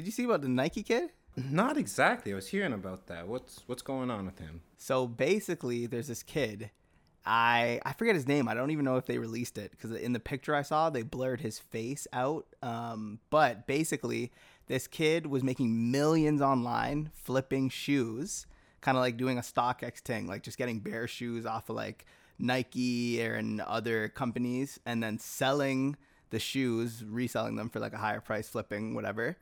did 0.00 0.06
you 0.06 0.12
see 0.12 0.24
about 0.24 0.40
the 0.40 0.48
Nike 0.48 0.82
kid? 0.82 1.10
Not 1.36 1.76
exactly. 1.76 2.32
I 2.32 2.34
was 2.34 2.48
hearing 2.48 2.72
about 2.72 3.06
that. 3.08 3.28
What's 3.28 3.62
what's 3.66 3.82
going 3.82 4.10
on 4.10 4.24
with 4.24 4.38
him? 4.38 4.62
So 4.78 5.06
basically, 5.06 5.86
there's 5.86 6.08
this 6.08 6.22
kid. 6.22 6.70
I 7.26 7.82
I 7.84 7.92
forget 7.92 8.14
his 8.14 8.26
name. 8.26 8.48
I 8.48 8.54
don't 8.54 8.70
even 8.70 8.86
know 8.86 8.96
if 8.96 9.04
they 9.04 9.18
released 9.18 9.58
it 9.58 9.72
because 9.72 9.92
in 9.92 10.14
the 10.14 10.20
picture 10.20 10.54
I 10.54 10.62
saw, 10.62 10.88
they 10.88 11.02
blurred 11.02 11.42
his 11.42 11.58
face 11.58 12.06
out. 12.14 12.46
Um, 12.62 13.18
but 13.28 13.66
basically, 13.66 14.32
this 14.68 14.86
kid 14.86 15.26
was 15.26 15.44
making 15.44 15.90
millions 15.90 16.40
online 16.40 17.10
flipping 17.14 17.68
shoes, 17.68 18.46
kind 18.80 18.96
of 18.96 19.02
like 19.02 19.18
doing 19.18 19.36
a 19.36 19.42
StockX 19.42 19.98
thing, 19.98 20.26
like 20.26 20.42
just 20.42 20.56
getting 20.56 20.80
bare 20.80 21.06
shoes 21.06 21.44
off 21.44 21.68
of 21.68 21.76
like 21.76 22.06
Nike 22.38 23.22
or 23.22 23.34
and 23.34 23.60
other 23.60 24.08
companies, 24.08 24.80
and 24.86 25.02
then 25.02 25.18
selling 25.18 25.96
the 26.30 26.38
shoes, 26.38 27.04
reselling 27.04 27.56
them 27.56 27.68
for 27.68 27.80
like 27.80 27.92
a 27.92 27.98
higher 27.98 28.22
price, 28.22 28.48
flipping 28.48 28.94
whatever. 28.94 29.36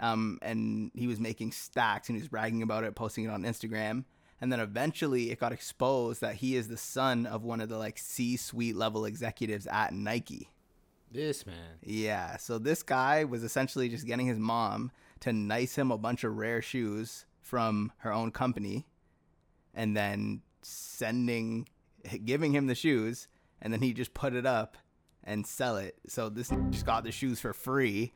Um, 0.00 0.38
and 0.42 0.90
he 0.94 1.06
was 1.06 1.20
making 1.20 1.52
stacks 1.52 2.08
and 2.08 2.16
he 2.16 2.22
was 2.22 2.28
bragging 2.28 2.62
about 2.62 2.84
it, 2.84 2.94
posting 2.94 3.24
it 3.24 3.30
on 3.30 3.42
Instagram. 3.42 4.04
And 4.40 4.52
then 4.52 4.60
eventually 4.60 5.30
it 5.30 5.40
got 5.40 5.52
exposed 5.52 6.20
that 6.20 6.36
he 6.36 6.56
is 6.56 6.68
the 6.68 6.76
son 6.76 7.26
of 7.26 7.44
one 7.44 7.60
of 7.60 7.68
the 7.68 7.78
like 7.78 7.98
C 7.98 8.36
suite 8.36 8.76
level 8.76 9.04
executives 9.04 9.66
at 9.66 9.94
Nike. 9.94 10.50
This 11.10 11.46
man. 11.46 11.78
Yeah. 11.82 12.36
So 12.38 12.58
this 12.58 12.82
guy 12.82 13.24
was 13.24 13.44
essentially 13.44 13.88
just 13.88 14.06
getting 14.06 14.26
his 14.26 14.38
mom 14.38 14.90
to 15.20 15.32
nice 15.32 15.76
him 15.76 15.92
a 15.92 15.98
bunch 15.98 16.24
of 16.24 16.36
rare 16.36 16.60
shoes 16.60 17.24
from 17.40 17.92
her 17.98 18.12
own 18.12 18.32
company 18.32 18.86
and 19.72 19.96
then 19.96 20.42
sending, 20.62 21.68
giving 22.24 22.52
him 22.52 22.66
the 22.66 22.74
shoes. 22.74 23.28
And 23.62 23.72
then 23.72 23.80
he 23.80 23.94
just 23.94 24.12
put 24.12 24.34
it 24.34 24.44
up 24.44 24.76
and 25.22 25.46
sell 25.46 25.76
it. 25.76 25.96
So 26.08 26.28
this 26.28 26.52
just 26.70 26.84
got 26.84 27.04
the 27.04 27.12
shoes 27.12 27.40
for 27.40 27.52
free 27.52 28.12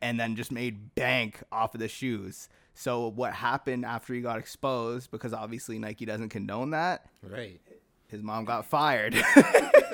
and 0.00 0.20
then 0.20 0.36
just 0.36 0.52
made 0.52 0.94
bank 0.94 1.42
off 1.50 1.74
of 1.74 1.80
the 1.80 1.88
shoes. 1.88 2.48
So 2.74 3.08
what 3.08 3.32
happened 3.32 3.84
after 3.84 4.14
he 4.14 4.20
got 4.20 4.38
exposed 4.38 5.10
because 5.10 5.32
obviously 5.32 5.78
Nike 5.78 6.04
doesn't 6.04 6.28
condone 6.28 6.70
that. 6.70 7.06
Right. 7.22 7.60
His 8.08 8.22
mom 8.22 8.44
got 8.44 8.66
fired. 8.66 9.14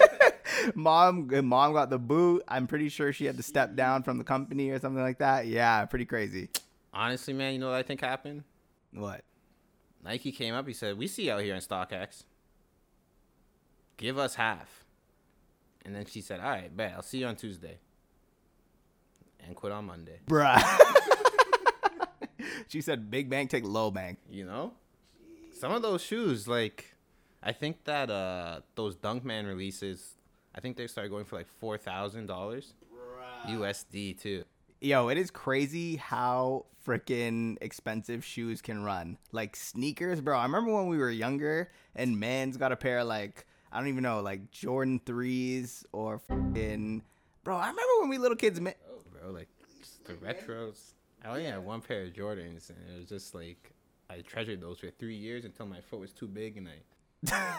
mom 0.74 1.28
mom 1.46 1.72
got 1.72 1.90
the 1.90 1.98
boot. 1.98 2.42
I'm 2.48 2.66
pretty 2.66 2.88
sure 2.88 3.12
she 3.12 3.26
had 3.26 3.36
to 3.36 3.42
step 3.42 3.76
down 3.76 4.02
from 4.02 4.18
the 4.18 4.24
company 4.24 4.70
or 4.70 4.78
something 4.78 5.02
like 5.02 5.18
that. 5.18 5.46
Yeah, 5.46 5.84
pretty 5.84 6.06
crazy. 6.06 6.48
Honestly, 6.92 7.34
man, 7.34 7.52
you 7.52 7.58
know 7.58 7.68
what 7.68 7.76
I 7.76 7.82
think 7.82 8.00
happened? 8.00 8.44
What? 8.92 9.22
Nike 10.02 10.32
came 10.32 10.54
up. 10.54 10.66
He 10.66 10.72
said, 10.72 10.96
"We 10.96 11.08
see 11.08 11.26
you 11.26 11.32
out 11.32 11.42
here 11.42 11.54
in 11.54 11.60
StockX. 11.60 12.24
Give 13.96 14.18
us 14.18 14.36
half." 14.36 14.84
And 15.84 15.94
then 15.94 16.06
she 16.06 16.20
said, 16.20 16.40
"All 16.40 16.48
right, 16.48 16.74
bet. 16.74 16.92
I'll 16.94 17.02
see 17.02 17.18
you 17.18 17.26
on 17.26 17.36
Tuesday." 17.36 17.78
And 19.46 19.54
quit 19.54 19.72
on 19.72 19.86
Monday. 19.86 20.20
Bruh. 20.26 20.62
she 22.68 22.80
said, 22.80 23.10
"Big 23.10 23.30
bank 23.30 23.50
take 23.50 23.64
low 23.64 23.90
bank." 23.90 24.18
You 24.30 24.44
know, 24.44 24.72
some 25.52 25.72
of 25.72 25.82
those 25.82 26.02
shoes, 26.02 26.48
like, 26.48 26.94
I 27.42 27.52
think 27.52 27.84
that 27.84 28.10
uh 28.10 28.60
those 28.74 28.96
Dunkman 28.96 29.46
releases, 29.46 30.14
I 30.54 30.60
think 30.60 30.76
they 30.76 30.86
started 30.86 31.10
going 31.10 31.24
for 31.24 31.36
like 31.36 31.48
four 31.60 31.78
thousand 31.78 32.26
dollars 32.26 32.74
USD 33.46 34.20
too. 34.20 34.44
Yo, 34.80 35.08
it 35.08 35.16
is 35.16 35.30
crazy 35.30 35.96
how 35.96 36.66
freaking 36.86 37.56
expensive 37.60 38.24
shoes 38.24 38.60
can 38.60 38.84
run. 38.84 39.16
Like 39.32 39.56
sneakers, 39.56 40.20
bro. 40.20 40.38
I 40.38 40.44
remember 40.44 40.72
when 40.72 40.86
we 40.86 40.98
were 40.98 41.10
younger 41.10 41.70
and 41.94 42.20
man's 42.20 42.56
got 42.56 42.72
a 42.72 42.76
pair 42.76 42.98
of 42.98 43.06
like 43.06 43.46
I 43.72 43.78
don't 43.78 43.88
even 43.88 44.02
know, 44.02 44.20
like 44.20 44.50
Jordan 44.50 45.00
threes 45.04 45.84
or 45.92 46.18
fucking 46.18 47.02
bro. 47.44 47.56
I 47.56 47.68
remember 47.68 48.00
when 48.00 48.08
we 48.08 48.18
little 48.18 48.36
kids. 48.36 48.60
Bro, 49.26 49.34
like 49.34 49.48
the 50.04 50.14
retros. 50.14 50.92
I 51.24 51.28
only 51.28 51.44
had 51.44 51.64
one 51.64 51.80
pair 51.80 52.02
of 52.02 52.12
Jordans, 52.12 52.70
and 52.70 52.78
it 52.94 52.98
was 52.98 53.08
just 53.08 53.34
like 53.34 53.72
I 54.08 54.20
treasured 54.20 54.60
those 54.60 54.78
for 54.78 54.90
three 54.90 55.16
years 55.16 55.44
until 55.44 55.66
my 55.66 55.80
foot 55.80 56.00
was 56.00 56.12
too 56.12 56.28
big, 56.28 56.56
and 56.56 56.68
I 56.68 57.58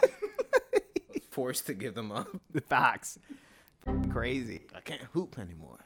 was 1.12 1.22
forced 1.30 1.66
to 1.66 1.74
give 1.74 1.94
them 1.94 2.12
up. 2.12 2.28
the 2.52 2.60
facts, 2.60 3.18
crazy. 4.10 4.62
I 4.74 4.80
can't 4.80 5.02
hoop 5.12 5.38
anymore. 5.38 5.78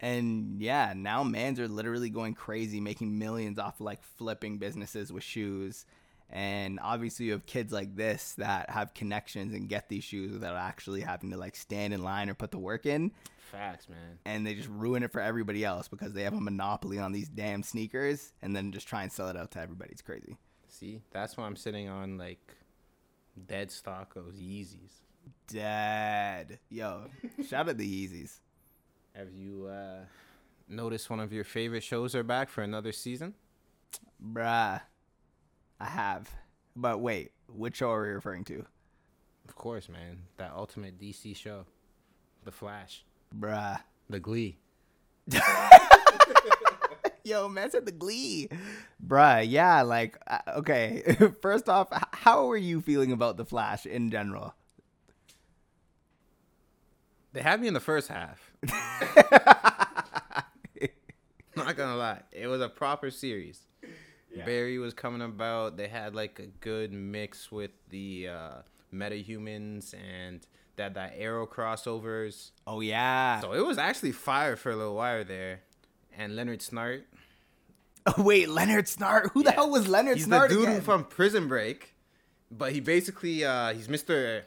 And 0.00 0.60
yeah, 0.62 0.92
now 0.96 1.24
mans 1.24 1.58
are 1.58 1.66
literally 1.66 2.08
going 2.08 2.34
crazy, 2.34 2.80
making 2.80 3.18
millions 3.18 3.58
off 3.58 3.80
like 3.80 4.00
flipping 4.16 4.58
businesses 4.58 5.12
with 5.12 5.24
shoes. 5.24 5.86
And 6.30 6.78
obviously, 6.82 7.26
you 7.26 7.32
have 7.32 7.46
kids 7.46 7.72
like 7.72 7.96
this 7.96 8.34
that 8.34 8.68
have 8.70 8.92
connections 8.92 9.54
and 9.54 9.68
get 9.68 9.88
these 9.88 10.04
shoes 10.04 10.32
without 10.32 10.56
actually 10.56 11.00
having 11.00 11.30
to 11.30 11.36
like 11.36 11.56
stand 11.56 11.94
in 11.94 12.02
line 12.02 12.28
or 12.28 12.34
put 12.34 12.50
the 12.50 12.58
work 12.58 12.84
in. 12.84 13.12
Facts, 13.50 13.88
man. 13.88 14.18
And 14.26 14.46
they 14.46 14.54
just 14.54 14.68
ruin 14.68 15.02
it 15.02 15.10
for 15.10 15.22
everybody 15.22 15.64
else 15.64 15.88
because 15.88 16.12
they 16.12 16.24
have 16.24 16.34
a 16.34 16.40
monopoly 16.40 16.98
on 16.98 17.12
these 17.12 17.28
damn 17.28 17.62
sneakers 17.62 18.32
and 18.42 18.54
then 18.54 18.72
just 18.72 18.86
try 18.86 19.02
and 19.02 19.10
sell 19.10 19.28
it 19.28 19.36
out 19.36 19.52
to 19.52 19.60
everybody. 19.60 19.90
It's 19.92 20.02
crazy. 20.02 20.36
See, 20.68 21.00
that's 21.12 21.36
why 21.36 21.44
I'm 21.44 21.56
sitting 21.56 21.88
on 21.88 22.18
like 22.18 22.56
dead 23.46 23.70
stock 23.70 24.16
of 24.16 24.34
Yeezys. 24.34 25.00
Dead. 25.46 26.58
Yo, 26.68 27.06
shout 27.48 27.70
out 27.70 27.78
the 27.78 28.06
Yeezys. 28.06 28.40
Have 29.14 29.32
you 29.32 29.66
uh, 29.66 30.04
noticed 30.68 31.08
one 31.08 31.20
of 31.20 31.32
your 31.32 31.44
favorite 31.44 31.82
shows 31.82 32.14
are 32.14 32.22
back 32.22 32.50
for 32.50 32.62
another 32.62 32.92
season? 32.92 33.34
Bruh. 34.22 34.82
I 35.80 35.86
have. 35.86 36.30
But 36.76 37.00
wait, 37.00 37.32
which 37.48 37.76
show 37.76 37.90
are 37.90 38.02
we 38.02 38.08
referring 38.08 38.44
to? 38.44 38.64
Of 39.48 39.54
course, 39.54 39.88
man. 39.88 40.22
That 40.36 40.52
ultimate 40.54 41.00
DC 41.00 41.36
show, 41.36 41.64
The 42.44 42.52
Flash, 42.52 43.04
Bruh. 43.36 43.80
The 44.10 44.20
Glee. 44.20 44.58
Yo, 47.24 47.46
man 47.46 47.70
said 47.70 47.84
the 47.84 47.92
glee. 47.92 48.48
Bruh, 49.06 49.44
yeah, 49.46 49.82
like, 49.82 50.16
uh, 50.26 50.38
okay. 50.56 51.02
First 51.42 51.68
off, 51.68 51.88
how 52.12 52.50
are 52.50 52.56
you 52.56 52.80
feeling 52.80 53.12
about 53.12 53.36
The 53.36 53.44
Flash 53.44 53.84
in 53.84 54.10
general? 54.10 54.54
They 57.34 57.42
had 57.42 57.60
me 57.60 57.68
in 57.68 57.74
the 57.74 57.80
first 57.80 58.08
half. 58.08 58.50
Not 61.54 61.76
gonna 61.76 61.96
lie, 61.96 62.22
it 62.32 62.46
was 62.46 62.62
a 62.62 62.68
proper 62.70 63.10
series. 63.10 63.60
Barry 64.44 64.78
was 64.78 64.94
coming 64.94 65.22
about. 65.22 65.76
They 65.76 65.88
had 65.88 66.14
like 66.14 66.38
a 66.38 66.46
good 66.60 66.92
mix 66.92 67.50
with 67.50 67.70
the 67.90 68.28
uh, 68.28 68.50
metahumans 68.94 69.94
and 69.94 70.46
that 70.76 70.94
that 70.94 71.14
arrow 71.16 71.46
crossovers. 71.46 72.50
Oh, 72.66 72.80
yeah. 72.80 73.40
So 73.40 73.52
it 73.52 73.66
was 73.66 73.78
actually 73.78 74.12
fire 74.12 74.56
for 74.56 74.70
a 74.70 74.76
little 74.76 74.94
while 74.94 75.24
there. 75.24 75.60
And 76.16 76.36
Leonard 76.36 76.60
Snart, 76.60 77.02
Oh, 78.06 78.22
wait, 78.22 78.48
Leonard 78.48 78.86
Snart? 78.86 79.30
Who 79.32 79.42
the 79.42 79.50
hell 79.52 79.70
was 79.70 79.86
Leonard 79.88 80.16
he's 80.18 80.26
Snart 80.26 80.48
the 80.48 80.54
dude 80.54 80.68
again? 80.68 80.80
from 80.82 81.04
Prison 81.04 81.46
Break, 81.48 81.94
but 82.50 82.72
he 82.72 82.80
basically 82.80 83.44
uh, 83.44 83.72
he's 83.74 83.88
Mister, 83.88 84.44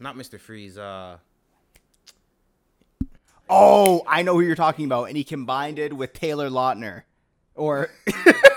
not 0.00 0.16
Mister 0.16 0.38
Freeze. 0.38 0.76
Uh, 0.78 1.18
oh, 3.48 4.02
I 4.06 4.22
know 4.22 4.34
who 4.34 4.40
you're 4.40 4.56
talking 4.56 4.84
about. 4.86 5.04
And 5.04 5.16
he 5.16 5.24
combined 5.24 5.78
it 5.78 5.92
with 5.92 6.12
Taylor 6.12 6.48
Lautner. 6.50 7.02
Or, 7.54 7.90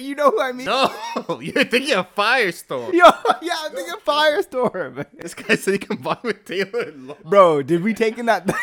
you 0.00 0.14
know 0.14 0.30
who 0.30 0.40
I 0.40 0.52
mean? 0.52 0.66
no, 0.66 0.90
you're 1.40 1.64
thinking 1.64 1.94
of 1.94 2.14
Firestorm. 2.14 2.92
Yo, 2.92 3.04
yeah, 3.42 3.54
I'm 3.62 3.72
thinking 3.72 3.94
of 3.94 4.04
Firestorm. 4.04 5.06
This 5.18 5.34
guy 5.34 5.54
said 5.56 5.72
he 5.72 5.78
combined 5.78 6.18
with 6.22 6.44
Taylor. 6.44 6.92
Bro, 7.24 7.62
did 7.62 7.82
we 7.82 7.94
take 7.94 8.18
in 8.18 8.26
that? 8.26 8.46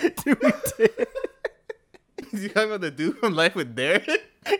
did 0.00 0.24
we 0.42 0.50
take? 0.78 1.08
you 2.32 2.48
talking 2.48 2.68
about 2.70 2.80
the 2.80 2.90
dude 2.90 3.18
from 3.18 3.34
Life 3.34 3.54
with 3.54 3.74
Derek? 3.76 4.08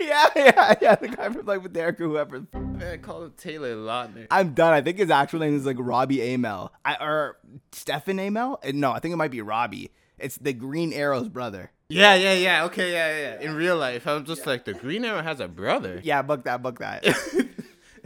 Yeah, 0.00 0.28
yeah, 0.36 0.74
yeah. 0.80 0.94
The 0.94 1.08
guy 1.08 1.28
from 1.30 1.46
like 1.46 1.62
with 1.62 1.72
Derek 1.72 2.00
or 2.00 2.04
whoever. 2.04 2.44
Man, 2.52 2.82
I 2.82 2.96
call 2.98 3.24
him 3.24 3.32
Taylor 3.36 3.74
Lautner. 3.74 4.26
I'm 4.30 4.54
done. 4.54 4.72
I 4.72 4.80
think 4.80 4.98
his 4.98 5.10
actual 5.10 5.40
name 5.40 5.56
is 5.56 5.66
like 5.66 5.76
Robbie 5.78 6.18
Amell. 6.18 6.70
I 6.84 6.94
or 6.96 7.38
Stefan 7.72 8.18
Amell? 8.18 8.58
Uh, 8.64 8.72
No, 8.74 8.92
I 8.92 9.00
think 9.00 9.12
it 9.12 9.16
might 9.16 9.30
be 9.30 9.40
Robbie. 9.40 9.90
It's 10.18 10.36
the 10.36 10.52
Green 10.52 10.92
Arrow's 10.92 11.28
brother. 11.28 11.72
Yeah, 11.92 12.14
yeah, 12.14 12.34
yeah. 12.34 12.64
Okay, 12.64 12.92
yeah, 12.92 13.18
yeah. 13.18 13.40
In 13.40 13.54
real 13.54 13.76
life, 13.76 14.06
I'm 14.06 14.24
just 14.24 14.46
like 14.46 14.64
the 14.64 14.74
Green 14.74 15.04
Arrow 15.04 15.22
has 15.22 15.40
a 15.40 15.48
brother. 15.48 16.00
Yeah, 16.02 16.22
book 16.22 16.44
that, 16.44 16.62
book 16.62 16.78
that. 16.78 17.04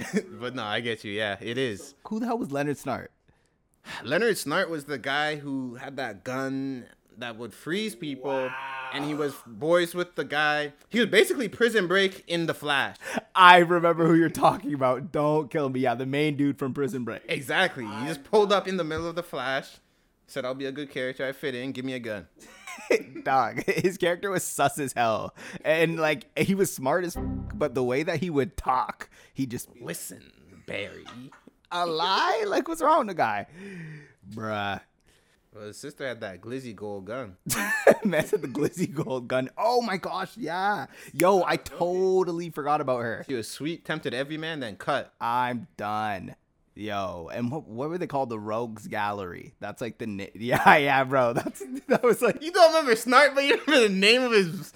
but 0.41 0.55
no, 0.55 0.65
I 0.65 0.81
get 0.81 1.05
you. 1.05 1.13
Yeah, 1.13 1.37
it 1.41 1.59
is. 1.59 1.95
Who 2.09 2.21
the 2.21 2.27
hell 2.27 2.39
was 2.39 2.53
Leonard 2.53 2.77
Snart? 2.77 3.09
Leonard 4.05 4.37
Snart 4.37 4.69
was 4.69 4.85
the 4.85 4.99
guy 4.99 5.37
who 5.37 5.77
had 5.77 5.97
that 5.97 6.25
gun 6.25 6.87
that 7.19 7.37
would 7.37 7.55
freeze 7.55 7.95
people, 7.95 8.51
and 8.93 9.05
he 9.05 9.15
was 9.15 9.35
boys 9.47 9.95
with 9.95 10.17
the 10.17 10.25
guy. 10.25 10.73
He 10.91 11.01
was 11.01 11.09
basically 11.09 11.49
Prison 11.49 11.87
Break 11.87 12.25
in 12.27 12.47
the 12.47 12.53
Flash. 12.53 12.97
I 13.35 13.59
remember 13.59 14.07
who 14.07 14.15
you're 14.15 14.29
talking 14.29 14.75
about. 14.75 15.13
Don't 15.13 15.51
kill 15.51 15.71
me. 15.71 15.81
Yeah, 15.81 15.95
the 15.95 16.05
main 16.05 16.37
dude 16.37 16.59
from 16.59 16.75
Prison 16.75 17.05
Break. 17.05 17.23
Exactly. 17.29 17.87
He 17.87 18.07
just 18.07 18.25
pulled 18.25 18.53
up 18.53 18.69
in 18.69 18.77
the 18.77 18.85
middle 18.85 19.09
of 19.09 19.15
the 19.15 19.23
Flash, 19.23 19.79
said, 20.27 20.45
"I'll 20.45 20.55
be 20.55 20.67
a 20.67 20.73
good 20.73 20.91
character. 20.91 21.27
I 21.27 21.33
fit 21.33 21.55
in. 21.55 21.73
Give 21.73 21.85
me 21.85 21.95
a 21.95 22.01
gun." 22.01 22.27
Dog, 23.25 23.65
his 23.65 23.97
character 23.99 24.31
was 24.31 24.45
sus 24.45 24.79
as 24.79 24.93
hell, 24.93 25.35
and 25.65 25.99
like 25.99 26.27
he 26.39 26.55
was 26.55 26.73
smart 26.73 27.05
as, 27.05 27.17
f- 27.17 27.23
but 27.55 27.75
the 27.75 27.83
way 27.83 28.03
that 28.03 28.21
he 28.21 28.31
would 28.31 28.57
talk, 28.57 29.09
he 29.35 29.47
just 29.47 29.69
Listen, 29.81 30.33
Barry. 30.67 31.05
a 31.73 31.87
lie. 31.87 32.45
Like, 32.47 32.69
what's 32.69 32.83
wrong 32.83 32.99
with 33.01 33.09
the 33.09 33.15
guy, 33.15 33.47
bruh? 34.35 34.81
Well, 35.55 35.69
his 35.69 35.79
sister 35.79 36.07
had 36.07 36.21
that 36.21 36.43
glizzy 36.43 36.77
gold 36.77 37.07
gun. 37.07 37.37
Man 38.05 38.27
said 38.27 38.43
the 38.43 38.49
glizzy 38.49 38.93
gold 38.93 39.27
gun. 39.27 39.49
Oh 39.57 39.81
my 39.81 39.97
gosh, 39.97 40.37
yeah. 40.37 40.87
Yo, 41.15 41.43
I 41.45 41.57
totally 41.57 42.51
forgot 42.51 42.83
about 42.83 43.01
her. 43.03 43.25
She 43.27 43.33
was 43.35 43.49
sweet, 43.49 43.85
tempted 43.87 44.13
every 44.13 44.37
man, 44.37 44.61
then 44.61 44.77
cut. 44.77 45.15
I'm 45.19 45.67
done. 45.79 46.37
Yo, 46.79 47.31
and 47.33 47.51
what, 47.51 47.67
what 47.67 47.89
were 47.89 47.97
they 47.97 48.07
called? 48.07 48.29
The 48.29 48.39
Rogues 48.39 48.87
Gallery. 48.87 49.55
That's 49.61 49.81
like 49.81 49.97
the 49.97 50.07
na- 50.07 50.27
yeah, 50.35 50.77
yeah, 50.77 51.05
bro. 51.05 51.33
That's 51.33 51.63
that 51.89 52.03
was 52.03 52.21
like, 52.21 52.43
You 52.43 52.53
don't 52.53 52.69
remember 52.75 52.93
Snart, 52.95 53.35
but 53.35 53.45
you 53.45 53.59
remember 53.67 53.89
the 53.89 53.95
name 53.95 54.23
of 54.23 54.33
his 54.33 54.75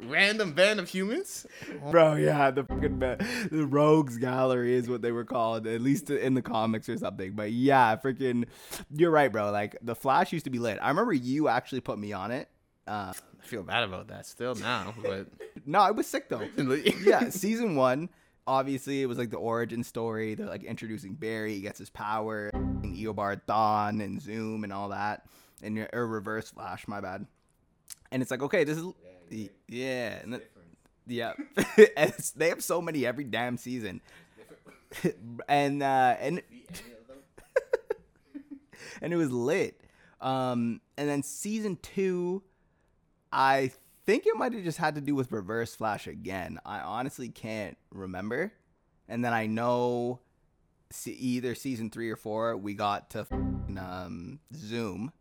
random 0.00 0.54
band 0.54 0.80
of 0.80 0.88
humans? 0.88 1.46
bro, 1.90 2.14
yeah, 2.14 2.50
the 2.50 2.64
fucking 2.64 2.98
ba- 2.98 3.18
the 3.50 3.66
Rogues 3.66 4.16
Gallery 4.16 4.74
is 4.74 4.88
what 4.88 5.02
they 5.02 5.12
were 5.12 5.24
called, 5.26 5.66
at 5.66 5.82
least 5.82 6.08
in 6.08 6.32
the 6.32 6.42
comics 6.42 6.88
or 6.88 6.96
something. 6.96 7.32
But 7.32 7.52
yeah, 7.52 7.96
freaking, 7.96 8.46
you're 8.90 9.10
right, 9.10 9.30
bro. 9.30 9.50
Like 9.50 9.76
the 9.82 9.94
Flash 9.94 10.32
used 10.32 10.46
to 10.46 10.50
be 10.50 10.58
lit. 10.58 10.78
I 10.80 10.88
remember 10.88 11.12
you 11.12 11.48
actually 11.48 11.80
put 11.80 11.98
me 11.98 12.14
on 12.14 12.30
it. 12.30 12.48
Uh, 12.86 13.12
I 13.40 13.44
feel 13.44 13.62
bad 13.62 13.84
about 13.84 14.08
that 14.08 14.24
still 14.26 14.54
now, 14.54 14.94
but 15.04 15.28
no, 15.66 15.80
I 15.80 15.90
was 15.90 16.06
sick 16.06 16.30
though. 16.30 16.48
yeah, 17.04 17.28
season 17.28 17.76
one. 17.76 18.08
Obviously, 18.46 19.02
it 19.02 19.06
was 19.06 19.18
like 19.18 19.30
the 19.30 19.36
origin 19.36 19.84
story. 19.84 20.34
They're 20.34 20.46
like 20.46 20.64
introducing 20.64 21.14
Barry. 21.14 21.54
He 21.54 21.60
gets 21.60 21.78
his 21.78 21.90
power, 21.90 22.50
and 22.52 22.96
Eobard 22.96 23.42
Thawne, 23.46 24.02
and 24.02 24.20
Zoom, 24.20 24.64
and 24.64 24.72
all 24.72 24.88
that, 24.88 25.26
and 25.62 25.88
or 25.92 26.06
Reverse 26.06 26.50
Flash. 26.50 26.88
My 26.88 27.00
bad. 27.00 27.26
And 28.10 28.20
it's 28.20 28.30
like, 28.30 28.42
okay, 28.42 28.64
this 28.64 28.78
is 28.78 28.86
yeah, 29.68 30.18
and 30.22 30.34
then, 30.34 30.42
yeah. 31.06 31.32
and 31.96 32.12
they 32.36 32.48
have 32.48 32.62
so 32.62 32.82
many 32.82 33.06
every 33.06 33.24
damn 33.24 33.56
season, 33.56 34.00
and 35.48 35.82
uh, 35.82 36.16
and 36.20 36.42
and 39.00 39.12
it 39.12 39.16
was 39.16 39.30
lit. 39.30 39.80
Um, 40.20 40.80
and 40.96 41.08
then 41.08 41.22
season 41.22 41.78
two, 41.82 42.42
I 43.32 43.72
think 44.06 44.26
it 44.26 44.36
might 44.36 44.52
have 44.52 44.64
just 44.64 44.78
had 44.78 44.94
to 44.96 45.00
do 45.00 45.14
with 45.14 45.32
Reverse 45.32 45.74
Flash 45.74 46.06
again. 46.06 46.58
I 46.64 46.80
honestly 46.80 47.28
can't 47.28 47.76
remember. 47.90 48.52
And 49.08 49.24
then 49.24 49.32
I 49.32 49.46
know 49.46 50.20
either 51.06 51.54
season 51.54 51.90
three 51.90 52.10
or 52.10 52.16
four, 52.16 52.56
we 52.56 52.74
got 52.74 53.10
to 53.10 53.20
f***ing, 53.20 53.78
um, 53.78 54.40
Zoom, 54.54 55.12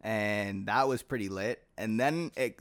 and 0.00 0.66
that 0.66 0.88
was 0.88 1.02
pretty 1.02 1.28
lit. 1.28 1.62
And 1.76 1.98
then 1.98 2.30
it 2.36 2.56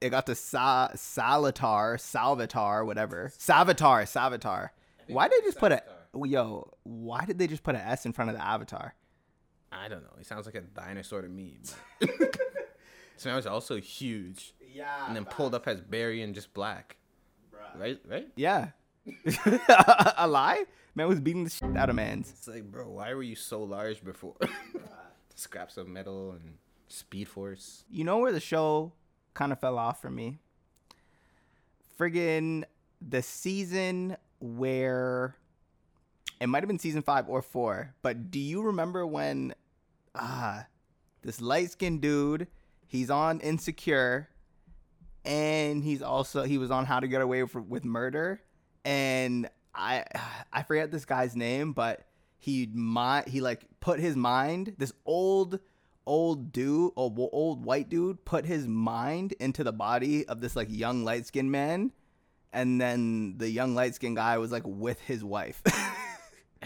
it 0.00 0.10
got 0.10 0.26
to 0.26 0.34
Sa- 0.34 0.88
Salatar, 0.94 1.96
Salvatar, 1.96 2.86
whatever, 2.86 3.30
Savatar, 3.38 4.02
Savatar. 4.04 4.70
Why 5.08 5.28
did 5.28 5.42
they 5.42 5.46
just 5.46 5.58
put 5.58 5.72
a 5.72 5.82
yo? 6.24 6.72
Why 6.84 7.24
did 7.24 7.38
they 7.38 7.46
just 7.46 7.62
put 7.62 7.74
an 7.74 7.82
S 7.82 8.06
in 8.06 8.12
front 8.12 8.30
of 8.30 8.36
the 8.36 8.44
avatar? 8.44 8.94
I 9.72 9.88
don't 9.88 10.02
know. 10.02 10.10
It 10.18 10.26
sounds 10.26 10.46
like 10.46 10.54
a 10.54 10.62
dinosaur 10.62 11.22
to 11.22 11.28
me. 11.28 11.58
But 12.00 12.36
so 13.16 13.30
now 13.30 13.36
he's 13.36 13.46
also 13.46 13.78
huge. 13.78 14.54
Yeah. 14.72 15.06
And 15.06 15.16
then 15.16 15.24
pulled 15.24 15.54
up 15.54 15.66
as 15.66 15.80
Barry 15.80 16.22
and 16.22 16.34
just 16.34 16.52
black. 16.54 16.96
Right? 17.78 18.00
Right? 18.08 18.28
Yeah. 18.36 18.68
a 20.16 20.26
lie? 20.26 20.64
Man 20.94 21.08
was 21.08 21.20
beating 21.20 21.44
the 21.44 21.50
shit 21.50 21.76
out 21.76 21.88
of 21.88 21.96
man's. 21.96 22.30
It's 22.30 22.48
like, 22.48 22.64
bro, 22.64 22.88
why 22.88 23.14
were 23.14 23.22
you 23.22 23.36
so 23.36 23.62
large 23.62 24.04
before? 24.04 24.36
Scraps 25.34 25.76
of 25.76 25.88
metal 25.88 26.32
and 26.32 26.56
speed 26.88 27.28
force. 27.28 27.84
You 27.90 28.04
know 28.04 28.18
where 28.18 28.32
the 28.32 28.40
show 28.40 28.92
kind 29.34 29.52
of 29.52 29.60
fell 29.60 29.78
off 29.78 30.02
for 30.02 30.10
me? 30.10 30.38
Friggin' 31.98 32.64
the 33.00 33.22
season 33.22 34.16
where 34.40 35.36
it 36.40 36.48
might 36.48 36.62
have 36.62 36.68
been 36.68 36.78
season 36.78 37.02
five 37.02 37.28
or 37.28 37.42
four, 37.42 37.94
but 38.02 38.30
do 38.30 38.40
you 38.40 38.62
remember 38.62 39.06
when 39.06 39.54
ah 40.14 40.66
this 41.22 41.40
light 41.40 41.70
skinned 41.70 42.00
dude 42.00 42.48
he's 42.86 43.10
on 43.10 43.38
Insecure 43.40 44.29
and 45.24 45.82
he's 45.82 46.02
also 46.02 46.44
he 46.44 46.58
was 46.58 46.70
on 46.70 46.86
How 46.86 47.00
to 47.00 47.08
Get 47.08 47.22
Away 47.22 47.42
with, 47.42 47.84
Murder. 47.84 48.40
And 48.84 49.48
I 49.74 50.04
I 50.52 50.62
forget 50.62 50.90
this 50.90 51.04
guy's 51.04 51.36
name, 51.36 51.72
but 51.72 52.04
he 52.38 52.68
my 52.72 53.24
he 53.26 53.40
like 53.40 53.64
put 53.80 54.00
his 54.00 54.16
mind 54.16 54.74
this 54.78 54.92
old 55.04 55.60
old 56.06 56.52
dude 56.52 56.92
old, 56.96 57.18
old 57.32 57.64
white 57.64 57.88
dude 57.88 58.24
put 58.24 58.46
his 58.46 58.66
mind 58.66 59.32
into 59.38 59.62
the 59.62 59.72
body 59.72 60.26
of 60.26 60.40
this 60.40 60.56
like 60.56 60.68
young 60.70 61.04
light 61.04 61.26
skinned 61.26 61.52
man. 61.52 61.92
And 62.52 62.80
then 62.80 63.38
the 63.38 63.48
young 63.48 63.74
light 63.74 63.94
skinned 63.94 64.16
guy 64.16 64.38
was 64.38 64.50
like 64.50 64.64
with 64.66 65.00
his 65.02 65.22
wife 65.22 65.62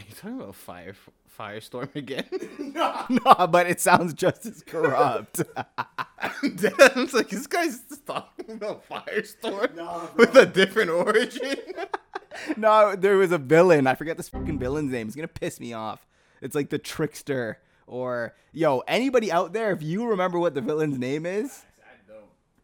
you 0.09 0.15
talking 0.15 0.41
about 0.41 0.55
fire 0.55 0.95
firestorm 1.39 1.95
again? 1.97 2.25
no 2.59 3.47
but 3.51 3.67
it 3.67 3.81
sounds 3.81 4.15
just 4.15 4.47
as 4.47 4.63
corrupt. 4.63 5.43
Damn, 6.43 6.81
it's 6.97 7.15
like 7.15 7.29
this 7.29 7.47
guy's 7.47 7.81
talking 8.07 8.51
about 8.53 8.89
firestorm 8.89 10.17
with 10.17 10.35
a 10.37 10.47
different 10.47 10.91
origin. 10.91 11.57
no 12.57 12.97
there 12.97 13.17
was 13.17 13.33
a 13.33 13.39
villain. 13.39 13.87
I 13.87 13.95
forget 13.95 14.17
this 14.17 14.29
fucking 14.29 14.59
villain's 14.59 14.93
name. 14.93 15.07
It's 15.07 15.17
gonna 15.17 15.29
piss 15.29 15.61
me 15.61 15.73
off. 15.73 16.07
It's 16.41 16.55
like 16.55 16.71
the 16.71 16.79
trickster 16.79 17.59
or 17.87 18.35
yo 18.53 18.81
anybody 18.89 19.31
out 19.31 19.53
there 19.53 19.73
if 19.73 19.83
you 19.83 20.07
remember 20.07 20.39
what 20.39 20.55
the 20.55 20.61
villain's 20.61 20.99
name 20.99 21.27
is? 21.27 21.63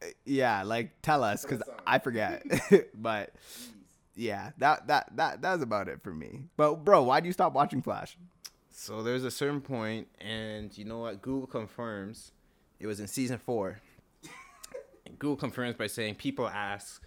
Uh, 0.03 0.07
yeah 0.25 0.63
like 0.63 0.93
tell 1.03 1.23
us 1.23 1.43
because 1.43 1.63
i 1.87 1.99
forget. 1.99 2.43
But 2.95 3.35
yeah 4.21 4.51
that 4.59 4.87
that 4.87 5.09
that 5.17 5.41
that's 5.41 5.63
about 5.63 5.89
it 5.89 6.03
for 6.03 6.13
me 6.13 6.43
but 6.57 6.85
bro 6.85 7.03
why 7.03 7.21
do 7.21 7.27
you 7.27 7.33
stop 7.33 7.53
watching 7.55 7.81
flash 7.81 8.17
So 8.73 9.03
there's 9.03 9.25
a 9.25 9.31
certain 9.31 9.61
point, 9.61 10.09
and 10.21 10.77
you 10.79 10.85
know 10.85 11.01
what? 11.01 11.21
Google 11.21 11.47
confirms 11.47 12.33
it 12.79 12.87
was 12.87 13.01
in 13.01 13.09
season 13.09 13.39
four. 13.39 13.81
Google 15.19 15.37
confirms 15.37 15.77
by 15.77 15.87
saying 15.89 16.15
people 16.15 16.49
ask, 16.49 17.03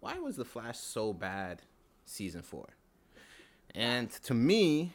why 0.00 0.18
was 0.18 0.36
the 0.36 0.44
Flash 0.44 0.78
so 0.78 1.12
bad 1.12 1.62
season 2.04 2.42
four? 2.42 2.70
And 3.74 4.10
to 4.24 4.34
me, 4.34 4.94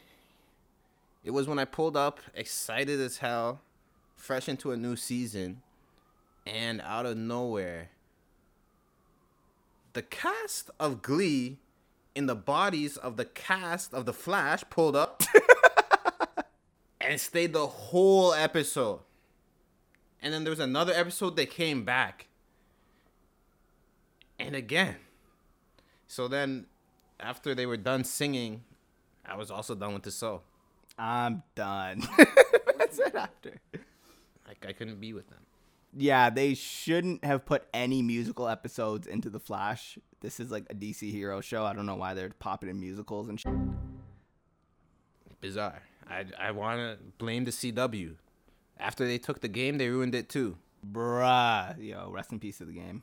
it 1.24 1.30
was 1.30 1.46
when 1.46 1.58
I 1.58 1.64
pulled 1.64 1.96
up, 1.96 2.20
excited 2.34 3.00
as 3.00 3.18
hell, 3.18 3.60
fresh 4.16 4.48
into 4.48 4.72
a 4.72 4.76
new 4.76 4.96
season, 4.96 5.62
and 6.46 6.80
out 6.82 7.06
of 7.06 7.16
nowhere, 7.16 7.90
the 9.92 10.02
cast 10.02 10.70
of 10.78 11.02
Glee 11.02 11.58
in 12.14 12.26
the 12.26 12.34
bodies 12.34 12.96
of 12.96 13.16
the 13.16 13.24
cast 13.24 13.94
of 13.94 14.06
The 14.06 14.12
Flash 14.12 14.62
pulled 14.70 14.96
up 14.96 15.22
and 17.00 17.20
stayed 17.20 17.52
the 17.52 17.66
whole 17.66 18.32
episode. 18.34 19.00
And 20.22 20.34
then 20.34 20.44
there 20.44 20.50
was 20.50 20.60
another 20.60 20.92
episode 20.92 21.36
that 21.36 21.50
came 21.50 21.84
back. 21.84 22.26
And 24.38 24.54
again. 24.54 24.96
So 26.06 26.28
then, 26.28 26.66
after 27.18 27.54
they 27.54 27.66
were 27.66 27.76
done 27.76 28.04
singing, 28.04 28.62
I 29.24 29.36
was 29.36 29.50
also 29.50 29.74
done 29.74 29.94
with 29.94 30.02
the 30.02 30.10
show. 30.10 30.42
i'm 30.98 31.42
done 31.54 32.02
that's 32.78 32.98
it 32.98 33.14
after 33.14 33.52
Like, 34.46 34.66
I 34.66 34.72
couldn't 34.72 35.00
be 35.00 35.12
with 35.12 35.28
them. 35.30 35.38
Yeah 35.96 36.30
they 36.30 36.54
shouldn't 36.54 37.24
have 37.24 37.44
put 37.44 37.66
any 37.74 38.02
musical 38.02 38.48
episodes 38.48 39.06
into 39.06 39.28
the 39.30 39.40
flash 39.40 39.98
this 40.20 40.38
is 40.38 40.50
like 40.50 40.66
a 40.70 40.74
dc 40.74 41.10
hero 41.10 41.40
show 41.40 41.64
i 41.64 41.72
don't 41.72 41.86
know 41.86 41.96
why 41.96 42.14
they're 42.14 42.30
popping 42.38 42.68
in 42.68 42.78
musicals 42.78 43.28
and 43.28 43.40
shit. 43.40 43.52
Bizarre. 45.40 45.82
I, 46.08 46.26
I 46.38 46.50
want 46.50 46.78
to 46.78 46.98
blame 47.18 47.44
the 47.44 47.50
CW. 47.50 48.16
After 48.78 49.06
they 49.06 49.18
took 49.18 49.40
the 49.40 49.48
game, 49.48 49.78
they 49.78 49.88
ruined 49.88 50.14
it 50.14 50.28
too. 50.28 50.58
Bruh. 50.86 51.74
Yo, 51.78 52.10
rest 52.10 52.32
in 52.32 52.40
peace 52.40 52.58
to 52.58 52.64
the 52.64 52.72
game. 52.72 53.02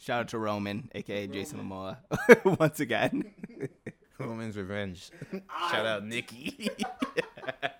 Shout 0.00 0.20
out 0.20 0.28
to 0.28 0.38
Roman, 0.38 0.90
aka 0.94 1.26
Jason 1.26 1.58
Momoa, 1.60 1.98
once 2.60 2.80
again. 2.80 3.32
Roman's 4.18 4.56
Revenge. 4.56 5.10
Shout 5.70 5.86
out 5.86 6.04
Nicki. 6.04 6.70
Ah, 6.84 7.70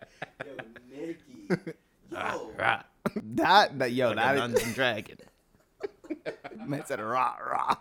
rah. 1.48 1.72
That, 3.36 3.78
that, 3.78 3.92
yo, 3.92 4.08
Like 4.08 4.16
a 4.16 4.20
that, 4.20 4.34
Dungeon 4.36 4.72
Dragon. 4.72 5.16
man 6.66 6.84
said 6.86 7.00
rah, 7.00 7.36
rah. 7.44 7.76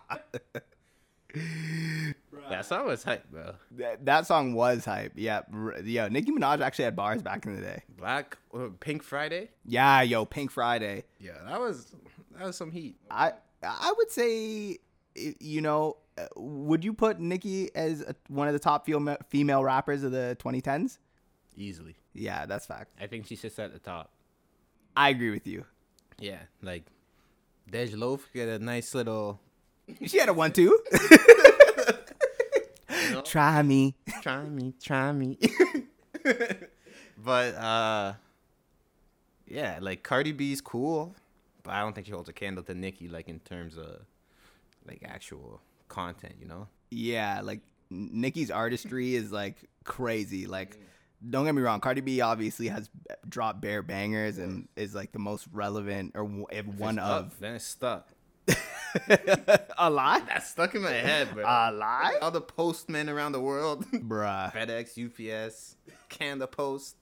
That 2.50 2.66
song 2.66 2.86
was 2.86 3.02
hype, 3.04 3.30
bro. 3.30 3.54
that, 3.72 4.04
that 4.04 4.26
song 4.26 4.54
was 4.54 4.84
hype. 4.84 5.12
Yeah, 5.16 5.40
yo, 5.84 6.08
Nicki 6.08 6.30
Minaj 6.30 6.60
actually 6.60 6.84
had 6.84 6.96
bars 6.96 7.22
back 7.22 7.46
in 7.46 7.56
the 7.56 7.62
day. 7.62 7.82
Black 7.96 8.36
uh, 8.54 8.68
Pink 8.80 9.02
Friday. 9.02 9.50
Yeah, 9.64 10.02
yo, 10.02 10.24
Pink 10.24 10.50
Friday. 10.50 11.04
Yeah, 11.18 11.32
that 11.46 11.60
was 11.60 11.94
that 12.36 12.46
was 12.46 12.56
some 12.56 12.70
heat. 12.70 12.96
I, 13.10 13.32
I 13.62 13.94
would 13.96 14.10
say, 14.10 14.78
you 15.14 15.60
know, 15.60 15.96
uh, 16.18 16.26
would 16.36 16.84
you 16.84 16.92
put 16.92 17.20
Nicki 17.20 17.74
as 17.74 18.02
a, 18.02 18.14
one 18.28 18.48
of 18.48 18.54
the 18.54 18.60
top 18.60 18.84
female 18.84 19.16
female 19.28 19.64
rappers 19.64 20.02
of 20.02 20.12
the 20.12 20.36
2010s? 20.40 20.98
Easily, 21.56 21.96
Yeah, 22.14 22.46
that's 22.46 22.66
fact. 22.66 22.92
I 23.00 23.06
think 23.06 23.26
she 23.26 23.36
sits 23.36 23.58
at 23.58 23.72
the 23.72 23.78
top. 23.78 24.10
I 24.96 25.10
agree 25.10 25.30
with 25.30 25.46
you. 25.46 25.64
Yeah, 26.18 26.38
like 26.62 26.84
Dej 27.70 27.96
Loaf 27.98 28.28
get 28.32 28.48
a 28.48 28.58
nice 28.58 28.94
little. 28.94 29.40
She 30.06 30.18
had 30.18 30.28
a 30.28 30.32
one 30.32 30.52
two. 30.52 30.78
Try 33.24 33.62
me. 33.62 33.94
Try 34.22 34.44
me, 34.44 34.74
try 34.82 35.12
me. 35.12 35.38
but 37.18 37.54
uh, 37.54 38.14
Yeah, 39.46 39.78
like 39.80 40.02
Cardi 40.02 40.32
B's 40.32 40.60
cool, 40.60 41.14
but 41.62 41.72
I 41.74 41.80
don't 41.80 41.94
think 41.94 42.06
she 42.06 42.12
holds 42.12 42.28
a 42.28 42.32
candle 42.32 42.62
to 42.64 42.74
Nicki 42.74 43.08
like 43.08 43.28
in 43.28 43.40
terms 43.40 43.76
of 43.76 44.02
like 44.86 45.02
actual 45.04 45.60
content, 45.88 46.34
you 46.40 46.46
know? 46.46 46.68
Yeah, 46.90 47.40
like 47.42 47.60
Nicki's 47.90 48.50
artistry 48.50 49.14
is 49.14 49.32
like 49.32 49.56
crazy. 49.84 50.46
Like, 50.46 50.78
don't 51.28 51.44
get 51.44 51.54
me 51.54 51.62
wrong, 51.62 51.80
Cardi 51.80 52.00
B 52.00 52.20
obviously 52.20 52.68
has 52.68 52.90
dropped 53.28 53.60
bare 53.60 53.82
bangers 53.82 54.38
and 54.38 54.68
is 54.76 54.94
like 54.94 55.12
the 55.12 55.18
most 55.18 55.46
relevant 55.52 56.12
or 56.14 56.46
if 56.50 56.66
one 56.66 56.98
of 56.98 57.26
up, 57.26 57.38
then 57.38 57.54
it's 57.54 57.64
stuck. 57.64 58.08
a 59.78 59.90
lot. 59.90 60.26
That's 60.26 60.50
stuck 60.50 60.74
in 60.74 60.82
my 60.82 60.90
head, 60.90 61.32
bro. 61.32 61.44
A 61.44 61.70
lie? 61.72 62.18
All 62.20 62.30
the 62.30 62.40
postmen 62.40 63.08
around 63.08 63.32
the 63.32 63.40
world. 63.40 63.86
Bruh. 63.92 64.52
FedEx, 64.52 64.98
UPS, 65.46 65.76
Canada 66.08 66.46
Post. 66.46 66.96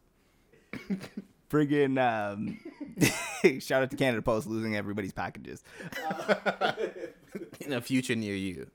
Friggin' 1.51 1.99
um, 1.99 2.59
shout 3.61 3.83
out 3.83 3.91
to 3.91 3.97
Canada 3.97 4.23
Post 4.23 4.47
losing 4.47 4.77
everybody's 4.77 5.13
packages. 5.13 5.65
in 7.61 7.73
a 7.73 7.81
future 7.81 8.15
near 8.15 8.37
you. 8.37 8.71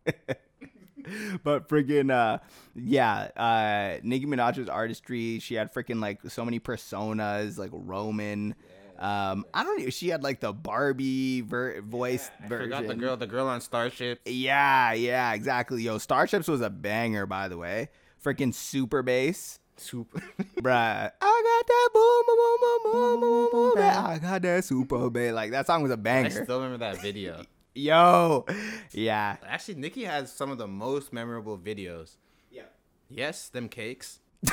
But 1.44 1.68
friggin' 1.70 2.12
uh 2.12 2.38
yeah 2.76 3.30
uh 3.36 4.00
nicki 4.04 4.26
minaj's 4.26 4.70
artistry 4.70 5.40
she 5.40 5.56
had 5.56 5.74
freaking 5.74 6.02
like 6.02 6.20
so 6.30 6.44
many 6.46 6.60
personas 6.60 7.58
like 7.58 7.70
roman 7.74 8.56
um 9.00 9.46
i 9.54 9.64
don't 9.64 9.82
know 9.82 9.90
she 9.90 10.08
had 10.10 10.24
like 10.24 10.40
the 10.40 10.54
barbie 10.54 11.42
ver- 11.42 11.82
voice 11.82 12.30
I 12.44 12.48
version 12.48 12.66
forgot 12.72 12.88
the 12.88 12.96
girl, 12.96 13.18
the 13.18 13.28
girl 13.28 13.48
on 13.48 13.60
Starship. 13.62 14.22
yeah 14.26 14.94
yeah 14.94 15.34
exactly 15.34 15.84
yo 15.84 15.98
starships 15.98 16.48
was 16.48 16.62
a 16.62 16.70
banger 16.70 17.26
by 17.26 17.48
the 17.48 17.58
way 17.58 17.90
freaking 18.24 18.54
super 18.54 19.04
bass 19.04 19.60
Super. 19.78 20.20
bruh 20.62 21.12
i 21.22 21.60
got 21.60 21.68
that 21.68 21.90
boom 21.94 22.24
boom 22.26 22.38
boom 22.38 22.60
boom 22.84 23.20
boom 23.20 23.50
boom 23.52 23.74
boom 23.76 23.84
i 23.84 24.18
got 24.20 24.42
that 24.42 24.64
super 24.64 25.10
bass 25.10 25.34
like 25.34 25.52
that 25.52 25.68
song 25.68 25.82
was 25.84 25.92
a 25.92 25.96
I 25.96 25.98
banger 25.98 26.30
still 26.44 26.62
remember 26.62 26.78
that 26.78 27.02
video. 27.02 27.44
Yo 27.76 28.46
yeah 28.94 29.36
Actually, 29.46 29.76
Nicki 29.76 30.06
has 30.06 30.32
some 30.32 30.50
of 30.50 30.58
the 30.58 30.68
most 30.68 31.12
memorable 31.14 31.58
videos. 31.58 32.16
yeah 32.50 32.64
Yes, 33.10 33.50
them 33.50 33.70
cakes. 33.70 34.20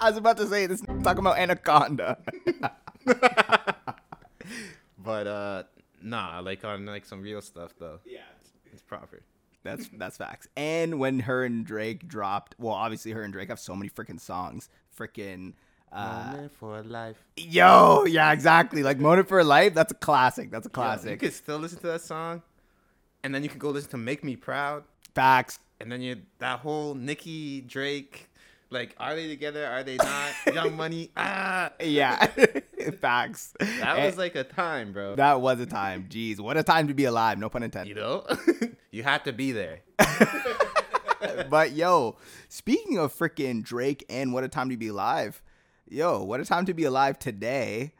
I 0.00 0.08
was 0.10 0.16
about 0.16 0.36
to 0.38 0.46
say 0.46 0.66
this 0.66 0.80
talking 1.02 1.20
about 1.20 1.38
anaconda. 1.38 2.18
But 4.98 5.26
uh 5.26 5.62
nah, 6.00 6.40
like 6.40 6.64
on 6.64 6.86
like 6.86 7.04
some 7.04 7.22
real 7.22 7.40
stuff 7.42 7.74
though. 7.78 8.00
yeah. 8.04 8.20
It's 8.72 8.82
proper. 8.82 9.22
That's 9.64 9.88
that's 9.96 10.16
facts. 10.16 10.48
And 10.56 10.98
when 10.98 11.20
her 11.20 11.44
and 11.44 11.64
Drake 11.64 12.06
dropped, 12.08 12.54
well, 12.58 12.74
obviously 12.74 13.12
her 13.12 13.22
and 13.22 13.32
Drake 13.32 13.48
have 13.48 13.60
so 13.60 13.74
many 13.74 13.88
freaking 13.90 14.20
songs. 14.20 14.68
Freaking 14.96 15.54
uh 15.92 16.30
Moment 16.32 16.52
for 16.58 16.82
life. 16.82 17.16
yo, 17.36 18.04
yeah, 18.06 18.32
exactly. 18.32 18.82
Like 18.82 18.98
Moment 18.98 19.28
for 19.28 19.40
a 19.40 19.44
Life, 19.44 19.74
that's 19.74 19.92
a 19.92 19.96
classic. 19.96 20.50
That's 20.50 20.66
a 20.66 20.70
classic. 20.70 21.10
You 21.12 21.16
could 21.28 21.34
still 21.34 21.58
listen 21.58 21.78
to 21.80 21.86
that 21.88 22.00
song, 22.00 22.42
and 23.22 23.34
then 23.34 23.42
you 23.42 23.48
could 23.48 23.58
go 23.60 23.70
listen 23.70 23.90
to 23.90 23.98
"Make 23.98 24.24
Me 24.24 24.36
Proud," 24.36 24.84
Facts. 25.14 25.58
and 25.80 25.90
then 25.92 26.00
you 26.00 26.22
that 26.38 26.60
whole 26.60 26.94
Nicki 26.94 27.60
Drake, 27.60 28.30
like, 28.70 28.94
are 28.98 29.14
they 29.14 29.28
together? 29.28 29.66
Are 29.66 29.82
they 29.82 29.96
not? 29.96 30.30
Young 30.54 30.76
Money. 30.76 31.10
Ah, 31.16 31.70
Yeah. 31.80 32.26
Facts. 33.00 33.54
that 33.60 33.98
was 34.04 34.16
like 34.18 34.34
a 34.34 34.42
time, 34.44 34.92
bro. 34.92 35.14
that 35.16 35.40
was 35.40 35.60
a 35.60 35.66
time. 35.66 36.06
Jeez, 36.10 36.40
what 36.40 36.56
a 36.56 36.62
time 36.64 36.88
to 36.88 36.94
be 36.94 37.04
alive. 37.04 37.38
No 37.38 37.48
pun 37.48 37.62
intended. 37.62 37.94
you 37.94 38.02
know, 38.02 38.26
you 38.90 39.02
had 39.04 39.24
to 39.26 39.32
be 39.32 39.52
there. 39.52 39.80
but 41.48 41.72
yo, 41.72 42.16
speaking 42.48 42.98
of 42.98 43.14
freaking 43.16 43.62
Drake 43.62 44.04
and 44.08 44.32
what 44.32 44.42
a 44.44 44.48
time 44.48 44.70
to 44.70 44.76
be 44.76 44.88
alive, 44.88 45.42
yo, 45.92 46.22
what 46.22 46.40
a 46.40 46.44
time 46.44 46.64
to 46.66 46.74
be 46.74 46.84
alive 46.84 47.18
today, 47.18 47.92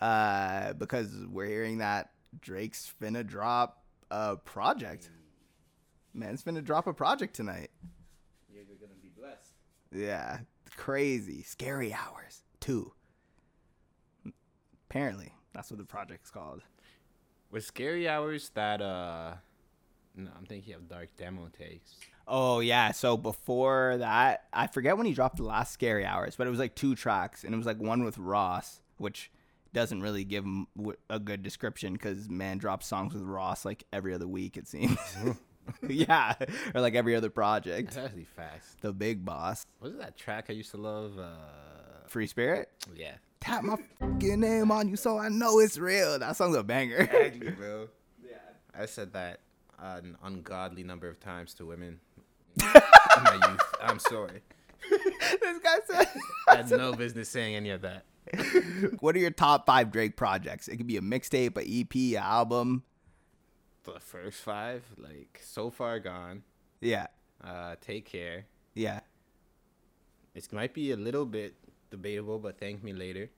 uh, 0.00 0.72
because 0.74 1.08
we're 1.30 1.46
hearing 1.46 1.78
that 1.78 2.10
Drake's 2.40 2.92
finna 3.00 3.26
drop 3.26 3.84
a 4.10 4.36
project. 4.36 5.10
Man's 6.12 6.42
finna 6.42 6.62
drop 6.64 6.86
a 6.86 6.92
project 6.92 7.34
tonight. 7.34 7.70
Yeah, 8.52 8.62
you're 8.66 8.78
gonna 8.78 8.98
be 9.00 9.10
blessed. 9.16 9.52
Yeah, 9.92 10.40
crazy, 10.76 11.42
scary 11.42 11.92
hours 11.92 12.42
two. 12.60 12.92
Apparently, 14.90 15.32
that's 15.52 15.70
what 15.70 15.78
the 15.78 15.84
project's 15.84 16.30
called. 16.30 16.62
With 17.50 17.64
scary 17.64 18.08
hours, 18.08 18.50
that 18.54 18.82
uh, 18.82 19.34
no, 20.16 20.30
I'm 20.36 20.46
thinking 20.46 20.74
of 20.74 20.88
dark 20.88 21.10
demo 21.16 21.48
tapes. 21.56 21.96
Oh 22.28 22.60
yeah, 22.60 22.90
so 22.92 23.16
before 23.16 23.96
that, 23.98 24.44
I 24.52 24.66
forget 24.66 24.96
when 24.96 25.06
he 25.06 25.12
dropped 25.12 25.36
the 25.36 25.44
last 25.44 25.72
Scary 25.72 26.04
Hours, 26.04 26.34
but 26.36 26.46
it 26.46 26.50
was 26.50 26.58
like 26.58 26.74
two 26.74 26.94
tracks, 26.96 27.44
and 27.44 27.54
it 27.54 27.56
was 27.56 27.66
like 27.66 27.80
one 27.80 28.04
with 28.04 28.18
Ross, 28.18 28.80
which 28.96 29.30
doesn't 29.72 30.00
really 30.02 30.24
give 30.24 30.44
him 30.44 30.66
a 31.10 31.18
good 31.20 31.42
description 31.42 31.92
because 31.92 32.28
man 32.30 32.58
drops 32.58 32.86
songs 32.86 33.12
with 33.12 33.22
Ross 33.22 33.64
like 33.64 33.84
every 33.92 34.12
other 34.14 34.26
week 34.26 34.56
it 34.56 34.66
seems. 34.66 34.98
yeah, 35.88 36.34
or 36.74 36.80
like 36.80 36.94
every 36.94 37.14
other 37.14 37.30
project. 37.30 37.94
That's 37.94 38.06
actually 38.06 38.24
fast. 38.24 38.80
The 38.80 38.92
big 38.92 39.24
boss, 39.24 39.64
What 39.78 39.92
is 39.92 39.98
that 39.98 40.16
track 40.16 40.46
I 40.48 40.54
used 40.54 40.70
to 40.72 40.78
love? 40.78 41.18
Uh, 41.18 41.28
Free 42.08 42.26
Spirit. 42.26 42.70
yeah. 42.96 43.14
Tap 43.40 43.62
my 43.62 43.76
fucking 44.00 44.40
name 44.40 44.72
on 44.72 44.88
you 44.88 44.96
so 44.96 45.18
I 45.18 45.28
know 45.28 45.58
it's 45.60 45.78
real. 45.78 46.18
That 46.18 46.36
song's 46.36 46.56
a 46.56 46.64
banger. 46.64 46.96
Exactly, 46.96 47.50
bro. 47.50 47.88
Yeah. 48.28 48.38
I 48.82 48.86
said 48.86 49.12
that 49.12 49.40
an 49.78 50.16
ungodly 50.24 50.82
number 50.82 51.08
of 51.08 51.20
times 51.20 51.52
to 51.54 51.66
women 51.66 52.00
my 52.60 53.48
youth. 53.48 53.60
I'm 53.82 53.98
sorry. 53.98 54.42
this 54.90 55.58
guy 55.62 55.76
said. 55.86 56.08
I 56.48 56.56
had 56.56 56.70
no 56.76 56.92
business 56.92 57.28
saying 57.28 57.54
any 57.54 57.70
of 57.70 57.82
that. 57.82 58.04
what 59.00 59.14
are 59.14 59.18
your 59.18 59.30
top 59.30 59.66
five 59.66 59.90
Drake 59.90 60.16
projects? 60.16 60.68
It 60.68 60.76
could 60.76 60.86
be 60.86 60.96
a 60.96 61.00
mixtape, 61.00 61.56
a 61.56 61.80
EP, 61.80 61.94
a 62.20 62.24
album. 62.24 62.82
The 63.84 64.00
first 64.00 64.40
five, 64.42 64.82
like 64.98 65.40
so 65.44 65.70
far 65.70 66.00
gone. 66.00 66.42
Yeah, 66.80 67.06
Uh, 67.42 67.76
take 67.80 68.04
care. 68.04 68.46
yeah. 68.74 69.00
It 70.34 70.52
might 70.52 70.74
be 70.74 70.90
a 70.92 70.96
little 70.96 71.24
bit 71.24 71.54
debatable, 71.90 72.38
but 72.38 72.58
thank 72.58 72.82
me 72.84 72.92
later. 72.92 73.30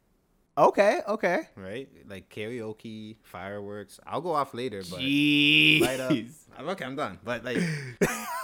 Okay, 0.56 1.00
okay. 1.06 1.48
Right? 1.54 1.88
Like 2.08 2.28
karaoke, 2.28 3.14
fireworks. 3.22 4.00
I'll 4.04 4.20
go 4.20 4.32
off 4.34 4.52
later, 4.54 4.82
but 4.90 4.98
Jeez. 4.98 5.80
light 5.80 6.00
up. 6.00 6.10
I'm 6.58 6.68
okay. 6.70 6.84
I'm 6.84 6.96
done. 6.96 7.20
But 7.22 7.44
like 7.44 7.58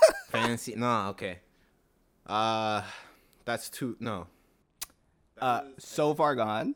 fancy. 0.46 0.74
No, 0.76 1.08
okay. 1.08 1.38
Uh, 2.26 2.82
that's 3.44 3.68
two. 3.68 3.96
No. 4.00 4.26
Uh, 5.40 5.62
so 5.78 6.14
far 6.14 6.34
gone. 6.34 6.74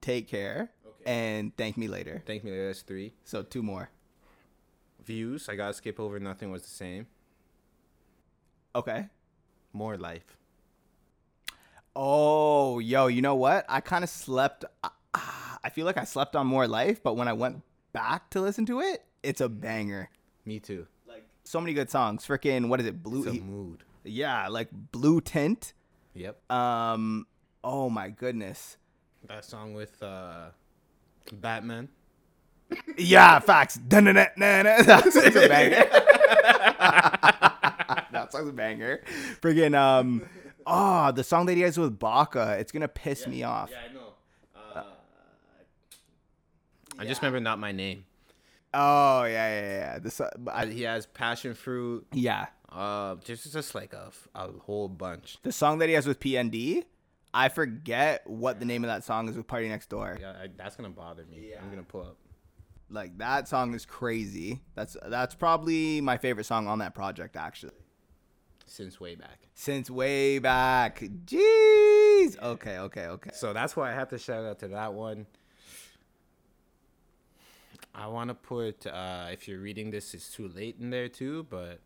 Take 0.00 0.28
care. 0.28 0.70
Okay. 0.86 1.10
And 1.10 1.56
thank 1.56 1.76
me 1.76 1.88
later. 1.88 2.22
Thank 2.26 2.44
me 2.44 2.50
later. 2.50 2.66
That's 2.68 2.82
three. 2.82 3.14
So 3.24 3.42
two 3.42 3.62
more. 3.62 3.90
Views. 5.04 5.48
I 5.48 5.56
gotta 5.56 5.74
skip 5.74 5.98
over. 5.98 6.18
Nothing 6.18 6.50
was 6.50 6.62
the 6.62 6.68
same. 6.68 7.06
Okay. 8.74 9.08
More 9.72 9.96
life. 9.96 10.36
Oh, 11.96 12.80
yo, 12.80 13.06
you 13.06 13.22
know 13.22 13.36
what? 13.36 13.64
I 13.68 13.80
kind 13.80 14.02
of 14.02 14.10
slept. 14.10 14.64
Uh, 14.82 14.88
I 15.14 15.70
feel 15.70 15.86
like 15.86 15.96
I 15.96 16.04
slept 16.04 16.34
on 16.34 16.46
more 16.46 16.66
life, 16.66 17.02
but 17.02 17.16
when 17.16 17.28
I 17.28 17.32
went 17.32 17.62
back 17.92 18.30
to 18.30 18.40
listen 18.40 18.66
to 18.66 18.80
it, 18.80 19.04
it's 19.22 19.40
a 19.40 19.48
banger. 19.48 20.10
Me 20.44 20.58
too. 20.58 20.86
Like 21.44 21.50
so 21.50 21.60
many 21.60 21.74
good 21.74 21.90
songs. 21.90 22.26
Freaking 22.26 22.68
what 22.68 22.80
is 22.80 22.86
it? 22.86 22.94
It's 22.94 23.02
Blue. 23.02 23.28
a 23.28 23.34
mood. 23.34 23.82
yeah, 24.02 24.48
like 24.48 24.68
Blue 24.72 25.20
Tint. 25.20 25.74
Yep. 26.14 26.50
Um. 26.50 27.26
Oh 27.62 27.90
my 27.90 28.08
goodness. 28.08 28.78
That 29.28 29.44
song 29.44 29.74
with 29.74 30.02
uh, 30.02 30.46
Batman. 31.32 31.88
Yeah, 32.96 33.38
facts. 33.40 33.78
That's 33.88 34.06
a 34.06 34.12
banger. 35.48 35.88
that 38.10 38.28
song's 38.30 38.48
a 38.48 38.52
banger. 38.52 39.02
Friggin' 39.42 39.74
um, 39.78 40.26
oh, 40.66 41.12
the 41.12 41.22
song 41.24 41.44
that 41.46 41.56
he 41.56 41.60
has 41.62 41.76
with 41.78 41.98
Baka. 41.98 42.56
It's 42.58 42.72
gonna 42.72 42.88
piss 42.88 43.26
me 43.26 43.42
off. 43.42 43.70
Yeah, 43.70 43.78
I 43.90 43.92
know. 43.92 44.14
Uh, 44.74 44.82
I 46.98 47.04
just 47.04 47.20
remember 47.22 47.40
not 47.40 47.58
my 47.58 47.72
name. 47.72 48.06
Oh 48.74 49.24
yeah, 49.24 49.60
yeah, 49.60 49.60
yeah. 49.94 49.98
This, 50.00 50.20
uh, 50.20 50.28
I, 50.52 50.66
He 50.66 50.82
has 50.82 51.06
passion 51.06 51.54
fruit. 51.54 52.06
yeah, 52.12 52.46
Uh, 52.70 53.14
just 53.24 53.52
just 53.52 53.74
like 53.74 53.92
a, 53.92 54.10
a 54.34 54.48
whole 54.66 54.88
bunch. 54.88 55.38
the 55.42 55.52
song 55.52 55.78
that 55.78 55.88
he 55.88 55.94
has 55.94 56.06
with 56.06 56.18
PND. 56.20 56.84
I 57.32 57.48
forget 57.48 58.22
what 58.28 58.60
the 58.60 58.64
name 58.64 58.84
of 58.84 58.88
that 58.88 59.02
song 59.04 59.28
is 59.28 59.36
with 59.36 59.46
Party 59.46 59.68
Next 59.68 59.88
Door. 59.88 60.18
Yeah, 60.20 60.30
I, 60.42 60.48
that's 60.56 60.76
gonna 60.76 60.90
bother 60.90 61.24
me. 61.30 61.52
I'm 61.60 61.68
gonna 61.70 61.82
pull 61.82 62.02
up. 62.02 62.16
Like 62.90 63.16
that 63.18 63.48
song 63.48 63.74
is 63.74 63.84
crazy. 63.86 64.60
That's 64.74 64.96
that's 65.06 65.34
probably 65.34 66.00
my 66.00 66.16
favorite 66.18 66.44
song 66.44 66.68
on 66.68 66.78
that 66.80 66.94
project 66.94 67.36
actually. 67.36 67.72
Since 68.66 68.98
way 69.00 69.14
back. 69.14 69.38
Since 69.54 69.90
way 69.90 70.38
back. 70.38 71.00
Jeez. 71.26 72.40
Okay, 72.40 72.78
okay, 72.78 73.06
okay. 73.06 73.30
So 73.34 73.52
that's 73.52 73.76
why 73.76 73.90
I 73.90 73.94
have 73.94 74.08
to 74.10 74.18
shout 74.18 74.44
out 74.44 74.58
to 74.60 74.68
that 74.68 74.94
one. 74.94 75.26
I 77.94 78.08
want 78.08 78.28
to 78.28 78.34
put 78.34 78.86
uh, 78.86 79.28
if 79.32 79.46
you're 79.46 79.60
reading 79.60 79.90
this, 79.90 80.14
it's 80.14 80.30
too 80.30 80.48
late 80.48 80.76
in 80.80 80.90
there 80.90 81.08
too, 81.08 81.46
but 81.48 81.80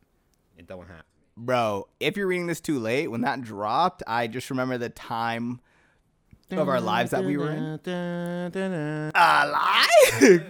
it 0.57 0.67
don't 0.67 0.89
have. 0.89 1.03
Bro, 1.37 1.89
if 2.01 2.17
you're 2.17 2.27
reading 2.27 2.47
this 2.47 2.61
too 2.61 2.79
late, 2.81 3.09
when 3.09 3.21
that 3.21 3.43
dropped, 3.43 4.03
I 4.07 4.27
just 4.27 4.51
remember 4.51 4.79
the 4.79 4.89
time 4.89 5.61
Of 6.51 6.69
our 6.69 6.81
lives 6.81 7.11
that 7.13 7.25
we 7.25 7.37
were 7.37 7.51
in? 7.51 7.79
in. 7.85 9.13
Alive, 9.15 10.47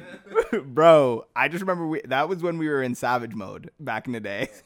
bro. 0.66 1.26
I 1.34 1.48
just 1.48 1.60
remember 1.60 1.86
we, 1.86 2.00
that 2.06 2.28
was 2.28 2.42
when 2.42 2.56
we 2.56 2.68
were 2.68 2.82
in 2.82 2.94
savage 2.94 3.34
mode 3.34 3.70
back 3.80 4.06
in 4.06 4.12
the 4.12 4.20
day. 4.20 4.48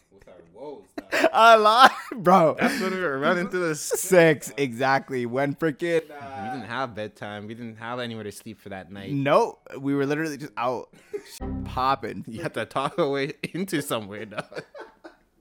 With 0.63 0.95
our 1.13 1.59
woes, 1.59 1.61
Alive, 1.61 1.91
bro. 2.17 2.57
That's 2.59 2.81
when 2.81 2.93
we 2.93 3.01
were 3.01 3.19
running 3.19 3.49
through 3.49 3.69
the. 3.69 3.75
Six 4.03 4.53
exactly. 4.57 5.27
When 5.27 5.55
freaking 5.55 6.03
We 6.03 6.51
didn't 6.51 6.69
have 6.69 6.95
bedtime. 6.95 7.47
We 7.47 7.55
didn't 7.55 7.77
have 7.77 7.99
anywhere 8.01 8.25
to 8.25 8.33
sleep 8.33 8.61
for 8.61 8.69
that 8.71 8.91
night. 8.91 9.13
no, 9.13 9.59
we 9.79 9.95
were 9.95 10.07
literally 10.07 10.37
just 10.37 10.53
out 10.57 10.89
popping. 11.65 12.25
You 12.29 12.43
had 12.43 12.55
to 12.55 12.65
talk 12.65 12.99
away 12.99 13.33
into 13.55 13.83
somewhere, 13.83 14.27
dog. 14.27 14.63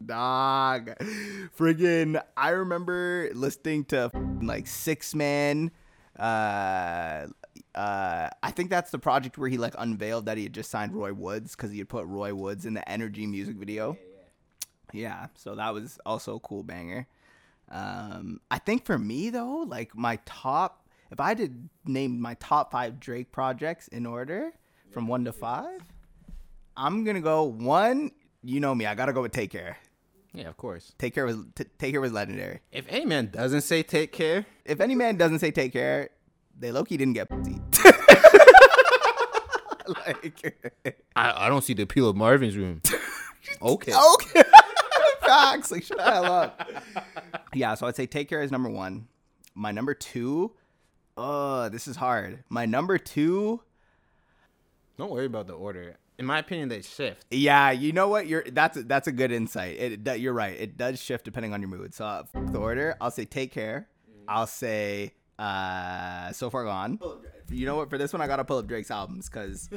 Dog, 0.04 0.92
friggin' 1.58 2.22
I 2.36 2.50
remember 2.50 3.30
listening 3.36 3.86
to 3.86 4.10
like 4.42 4.66
Six 4.66 5.14
Man. 5.14 5.72
Uh, 6.18 7.28
uh, 7.76 8.30
I 8.44 8.52
think 8.52 8.70
that's 8.72 8.90
the 8.92 9.00
project 9.00 9.38
where 9.38 9.48
he 9.48 9.58
like 9.58 9.76
unveiled 9.78 10.26
that 10.26 10.38
he 10.38 10.44
had 10.44 10.54
just 10.54 10.72
signed 10.72 10.94
Roy 10.94 11.14
Woods 11.14 11.56
because 11.56 11.72
he 11.72 11.78
had 11.78 11.88
put 11.90 12.06
Roy 12.08 12.34
Woods 12.34 12.66
in 12.66 12.74
the 12.74 12.88
Energy 12.90 13.28
music 13.28 13.58
video. 13.58 13.96
Yeah, 14.94 15.28
so 15.36 15.56
that 15.56 15.74
was 15.74 16.00
also 16.06 16.36
a 16.36 16.40
cool 16.40 16.64
banger. 16.64 17.08
Um, 17.70 18.42
I 18.50 18.58
think 18.60 18.86
for 18.86 18.98
me 19.00 19.30
though, 19.30 19.66
like 19.68 19.96
my 19.96 20.20
top, 20.26 20.86
if 21.12 21.20
I 21.20 21.34
did 21.34 21.70
name 21.86 22.20
my 22.20 22.34
top 22.36 22.72
five 22.72 23.00
Drake 23.00 23.32
projects 23.32 23.88
in 23.88 24.06
order 24.06 24.52
from 24.92 25.08
one 25.08 25.24
to 25.26 25.32
five, 25.32 25.80
I'm 26.76 27.04
gonna 27.04 27.22
go 27.22 27.44
one. 27.44 28.12
You 28.44 28.60
know 28.60 28.74
me, 28.76 28.86
I 28.86 28.96
gotta 28.96 29.14
go 29.14 29.22
with 29.22 29.32
Take 29.32 29.52
Care. 29.52 29.78
Yeah, 30.34 30.48
of 30.48 30.58
course. 30.58 30.94
Take 30.98 31.14
Care 31.16 31.26
was 31.26 31.38
t- 31.56 31.66
Take 31.78 31.92
Care 31.92 32.02
was 32.02 32.12
legendary. 32.12 32.60
If 32.72 32.86
any 32.90 33.06
man 33.06 33.28
doesn't 33.32 33.62
say 33.62 33.84
take 33.84 34.12
care, 34.12 34.46
If 34.66 34.80
any 34.80 34.96
man 34.96 35.18
doesn't 35.18 35.40
say 35.40 35.52
Take 35.52 35.74
Care, 35.74 36.10
they 36.58 36.72
low 36.72 36.84
key 36.84 36.98
didn't 36.98 37.14
get 37.14 37.30
pussy. 37.30 37.60
like, 39.88 40.58
I, 41.16 41.46
I 41.46 41.50
don't 41.50 41.64
see 41.64 41.74
the 41.74 41.84
appeal 41.84 42.10
of 42.10 42.16
Marvin's 42.16 42.56
room. 42.58 42.82
okay. 43.62 43.94
okay, 43.94 44.41
facts. 45.32 45.72
Like 45.72 45.84
shut 45.84 45.98
the 45.98 46.04
hell 46.04 46.26
up. 46.26 46.72
Yeah, 47.54 47.74
so 47.76 47.86
I'd 47.88 47.98
say 47.98 48.06
Take 48.06 48.30
Care 48.30 48.42
is 48.42 48.50
number 48.52 48.70
one. 48.70 49.08
My 49.56 49.72
number 49.74 49.94
two, 49.94 50.54
uh, 51.18 51.68
this 51.68 51.86
is 51.86 51.98
hard. 51.98 52.46
My 52.48 52.66
number 52.66 52.98
two, 52.98 53.62
Don't 54.98 55.12
worry 55.12 55.26
about 55.26 55.48
the 55.48 55.54
order. 55.54 55.98
In 56.18 56.26
my 56.26 56.40
opinion, 56.40 56.70
they 56.70 56.82
shift. 56.82 57.26
yeah, 57.30 57.72
you 57.72 57.92
know 57.92 58.08
what? 58.08 58.28
You're 58.28 58.44
that's 58.52 58.82
that's 58.84 59.08
a 59.08 59.12
good 59.12 59.32
insight. 59.34 59.78
It, 59.78 60.08
it 60.08 60.20
you're 60.22 60.32
right. 60.34 60.56
It 60.58 60.78
does 60.78 61.02
shift 61.02 61.26
depending 61.26 61.54
on 61.54 61.60
your 61.62 61.70
mood. 61.70 61.94
So 61.94 62.06
uh, 62.06 62.24
the 62.34 62.60
order, 62.60 62.96
I'll 63.02 63.12
say 63.12 63.26
Take 63.26 63.52
Care. 63.52 63.90
I'll 64.30 64.48
say 64.48 65.14
uh, 65.38 66.32
So 66.32 66.50
Far 66.50 66.64
Gone. 66.64 67.00
You 67.50 67.66
know 67.66 67.76
what? 67.76 67.90
For 67.90 67.98
this 67.98 68.14
one, 68.14 68.22
I 68.22 68.28
gotta 68.28 68.46
pull 68.46 68.60
up 68.60 68.68
Drake's 68.68 68.92
albums 68.92 69.28
because 69.28 69.70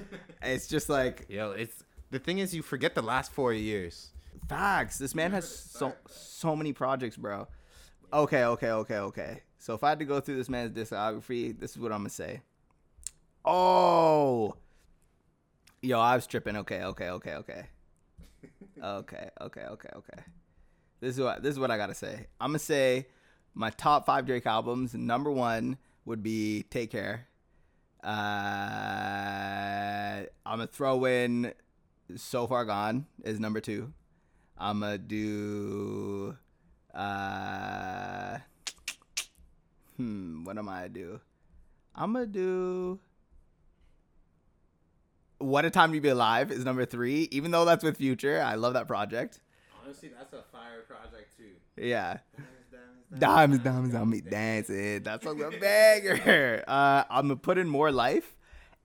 it's 0.43 0.69
just 0.69 0.89
like 0.89 1.27
Yo, 1.29 1.51
it's 1.53 1.83
the 2.13 2.21
thing 2.21 2.39
is 2.39 2.55
you 2.55 2.63
forget 2.63 2.95
the 2.95 3.03
last 3.03 3.33
four 3.33 3.53
years. 3.53 4.11
Facts. 4.49 4.99
This 4.99 5.15
man 5.15 5.31
has 5.33 5.49
so 5.49 5.95
so 6.09 6.55
many 6.57 6.73
projects, 6.73 7.17
bro. 7.17 7.47
Okay, 8.13 8.45
okay, 8.45 8.71
okay, 8.71 8.99
okay. 8.99 9.43
So 9.59 9.75
if 9.75 9.83
I 9.83 9.89
had 9.91 9.99
to 10.01 10.05
go 10.05 10.21
through 10.21 10.37
this 10.37 10.49
man's 10.49 10.71
discography, 10.77 11.59
this 11.59 11.73
is 11.73 11.79
what 11.79 11.91
I'm 11.93 12.01
gonna 12.01 12.11
say. 12.11 12.43
Oh, 13.45 14.55
yo, 15.83 15.99
I 15.99 16.15
was 16.15 16.27
tripping. 16.27 16.57
Okay, 16.59 16.83
okay, 16.83 17.11
okay, 17.11 17.35
okay, 17.35 17.67
okay, 18.83 19.31
okay, 19.41 19.63
okay, 19.63 19.89
okay. 19.97 20.23
This 21.01 21.17
is 21.17 21.21
what 21.23 21.43
this 21.43 21.53
is 21.53 21.59
what 21.59 21.71
I 21.71 21.77
gotta 21.77 21.95
say. 21.95 22.27
I'm 22.41 22.51
gonna 22.51 22.59
say 22.59 23.07
my 23.55 23.71
top 23.71 24.07
five 24.07 24.27
Drake 24.27 24.47
albums. 24.47 24.95
Number 24.95 25.31
one 25.31 25.79
would 26.05 26.23
be 26.23 26.65
Take 26.71 26.91
Care. 26.91 27.27
Uh, 28.03 28.09
I'm 30.47 30.59
gonna 30.59 30.67
throw 30.67 31.05
in 31.07 31.55
So 32.17 32.47
Far 32.47 32.65
Gone 32.67 33.07
is 33.25 33.41
number 33.41 33.61
two. 33.61 33.93
I'm 34.59 34.81
gonna 34.81 34.99
do. 34.99 36.37
Uh, 36.95 38.39
hmm. 39.97 40.45
What 40.45 40.59
am 40.59 40.69
I 40.69 40.77
gonna 40.77 40.89
do? 40.91 41.21
I'm 41.95 42.13
gonna 42.13 42.27
do. 42.27 43.01
What 45.39 45.65
a 45.65 45.71
time 45.71 45.93
to 45.93 46.01
be 46.01 46.09
alive 46.09 46.51
is 46.51 46.65
number 46.65 46.85
three. 46.85 47.29
Even 47.31 47.51
though 47.51 47.65
that's 47.65 47.85
with 47.85 47.97
Future, 47.97 48.41
I 48.41 48.55
love 48.55 48.75
that 48.75 48.87
project. 48.87 49.41
Honestly, 49.83 50.11
that's 50.17 50.33
a 50.33 50.43
fire 50.53 50.83
project 50.87 51.37
too. 51.37 51.83
Yeah. 51.83 52.19
Diamonds, 53.19 53.63
diamonds 53.63 53.95
on 53.95 54.11
me 54.11 54.21
dancing. 54.21 55.03
That's 55.03 55.25
a 55.27 55.31
little 55.31 55.59
banger. 55.61 56.65
Uh, 56.69 57.05
I'm 57.11 57.29
gonna 57.29 57.37
put 57.37 57.59
in 57.59 57.69
more 57.69 57.93
life, 57.93 58.37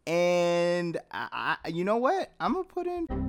and 0.05 0.97
I, 1.12 1.58
I, 1.63 1.69
you 1.69 1.84
know 1.84 1.97
what? 1.97 2.32
I'm 2.39 2.53
gonna 2.53 2.65
put 2.65 2.88
in. 2.88 3.29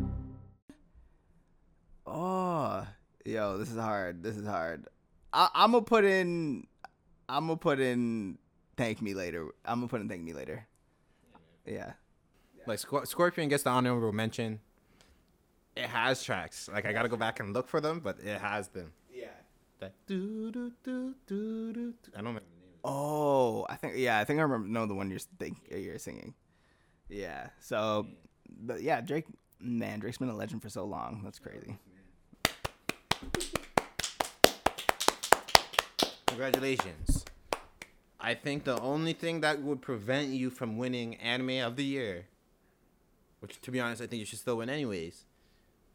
Oh, 2.12 2.86
yo, 3.24 3.56
this 3.58 3.70
is 3.70 3.76
hard. 3.76 4.22
This 4.22 4.36
is 4.36 4.46
hard. 4.46 4.86
I, 5.32 5.48
I'm 5.54 5.72
gonna 5.72 5.84
put 5.84 6.04
in. 6.04 6.66
I'm 7.28 7.46
gonna 7.46 7.56
put 7.56 7.78
in. 7.78 8.38
Thank 8.76 9.00
me 9.00 9.14
later. 9.14 9.46
I'm 9.64 9.78
gonna 9.78 9.88
put 9.88 10.00
in. 10.00 10.08
Thank 10.08 10.22
me 10.22 10.32
later. 10.32 10.66
Yeah. 11.64 11.92
Like 12.66 12.80
Scor- 12.80 13.06
Scorpion 13.06 13.48
gets 13.48 13.62
the 13.62 13.70
honorable 13.70 14.12
mention. 14.12 14.60
It 15.76 15.86
has 15.86 16.22
tracks. 16.22 16.68
Like 16.72 16.84
I 16.84 16.92
gotta 16.92 17.08
go 17.08 17.16
back 17.16 17.38
and 17.38 17.54
look 17.54 17.68
for 17.68 17.80
them, 17.80 18.00
but 18.00 18.18
it 18.20 18.40
has 18.40 18.68
them. 18.68 18.92
Yeah. 19.12 19.26
That 19.78 19.94
do 20.06 20.50
do 20.50 20.72
do 20.82 21.14
do 21.26 21.72
do. 21.72 21.94
I 22.12 22.16
don't 22.16 22.26
remember 22.26 22.40
the 22.40 22.66
name. 22.66 22.74
Oh, 22.84 23.66
I 23.68 23.76
think 23.76 23.94
yeah, 23.96 24.18
I 24.18 24.24
think 24.24 24.40
I 24.40 24.42
remember 24.42 24.66
know 24.68 24.86
the 24.86 24.94
one 24.94 25.10
you're 25.10 25.20
think 25.38 25.58
you're 25.70 25.98
singing. 25.98 26.34
Yeah. 27.08 27.50
So, 27.60 28.08
but 28.48 28.82
yeah, 28.82 29.00
Drake, 29.00 29.26
man, 29.60 30.00
Drake's 30.00 30.18
been 30.18 30.28
a 30.28 30.36
legend 30.36 30.60
for 30.62 30.68
so 30.68 30.84
long. 30.84 31.22
That's 31.24 31.38
crazy. 31.38 31.78
Congratulations. 36.26 37.24
I 38.20 38.34
think 38.34 38.64
the 38.64 38.80
only 38.80 39.12
thing 39.12 39.40
that 39.40 39.62
would 39.62 39.82
prevent 39.82 40.28
you 40.28 40.50
from 40.50 40.76
winning 40.76 41.16
Anime 41.16 41.64
of 41.66 41.76
the 41.76 41.84
Year, 41.84 42.26
which 43.40 43.60
to 43.62 43.70
be 43.70 43.80
honest, 43.80 44.02
I 44.02 44.06
think 44.06 44.20
you 44.20 44.26
should 44.26 44.38
still 44.38 44.56
win 44.58 44.70
anyways, 44.70 45.24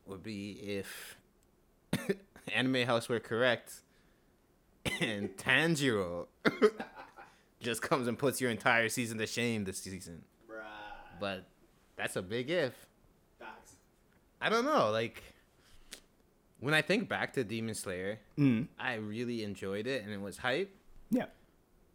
would 0.06 0.24
be 0.24 0.52
if 0.52 1.18
Anime 2.54 2.86
House 2.86 3.10
were 3.10 3.20
correct 3.20 3.82
and 5.00 5.36
Tanjiro 5.38 6.28
just 7.60 7.82
comes 7.82 8.08
and 8.08 8.18
puts 8.18 8.40
your 8.40 8.52
entire 8.52 8.90
season 8.90 9.18
to 9.18 9.28
shame 9.28 9.64
this 9.64 9.80
season. 9.80 10.24
But 11.20 11.46
that's 11.96 12.16
a 12.16 12.22
big 12.22 12.50
if. 12.50 12.74
Facts. 13.40 13.76
I 14.42 14.50
don't 14.50 14.66
know, 14.66 14.92
like 14.92 15.24
when 16.66 16.74
I 16.74 16.82
think 16.82 17.08
back 17.08 17.34
to 17.34 17.44
Demon 17.44 17.76
Slayer, 17.76 18.20
Mm. 18.38 18.68
I 18.80 18.96
really 18.96 19.44
enjoyed 19.44 19.86
it 19.86 20.04
and 20.04 20.12
it 20.12 20.20
was 20.20 20.38
hype, 20.38 20.76
Yeah. 21.12 21.28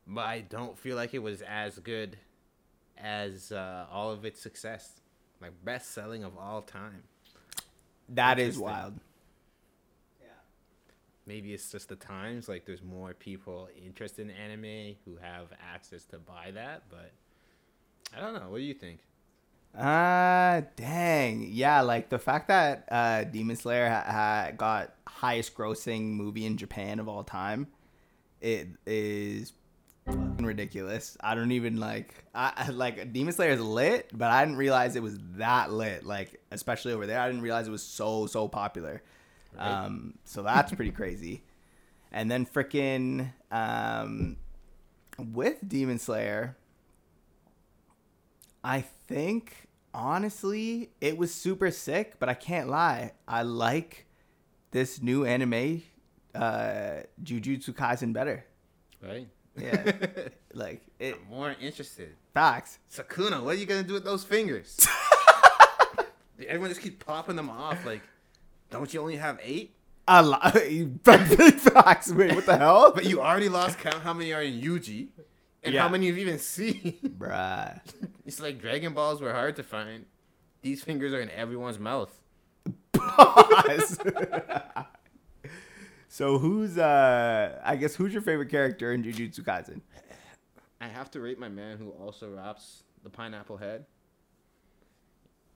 but 0.06 0.26
I 0.26 0.42
don't 0.42 0.78
feel 0.78 0.94
like 0.96 1.12
it 1.12 1.18
was 1.18 1.42
as 1.42 1.78
good 1.80 2.16
as 2.96 3.50
uh, 3.50 3.86
all 3.90 4.10
of 4.12 4.24
its 4.24 4.40
success. 4.40 5.00
Like 5.40 5.52
best 5.64 5.90
selling 5.90 6.22
of 6.22 6.36
all 6.38 6.62
time. 6.62 7.02
That 8.10 8.38
is 8.38 8.56
Interesting. 8.56 8.62
wild. 8.64 9.00
Maybe 11.26 11.52
it's 11.52 11.70
just 11.70 11.88
the 11.88 11.96
times, 11.96 12.48
like 12.48 12.64
there's 12.64 12.82
more 12.82 13.14
people 13.14 13.68
interested 13.84 14.22
in 14.22 14.30
anime 14.30 14.96
who 15.04 15.16
have 15.20 15.46
access 15.72 16.04
to 16.06 16.18
buy 16.18 16.50
that, 16.52 16.84
but 16.90 17.12
I 18.16 18.20
don't 18.20 18.34
know. 18.34 18.48
What 18.50 18.58
do 18.58 18.64
you 18.64 18.74
think? 18.74 19.00
Ah, 19.78 20.62
dang. 20.76 21.46
Yeah, 21.48 21.80
like 21.82 22.08
the 22.10 22.18
fact 22.18 22.48
that 22.48 22.86
uh, 22.90 23.24
Demon 23.24 23.56
Slayer 23.56 23.88
ha- 23.88 24.04
ha- 24.06 24.50
got 24.56 24.94
highest 25.06 25.54
grossing 25.54 26.10
movie 26.12 26.44
in 26.46 26.56
Japan 26.56 26.98
of 26.98 27.08
all 27.08 27.22
time, 27.24 27.68
it 28.40 28.68
is 28.86 29.52
fucking 30.06 30.44
ridiculous. 30.44 31.16
I 31.20 31.34
don't 31.34 31.52
even 31.52 31.78
like 31.78 32.14
I 32.34 32.52
I- 32.56 32.70
like 32.70 33.12
Demon 33.12 33.32
Slayer 33.32 33.52
is 33.52 33.60
lit, 33.60 34.10
but 34.12 34.30
I 34.30 34.44
didn't 34.44 34.58
realize 34.58 34.96
it 34.96 35.02
was 35.02 35.18
that 35.36 35.72
lit. 35.72 36.04
Like 36.04 36.40
especially 36.50 36.92
over 36.92 37.06
there, 37.06 37.20
I 37.20 37.26
didn't 37.28 37.42
realize 37.42 37.68
it 37.68 37.72
was 37.72 37.82
so 37.82 38.26
so 38.26 38.48
popular. 38.48 39.02
Right. 39.56 39.70
Um, 39.84 40.14
so 40.24 40.42
that's 40.42 40.72
pretty 40.72 40.90
crazy. 40.92 41.42
And 42.12 42.28
then 42.30 42.44
freaking 42.44 43.32
um, 43.52 44.36
with 45.16 45.56
Demon 45.66 45.98
Slayer, 46.00 46.56
I 48.62 48.82
think 49.08 49.68
honestly 49.94 50.90
it 51.00 51.16
was 51.16 51.34
super 51.34 51.70
sick, 51.70 52.14
but 52.18 52.28
I 52.28 52.34
can't 52.34 52.68
lie. 52.68 53.12
I 53.26 53.42
like 53.42 54.06
this 54.70 55.02
new 55.02 55.24
anime, 55.24 55.82
uh, 56.34 57.00
Jujutsu 57.22 57.70
Kaisen 57.74 58.12
better. 58.12 58.44
Right? 59.02 59.28
Yeah. 59.56 59.92
Like 60.52 60.82
it 60.98 61.14
I'm 61.14 61.30
more 61.30 61.54
interested. 61.60 62.16
facts. 62.34 62.80
Sukuna, 62.92 63.40
what 63.40 63.54
are 63.54 63.58
you 63.58 63.66
gonna 63.66 63.84
do 63.84 63.92
with 63.94 64.04
those 64.04 64.24
fingers? 64.24 64.84
Everyone 66.48 66.70
just 66.70 66.80
keep 66.80 67.04
popping 67.04 67.36
them 67.36 67.48
off. 67.48 67.86
Like, 67.86 68.02
don't 68.70 68.92
you 68.92 69.00
only 69.00 69.16
have 69.16 69.38
eight? 69.42 69.74
I 70.08 70.22
li- 70.22 70.88
facts. 71.04 72.10
Wait, 72.12 72.34
what 72.34 72.46
the 72.46 72.56
hell? 72.58 72.90
But 72.92 73.04
you 73.04 73.20
already 73.20 73.48
lost 73.48 73.78
count 73.78 74.02
how 74.02 74.12
many 74.12 74.32
are 74.32 74.42
in 74.42 74.60
Yuji. 74.60 75.08
And 75.62 75.74
Yeah. 75.74 75.82
how 75.82 75.88
many 75.88 76.06
you've 76.06 76.18
even 76.18 76.38
seen? 76.38 76.98
Bruh. 77.18 77.80
it's 78.24 78.40
like 78.40 78.60
Dragon 78.60 78.94
Balls 78.94 79.20
were 79.20 79.32
hard 79.32 79.56
to 79.56 79.62
find. 79.62 80.06
These 80.62 80.82
fingers 80.82 81.12
are 81.12 81.20
in 81.20 81.30
everyone's 81.30 81.78
mouth. 81.78 82.12
Pause. 82.92 83.98
so 86.08 86.38
who's 86.38 86.78
uh 86.78 87.60
I 87.64 87.76
guess 87.76 87.94
who's 87.94 88.12
your 88.12 88.22
favorite 88.22 88.50
character 88.50 88.92
in 88.92 89.02
Jujutsu 89.02 89.40
Kaisen? 89.40 89.80
I 90.80 90.88
have 90.88 91.10
to 91.12 91.20
rate 91.20 91.38
my 91.38 91.48
man 91.48 91.78
who 91.78 91.90
also 91.90 92.30
raps 92.30 92.84
the 93.02 93.10
pineapple 93.10 93.58
head. 93.58 93.84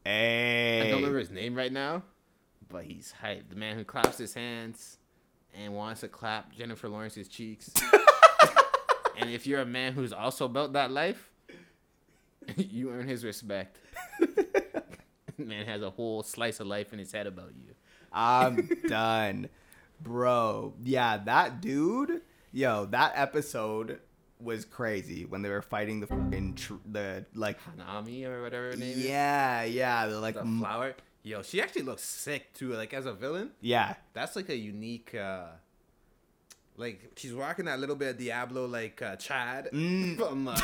And 0.05 0.83
I 0.83 0.87
don't 0.91 0.97
remember 1.01 1.19
his 1.19 1.31
name 1.31 1.55
right 1.55 1.73
now, 1.73 2.03
but 2.69 2.85
he's 2.85 3.13
hype. 3.13 3.49
The 3.49 3.57
man 3.57 3.77
who 3.77 3.85
claps 3.85 4.19
his 4.19 4.35
hands 4.35 4.99
and 5.55 5.75
wants 5.75 6.03
to 6.03 6.09
clap 6.09 6.53
Jennifer 6.55 6.89
Lawrence's 6.89 7.29
cheeks. 7.29 7.73
and 9.17 9.31
if 9.31 9.47
you're 9.47 9.61
a 9.61 9.67
man 9.67 9.93
who's 9.93 10.13
also 10.13 10.45
about 10.47 10.73
that 10.75 10.91
life, 10.91 11.31
you 12.57 12.91
earn 12.91 13.09
his 13.09 13.25
respect. 13.25 13.79
man 15.39 15.67
has 15.67 15.83
a 15.83 15.91
whole 15.91 16.23
slice 16.23 16.61
of 16.61 16.67
life 16.67 16.93
in 16.93 16.99
his 16.99 17.13
head 17.13 17.27
about 17.27 17.53
you. 17.57 17.75
I'm 18.13 18.69
done. 18.87 19.49
Bro, 20.01 20.75
yeah, 20.83 21.19
that 21.25 21.61
dude, 21.61 22.21
yo, 22.53 22.87
that 22.87 23.13
episode 23.17 24.01
was 24.41 24.65
crazy 24.65 25.25
when 25.25 25.43
they 25.43 25.49
were 25.49 25.63
fighting 25.63 26.01
the 26.01 26.07
fucking 26.07 26.55
tr- 26.55 26.75
the 26.91 27.25
like 27.35 27.59
Hanami 27.65 28.27
or 28.27 28.43
whatever 28.43 28.71
her 28.71 28.77
name 28.77 28.99
is. 28.99 29.05
yeah, 29.05 29.63
yeah, 29.65 30.07
the 30.07 30.21
like 30.21 30.35
The 30.35 30.43
flower. 30.43 30.95
Yo, 31.23 31.43
she 31.43 31.63
actually 31.63 31.83
looks 31.83 32.03
sick 32.03 32.53
too. 32.53 32.73
Like 32.75 32.93
as 32.93 33.07
a 33.07 33.15
villain, 33.15 33.51
yeah. 33.61 33.95
that's 34.13 34.37
like 34.37 34.51
a 34.51 34.57
unique. 34.57 35.15
uh 35.15 35.47
Like 36.77 37.13
she's 37.17 37.33
rocking 37.33 37.67
that 37.67 37.79
little 37.79 37.95
bit 37.97 38.11
of 38.11 38.19
Diablo, 38.19 38.67
like 38.67 39.01
uh, 39.01 39.17
Chad 39.17 39.69
Mm. 39.73 40.17
from 40.19 40.49
uh, 40.49 40.57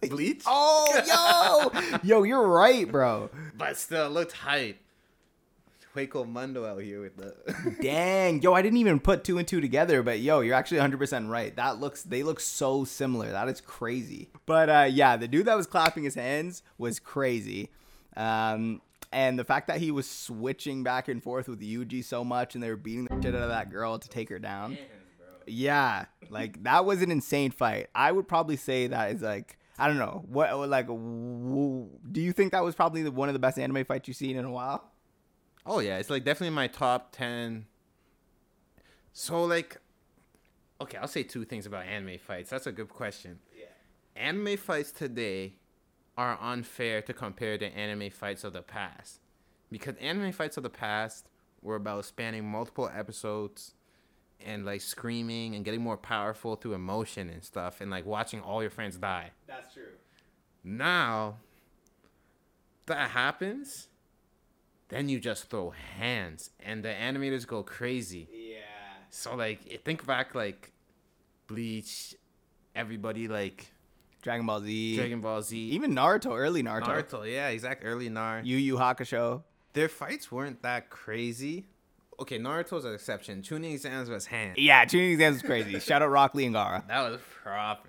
Bleach. 0.08 0.42
Oh, 0.46 1.70
yo, 1.72 1.98
yo, 2.02 2.22
you're 2.22 2.46
right, 2.48 2.90
bro. 2.90 3.28
but 3.56 3.76
still 3.76 4.08
looked 4.10 4.32
hype. 4.32 4.78
Hueco 5.94 6.26
Mundo 6.26 6.64
out 6.64 6.80
here 6.82 7.00
with 7.02 7.16
the. 7.16 7.34
Dang, 7.82 8.40
yo, 8.42 8.54
I 8.54 8.62
didn't 8.62 8.78
even 8.78 9.00
put 9.00 9.24
two 9.24 9.38
and 9.38 9.46
two 9.48 9.60
together, 9.60 10.02
but 10.04 10.20
yo, 10.20 10.38
you're 10.40 10.54
actually 10.54 10.78
100% 10.78 11.28
right. 11.28 11.54
That 11.56 11.80
looks, 11.80 12.04
they 12.04 12.22
look 12.22 12.38
so 12.38 12.84
similar. 12.84 13.32
That 13.32 13.48
is 13.48 13.60
crazy. 13.60 14.28
But 14.46 14.68
uh, 14.70 14.86
yeah, 14.88 15.16
the 15.16 15.26
dude 15.26 15.46
that 15.46 15.56
was 15.56 15.66
clapping 15.66 16.04
his 16.04 16.14
hands 16.14 16.62
was 16.78 17.00
crazy. 17.00 17.70
Um, 18.16 18.80
and 19.12 19.36
the 19.36 19.42
fact 19.44 19.66
that 19.66 19.78
he 19.78 19.90
was 19.90 20.08
switching 20.08 20.84
back 20.84 21.08
and 21.08 21.20
forth 21.20 21.48
with 21.48 21.60
Yuji 21.60 22.04
so 22.04 22.22
much 22.22 22.54
and 22.54 22.62
they 22.62 22.70
were 22.70 22.76
beating 22.76 23.06
the 23.06 23.20
shit 23.20 23.34
out 23.34 23.42
of 23.42 23.48
that 23.48 23.70
girl 23.70 23.98
to 23.98 24.08
take 24.08 24.28
her 24.28 24.38
down. 24.38 24.72
Yeah, 24.74 24.78
like 26.30 26.62
that 26.62 26.84
was 26.84 27.02
an 27.02 27.10
insane 27.10 27.50
fight. 27.50 27.88
I 27.94 28.12
would 28.12 28.28
probably 28.28 28.56
say 28.56 28.86
that 28.86 29.12
is 29.12 29.22
like, 29.22 29.58
I 29.78 29.88
don't 29.88 29.98
know, 29.98 30.24
what, 30.28 30.68
like, 30.68 30.86
w- 30.86 31.88
do 32.12 32.20
you 32.20 32.32
think 32.32 32.52
that 32.52 32.62
was 32.62 32.74
probably 32.74 33.02
the, 33.02 33.10
one 33.10 33.28
of 33.28 33.32
the 33.32 33.38
best 33.38 33.58
anime 33.58 33.84
fights 33.84 34.08
you've 34.08 34.16
seen 34.16 34.36
in 34.36 34.44
a 34.44 34.50
while? 34.50 34.90
Oh 35.66 35.80
yeah, 35.80 35.98
it's 35.98 36.10
like 36.10 36.24
definitely 36.24 36.54
my 36.54 36.66
top 36.66 37.12
ten. 37.12 37.66
So 39.12 39.44
like, 39.44 39.78
okay, 40.80 40.98
I'll 40.98 41.08
say 41.08 41.22
two 41.22 41.44
things 41.44 41.66
about 41.66 41.84
anime 41.86 42.18
fights. 42.18 42.50
That's 42.50 42.66
a 42.66 42.72
good 42.72 42.88
question. 42.88 43.38
Yeah. 43.58 43.66
Anime 44.16 44.56
fights 44.56 44.92
today 44.92 45.54
are 46.16 46.38
unfair 46.40 47.02
to 47.02 47.12
compare 47.12 47.56
to 47.58 47.66
anime 47.66 48.10
fights 48.10 48.44
of 48.44 48.52
the 48.52 48.62
past, 48.62 49.20
because 49.70 49.96
anime 49.96 50.32
fights 50.32 50.56
of 50.56 50.62
the 50.62 50.70
past 50.70 51.28
were 51.62 51.76
about 51.76 52.04
spanning 52.04 52.50
multiple 52.50 52.90
episodes 52.94 53.74
and 54.44 54.64
like 54.64 54.80
screaming 54.80 55.54
and 55.54 55.64
getting 55.64 55.80
more 55.80 55.96
powerful 55.96 56.56
through 56.56 56.74
emotion 56.74 57.28
and 57.28 57.44
stuff 57.44 57.80
and 57.80 57.90
like 57.90 58.06
watching 58.06 58.40
all 58.40 58.62
your 58.62 58.70
friends 58.70 58.96
die. 58.96 59.30
That's 59.46 59.72
true. 59.72 59.82
Now 60.62 61.36
that 62.86 63.10
happens, 63.10 63.88
then 64.88 65.08
you 65.08 65.20
just 65.20 65.50
throw 65.50 65.70
hands 65.70 66.50
and 66.60 66.84
the 66.84 66.88
animators 66.88 67.46
go 67.46 67.62
crazy. 67.62 68.28
Yeah. 68.32 68.58
So 69.10 69.34
like 69.34 69.82
think 69.84 70.06
back 70.06 70.34
like 70.34 70.72
Bleach, 71.46 72.14
everybody 72.74 73.28
like 73.28 73.72
Dragon 74.22 74.46
Ball 74.46 74.60
Z. 74.60 74.96
Dragon 74.96 75.20
Ball 75.20 75.42
Z, 75.42 75.56
Even 75.56 75.94
Naruto, 75.94 76.38
early 76.38 76.62
Naruto. 76.62 76.88
Naruto, 76.88 77.30
yeah, 77.32 77.48
exact 77.48 77.82
early 77.84 78.08
Nar. 78.08 78.42
Yu 78.44 78.56
Yu 78.56 78.76
Hakusho. 78.76 79.42
Their 79.72 79.88
fights 79.88 80.30
weren't 80.30 80.62
that 80.62 80.90
crazy. 80.90 81.66
Okay, 82.20 82.38
Naruto's 82.38 82.84
an 82.84 82.92
exception. 82.94 83.42
Chunin 83.42 83.72
exams 83.72 84.10
was 84.10 84.26
hands. 84.26 84.58
Yeah, 84.58 84.84
Chunin 84.84 85.12
exams 85.12 85.36
was 85.36 85.42
crazy. 85.42 85.78
Shout 85.80 86.02
out 86.02 86.10
Rock 86.10 86.34
Lee 86.34 86.44
and 86.46 86.54
Gaara. 86.54 86.86
That 86.86 87.10
was 87.10 87.20
proper. 87.42 87.88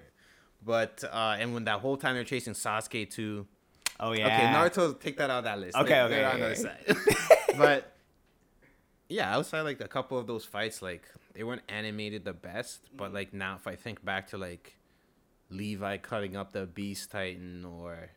But 0.63 1.03
uh 1.11 1.35
and 1.39 1.53
when 1.53 1.65
that 1.65 1.79
whole 1.79 1.97
time 1.97 2.15
they're 2.15 2.23
chasing 2.23 2.53
Sasuke 2.53 3.09
too. 3.09 3.47
Oh 3.99 4.13
yeah. 4.13 4.27
Okay, 4.27 4.45
Naruto, 4.81 4.99
take 4.99 5.17
that 5.17 5.29
out 5.29 5.39
of 5.39 5.43
that 5.45 5.59
list. 5.59 5.75
Okay, 5.77 5.89
They're- 5.89 6.05
okay, 6.05 6.25
okay, 6.25 6.41
other 6.43 6.55
side. 6.55 6.97
but 7.57 7.93
yeah, 9.09 9.35
outside 9.35 9.61
like 9.61 9.81
a 9.81 9.87
couple 9.87 10.17
of 10.17 10.27
those 10.27 10.45
fights, 10.45 10.81
like 10.81 11.03
they 11.33 11.43
weren't 11.43 11.63
animated 11.67 12.23
the 12.25 12.33
best. 12.33 12.87
But 12.95 13.13
like 13.13 13.33
now, 13.33 13.55
if 13.55 13.67
I 13.67 13.75
think 13.75 14.03
back 14.05 14.27
to 14.29 14.37
like 14.37 14.77
Levi 15.49 15.97
cutting 15.97 16.37
up 16.37 16.53
the 16.53 16.65
Beast 16.65 17.11
Titan 17.11 17.65
or 17.65 18.11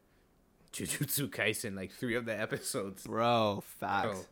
Jujutsu 0.73 1.29
Kaisen, 1.31 1.75
like 1.77 1.91
three 1.93 2.15
of 2.15 2.25
the 2.27 2.39
episodes, 2.39 3.05
Bro, 3.07 3.65
facts. 3.81 4.07
bro, 4.07 4.25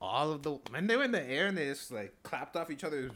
all 0.00 0.32
of 0.32 0.42
the 0.42 0.52
when 0.70 0.86
they 0.86 0.96
were 0.96 1.04
in 1.04 1.12
the 1.12 1.22
air 1.28 1.46
and 1.46 1.56
they 1.56 1.66
just 1.66 1.90
like 1.90 2.14
clapped 2.22 2.56
off 2.56 2.70
each 2.70 2.84
other's 2.84 3.12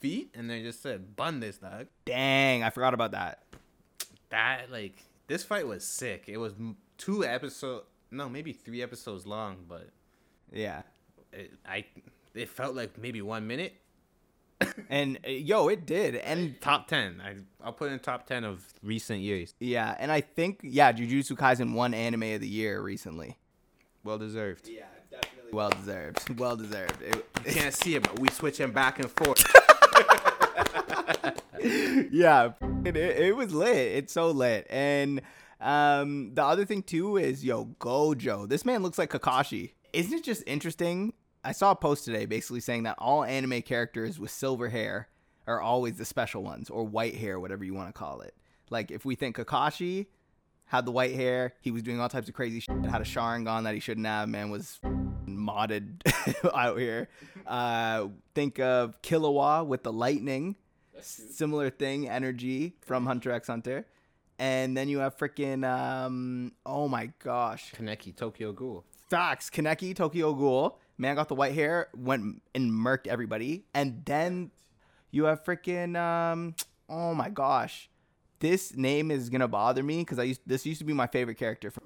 feet 0.00 0.30
and 0.34 0.48
they 0.50 0.62
just 0.62 0.82
said, 0.82 1.16
"Bun 1.16 1.40
this 1.40 1.58
dog." 1.58 1.86
Dang, 2.04 2.62
I 2.62 2.70
forgot 2.70 2.94
about 2.94 3.12
that. 3.12 3.42
that 4.30 4.70
like 4.70 5.02
this 5.26 5.42
fight 5.44 5.66
was 5.66 5.84
sick. 5.84 6.24
It 6.26 6.36
was 6.38 6.52
two 6.98 7.24
episode, 7.24 7.82
no, 8.10 8.28
maybe 8.28 8.52
three 8.52 8.82
episodes 8.82 9.26
long, 9.26 9.64
but 9.68 9.88
Yeah. 10.52 10.82
it, 11.32 11.52
I 11.66 11.84
it 12.34 12.48
felt 12.48 12.74
like 12.74 12.98
maybe 12.98 13.22
one 13.22 13.46
minute. 13.46 13.74
And 14.88 15.18
uh, 15.26 15.30
yo, 15.30 15.68
it 15.68 15.84
did. 15.86 16.16
And 16.16 16.60
Top 16.60 16.88
ten, 16.88 17.20
I 17.24 17.36
I'll 17.64 17.72
put 17.72 17.90
in 17.92 17.98
top 18.00 18.26
ten 18.26 18.44
of 18.44 18.64
recent 18.82 19.20
years. 19.20 19.54
yeah, 19.60 19.94
and 19.98 20.10
I 20.12 20.20
think 20.20 20.60
yeah, 20.62 20.92
Jujutsu 20.92 21.36
Kaisen 21.36 21.74
won 21.74 21.92
anime 21.94 22.22
of 22.34 22.40
the 22.40 22.48
year 22.48 22.80
recently. 22.80 23.36
Well 24.04 24.18
deserved. 24.18 24.68
Yeah, 24.68 24.84
well 25.54 25.70
deserved. 25.70 26.38
Well 26.38 26.56
deserved. 26.56 27.00
It, 27.02 27.24
You 27.46 27.52
can't 27.52 27.74
see 27.74 27.94
it, 27.94 28.02
but 28.02 28.18
we 28.18 28.28
switching 28.28 28.72
back 28.72 28.98
and 28.98 29.10
forth. 29.10 29.42
yeah, 32.10 32.52
it, 32.84 32.96
it, 32.96 33.16
it 33.18 33.36
was 33.36 33.54
lit. 33.54 33.76
It's 33.76 34.12
so 34.12 34.30
lit. 34.30 34.66
And 34.68 35.22
um, 35.60 36.34
the 36.34 36.44
other 36.44 36.64
thing 36.64 36.82
too 36.82 37.16
is 37.16 37.44
yo 37.44 37.66
Gojo. 37.78 38.48
This 38.48 38.64
man 38.64 38.82
looks 38.82 38.98
like 38.98 39.10
Kakashi. 39.10 39.72
Isn't 39.92 40.18
it 40.18 40.24
just 40.24 40.42
interesting? 40.46 41.14
I 41.44 41.52
saw 41.52 41.70
a 41.70 41.76
post 41.76 42.04
today 42.04 42.26
basically 42.26 42.60
saying 42.60 42.82
that 42.84 42.96
all 42.98 43.22
anime 43.22 43.62
characters 43.62 44.18
with 44.18 44.30
silver 44.30 44.68
hair 44.68 45.08
are 45.46 45.60
always 45.60 45.98
the 45.98 46.04
special 46.04 46.42
ones, 46.42 46.70
or 46.70 46.84
white 46.84 47.14
hair, 47.14 47.38
whatever 47.38 47.64
you 47.64 47.74
want 47.74 47.88
to 47.88 47.92
call 47.92 48.22
it. 48.22 48.34
Like 48.70 48.90
if 48.90 49.04
we 49.04 49.14
think 49.14 49.36
Kakashi 49.36 50.06
had 50.66 50.86
the 50.86 50.90
white 50.90 51.14
hair, 51.14 51.52
he 51.60 51.70
was 51.70 51.82
doing 51.82 52.00
all 52.00 52.08
types 52.08 52.28
of 52.28 52.34
crazy 52.34 52.60
shit, 52.60 52.84
had 52.86 53.02
a 53.02 53.04
Sharingan 53.04 53.64
that 53.64 53.74
he 53.74 53.80
shouldn't 53.80 54.06
have, 54.06 54.28
man 54.28 54.50
was 54.50 54.80
modded 55.26 56.00
out 56.54 56.78
here. 56.78 57.08
Uh, 57.46 58.08
think 58.34 58.58
of 58.58 59.00
Killua 59.02 59.66
with 59.66 59.82
the 59.82 59.92
lightning 59.92 60.56
similar 61.00 61.70
thing 61.70 62.08
energy 62.08 62.74
from 62.82 63.06
Hunter 63.06 63.30
x 63.30 63.48
Hunter. 63.48 63.86
And 64.38 64.76
then 64.76 64.88
you 64.88 64.98
have 64.98 65.16
freaking 65.16 65.64
um 65.64 66.52
oh 66.66 66.88
my 66.88 67.10
gosh. 67.18 67.72
Kaneki 67.72 68.14
Tokyo 68.16 68.52
Ghoul. 68.52 68.84
Facts. 69.08 69.50
Kaneki 69.50 69.94
Tokyo 69.94 70.34
Ghoul. 70.34 70.78
Man 70.96 71.16
got 71.16 71.28
the 71.28 71.34
white 71.34 71.54
hair, 71.54 71.88
went 71.96 72.42
and 72.54 72.70
murked 72.70 73.06
everybody. 73.06 73.64
And 73.74 74.04
then 74.04 74.50
you 75.10 75.24
have 75.24 75.44
freaking 75.44 75.96
um 75.96 76.54
oh 76.88 77.14
my 77.14 77.28
gosh. 77.28 77.88
This 78.40 78.76
name 78.76 79.10
is 79.10 79.30
gonna 79.30 79.48
bother 79.48 79.82
me 79.82 79.98
because 79.98 80.18
I 80.18 80.24
used 80.24 80.40
this 80.46 80.66
used 80.66 80.80
to 80.80 80.84
be 80.84 80.92
my 80.92 81.06
favorite 81.06 81.36
character 81.36 81.70
from. 81.70 81.84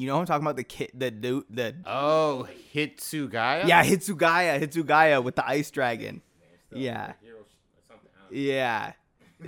You 0.00 0.06
know 0.06 0.14
who 0.14 0.20
I'm 0.20 0.26
talking 0.26 0.44
about 0.46 0.56
the 0.56 0.64
kid 0.64 0.92
the 0.94 1.10
dude 1.10 1.44
the 1.50 1.74
Oh, 1.84 2.48
Hitsugaya. 2.74 3.66
yeah 3.66 3.84
Hitsugaya 3.84 4.58
Hitsugaya 4.58 5.22
with 5.22 5.36
the 5.36 5.46
ice 5.46 5.70
dragon. 5.70 6.22
Yeah. 6.72 7.12
Yeah. 8.30 8.92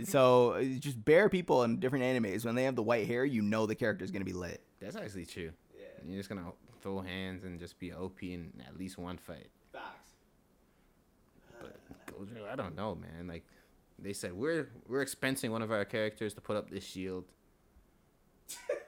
So 0.05 0.63
just 0.79 1.03
bare 1.03 1.31
people 1.31 1.63
in 1.63 1.81
different 1.81 2.05
animes 2.05 2.45
when 2.45 2.55
they 2.55 2.65
have 2.65 2.77
the 2.77 2.83
white 2.83 3.07
hair, 3.07 3.25
you 3.25 3.41
know 3.41 3.65
the 3.65 3.75
character 3.75 4.05
is 4.05 4.11
gonna 4.11 4.27
be 4.27 4.35
lit. 4.35 4.61
That's 4.79 4.95
actually 4.97 5.25
true. 5.25 5.53
Yeah. 5.75 5.87
You're 6.07 6.19
just 6.19 6.29
gonna 6.29 6.53
throw 6.83 7.01
hands 7.01 7.45
and 7.45 7.59
just 7.59 7.79
be 7.79 7.91
OP 7.93 8.23
in 8.23 8.53
at 8.67 8.77
least 8.77 8.99
one 8.99 9.17
fight. 9.17 9.49
Facts. 9.73 10.11
But 11.61 11.77
Gojo, 12.09 12.51
I 12.53 12.57
don't 12.57 12.77
know, 12.77 12.95
man. 12.95 13.27
Like 13.27 13.45
they 13.99 14.13
said, 14.13 14.35
we're 14.35 14.69
we're 14.87 15.03
expensing 15.03 15.49
one 15.51 15.63
of 15.63 15.71
our 15.71 15.87
characters 15.87 16.35
to 16.35 16.43
put 16.43 16.57
up 16.57 16.69
this 16.69 16.85
shield. 16.85 17.25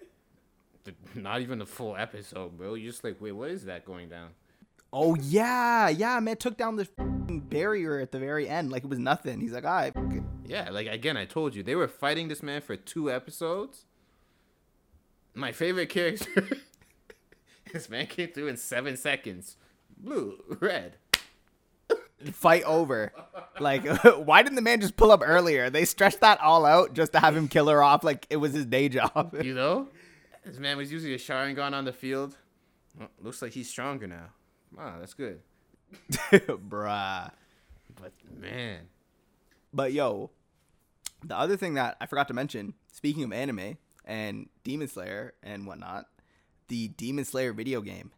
The- 0.84 0.94
Not 1.14 1.40
even 1.40 1.60
a 1.62 1.66
full 1.66 1.96
episode, 1.96 2.56
bro. 2.58 2.74
You're 2.74 2.90
just 2.92 3.04
like, 3.04 3.20
wait, 3.20 3.32
what 3.32 3.50
is 3.50 3.64
that 3.64 3.84
going 3.84 4.08
down? 4.08 4.30
Oh 4.92 5.16
yeah, 5.16 5.88
yeah, 5.88 6.20
man 6.20 6.36
took 6.36 6.56
down 6.56 6.76
the 6.76 6.88
barrier 7.28 7.98
at 7.98 8.12
the 8.12 8.18
very 8.20 8.48
end 8.48 8.70
like 8.70 8.84
it 8.84 8.88
was 8.88 8.98
nothing. 9.00 9.40
He's 9.40 9.50
like, 9.52 9.64
"I 9.64 9.92
Yeah, 10.46 10.70
like 10.70 10.86
again, 10.86 11.16
I 11.16 11.24
told 11.24 11.56
you 11.56 11.64
they 11.64 11.74
were 11.74 11.88
fighting 11.88 12.28
this 12.28 12.44
man 12.44 12.60
for 12.60 12.76
two 12.76 13.10
episodes. 13.10 13.86
My 15.34 15.50
favorite 15.50 15.88
character, 15.88 16.46
this 17.72 17.88
man 17.90 18.06
came 18.06 18.30
through 18.30 18.46
in 18.46 18.56
seven 18.56 18.96
seconds. 18.96 19.56
Blue, 19.98 20.38
red. 20.60 20.96
fight 22.32 22.62
over." 22.62 23.12
Like, 23.58 23.84
why 24.16 24.42
didn't 24.42 24.54
the 24.56 24.62
man 24.62 24.80
just 24.80 24.96
pull 24.96 25.10
up 25.10 25.22
earlier? 25.24 25.70
They 25.70 25.84
stretched 25.86 26.20
that 26.20 26.40
all 26.40 26.64
out 26.64 26.94
just 26.94 27.12
to 27.14 27.18
have 27.20 27.36
him 27.36 27.48
kill 27.48 27.68
her 27.68 27.82
off 27.82 28.04
like 28.04 28.26
it 28.30 28.36
was 28.36 28.52
his 28.52 28.66
day 28.66 28.88
job. 28.88 29.34
You 29.42 29.54
know, 29.54 29.88
this 30.44 30.58
man 30.58 30.76
was 30.76 30.92
using 30.92 31.12
a 31.12 31.16
Sharingan 31.16 31.72
on 31.72 31.84
the 31.84 31.92
field. 31.92 32.36
Well, 32.98 33.08
looks 33.20 33.42
like 33.42 33.52
he's 33.52 33.68
stronger 33.68 34.06
now. 34.06 34.26
Wow, 34.76 34.96
that's 34.98 35.14
good. 35.14 35.40
Bruh. 36.10 37.30
But 38.00 38.12
man, 38.40 38.88
But 39.72 39.92
yo, 39.92 40.30
the 41.24 41.36
other 41.36 41.56
thing 41.56 41.74
that 41.74 41.96
I 42.00 42.06
forgot 42.06 42.28
to 42.28 42.34
mention, 42.34 42.74
speaking 42.92 43.22
of 43.24 43.32
anime 43.32 43.78
and 44.04 44.48
Demon 44.64 44.88
Slayer 44.88 45.34
and 45.42 45.66
whatnot, 45.66 46.06
the 46.68 46.88
Demon 46.88 47.24
Slayer 47.24 47.52
video 47.52 47.80
game. 47.80 48.10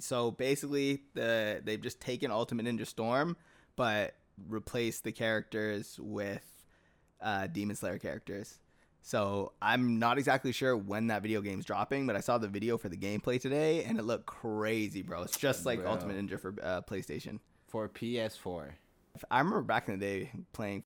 So 0.00 0.30
basically, 0.30 1.02
the 1.14 1.60
they've 1.64 1.80
just 1.80 2.00
taken 2.00 2.30
Ultimate 2.30 2.66
Ninja 2.66 2.86
Storm, 2.86 3.36
but 3.76 4.14
replaced 4.48 5.04
the 5.04 5.12
characters 5.12 5.98
with 6.00 6.44
uh, 7.20 7.46
Demon 7.48 7.76
Slayer 7.76 7.98
characters. 7.98 8.58
So 9.06 9.52
I'm 9.60 9.98
not 9.98 10.16
exactly 10.16 10.50
sure 10.50 10.74
when 10.74 11.08
that 11.08 11.20
video 11.20 11.42
game's 11.42 11.66
dropping, 11.66 12.06
but 12.06 12.16
I 12.16 12.20
saw 12.20 12.38
the 12.38 12.48
video 12.48 12.78
for 12.78 12.88
the 12.88 12.96
gameplay 12.96 13.38
today, 13.38 13.84
and 13.84 13.98
it 13.98 14.04
looked 14.06 14.24
crazy, 14.24 15.02
bro. 15.02 15.24
It's 15.24 15.36
just 15.36 15.66
like 15.66 15.82
Bro. 15.82 15.90
Ultimate 15.90 16.16
Ninja 16.16 16.40
for 16.40 16.54
uh, 16.62 16.80
PlayStation. 16.80 17.38
for 17.68 17.86
PS4. 17.90 18.70
I 19.30 19.38
remember 19.38 19.60
back 19.60 19.90
in 19.90 19.98
the 19.98 20.06
day 20.06 20.30
playing 20.54 20.82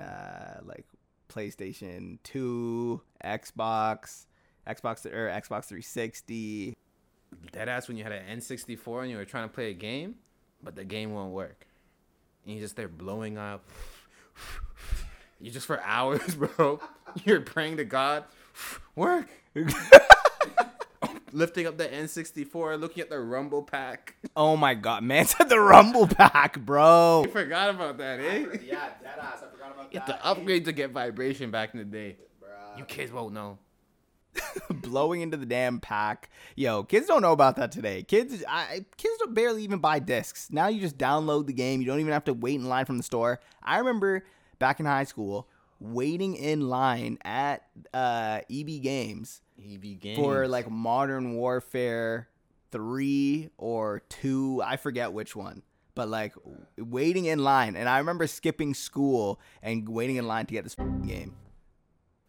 uh, 0.00 0.60
like 0.64 0.86
PlayStation 1.28 2.16
2, 2.24 2.98
Xbox, 3.22 4.24
Xbox 4.66 5.04
or 5.04 5.28
Xbox 5.28 5.66
360. 5.66 6.74
Deadass 7.52 7.88
when 7.88 7.98
you 7.98 8.04
had 8.04 8.12
an 8.12 8.38
N64 8.38 9.02
and 9.02 9.10
you 9.10 9.18
were 9.18 9.26
trying 9.26 9.46
to 9.46 9.54
play 9.54 9.70
a 9.70 9.74
game, 9.74 10.14
but 10.62 10.76
the 10.76 10.84
game 10.84 11.12
won't 11.12 11.32
work. 11.32 11.66
And 12.46 12.54
you're 12.54 12.62
just 12.62 12.76
there 12.76 12.88
blowing 12.88 13.36
up. 13.36 13.68
You 15.40 15.50
just 15.50 15.66
for 15.66 15.80
hours, 15.82 16.34
bro. 16.58 16.80
You're 17.24 17.40
praying 17.40 17.78
to 17.78 17.84
God. 17.84 18.24
Work. 18.94 19.28
Lifting 21.32 21.66
up 21.66 21.78
the 21.78 21.86
N64, 21.86 22.80
looking 22.80 23.02
at 23.02 23.10
the 23.10 23.20
Rumble 23.20 23.62
pack. 23.62 24.16
Oh 24.36 24.56
my 24.56 24.74
god, 24.74 25.04
man 25.04 25.26
said 25.28 25.48
the 25.48 25.60
Rumble 25.60 26.08
Pack, 26.08 26.58
bro. 26.58 27.22
You 27.24 27.30
forgot 27.30 27.70
about 27.70 27.98
that, 27.98 28.18
eh? 28.18 28.46
yeah, 28.64 28.88
deadass. 29.00 29.44
I 29.44 29.50
forgot 29.52 29.72
about 29.72 29.92
that. 29.92 29.94
You 29.94 30.00
have 30.00 30.08
to 30.08 30.26
upgrade 30.26 30.64
to 30.64 30.72
get 30.72 30.90
vibration 30.90 31.52
back 31.52 31.72
in 31.72 31.78
the 31.78 31.84
day. 31.84 32.16
Bro. 32.40 32.48
You 32.78 32.84
kids 32.84 33.12
won't 33.12 33.32
know. 33.32 33.58
Blowing 34.70 35.20
into 35.20 35.36
the 35.36 35.46
damn 35.46 35.78
pack. 35.78 36.30
Yo, 36.56 36.82
kids 36.82 37.06
don't 37.06 37.22
know 37.22 37.32
about 37.32 37.54
that 37.56 37.70
today. 37.70 38.02
Kids, 38.02 38.42
I, 38.48 38.84
kids 38.96 39.14
don't 39.18 39.34
barely 39.34 39.62
even 39.62 39.78
buy 39.78 40.00
discs. 40.00 40.48
Now 40.50 40.66
you 40.66 40.80
just 40.80 40.98
download 40.98 41.46
the 41.46 41.52
game. 41.52 41.80
You 41.80 41.86
don't 41.86 42.00
even 42.00 42.12
have 42.12 42.24
to 42.24 42.34
wait 42.34 42.56
in 42.56 42.68
line 42.68 42.86
from 42.86 42.96
the 42.96 43.02
store. 43.04 43.40
I 43.62 43.78
remember 43.78 44.24
back 44.58 44.80
in 44.80 44.86
high 44.86 45.04
school 45.04 45.48
waiting 45.80 46.36
in 46.36 46.68
line 46.68 47.18
at 47.24 47.66
uh, 47.94 48.40
EB 48.50 48.82
Games 48.82 49.40
EV 49.58 49.98
games. 49.98 50.18
for 50.18 50.46
like 50.46 50.70
Modern 50.70 51.34
Warfare 51.34 52.28
3 52.70 53.50
or 53.58 54.02
2, 54.08 54.62
I 54.64 54.76
forget 54.76 55.12
which 55.12 55.34
one. 55.34 55.62
But 55.94 56.08
like 56.08 56.34
waiting 56.78 57.24
in 57.26 57.40
line 57.40 57.76
and 57.76 57.88
I 57.88 57.98
remember 57.98 58.26
skipping 58.26 58.74
school 58.74 59.40
and 59.62 59.88
waiting 59.88 60.16
in 60.16 60.26
line 60.26 60.46
to 60.46 60.52
get 60.52 60.64
this 60.64 60.76
game. 61.06 61.34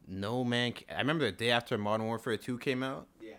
no 0.07 0.43
man. 0.43 0.73
I 0.93 0.97
remember 0.99 1.25
the 1.25 1.31
day 1.31 1.51
after 1.51 1.77
Modern 1.77 2.07
Warfare 2.07 2.37
2 2.37 2.57
came 2.57 2.83
out. 2.83 3.07
Yeah. 3.21 3.35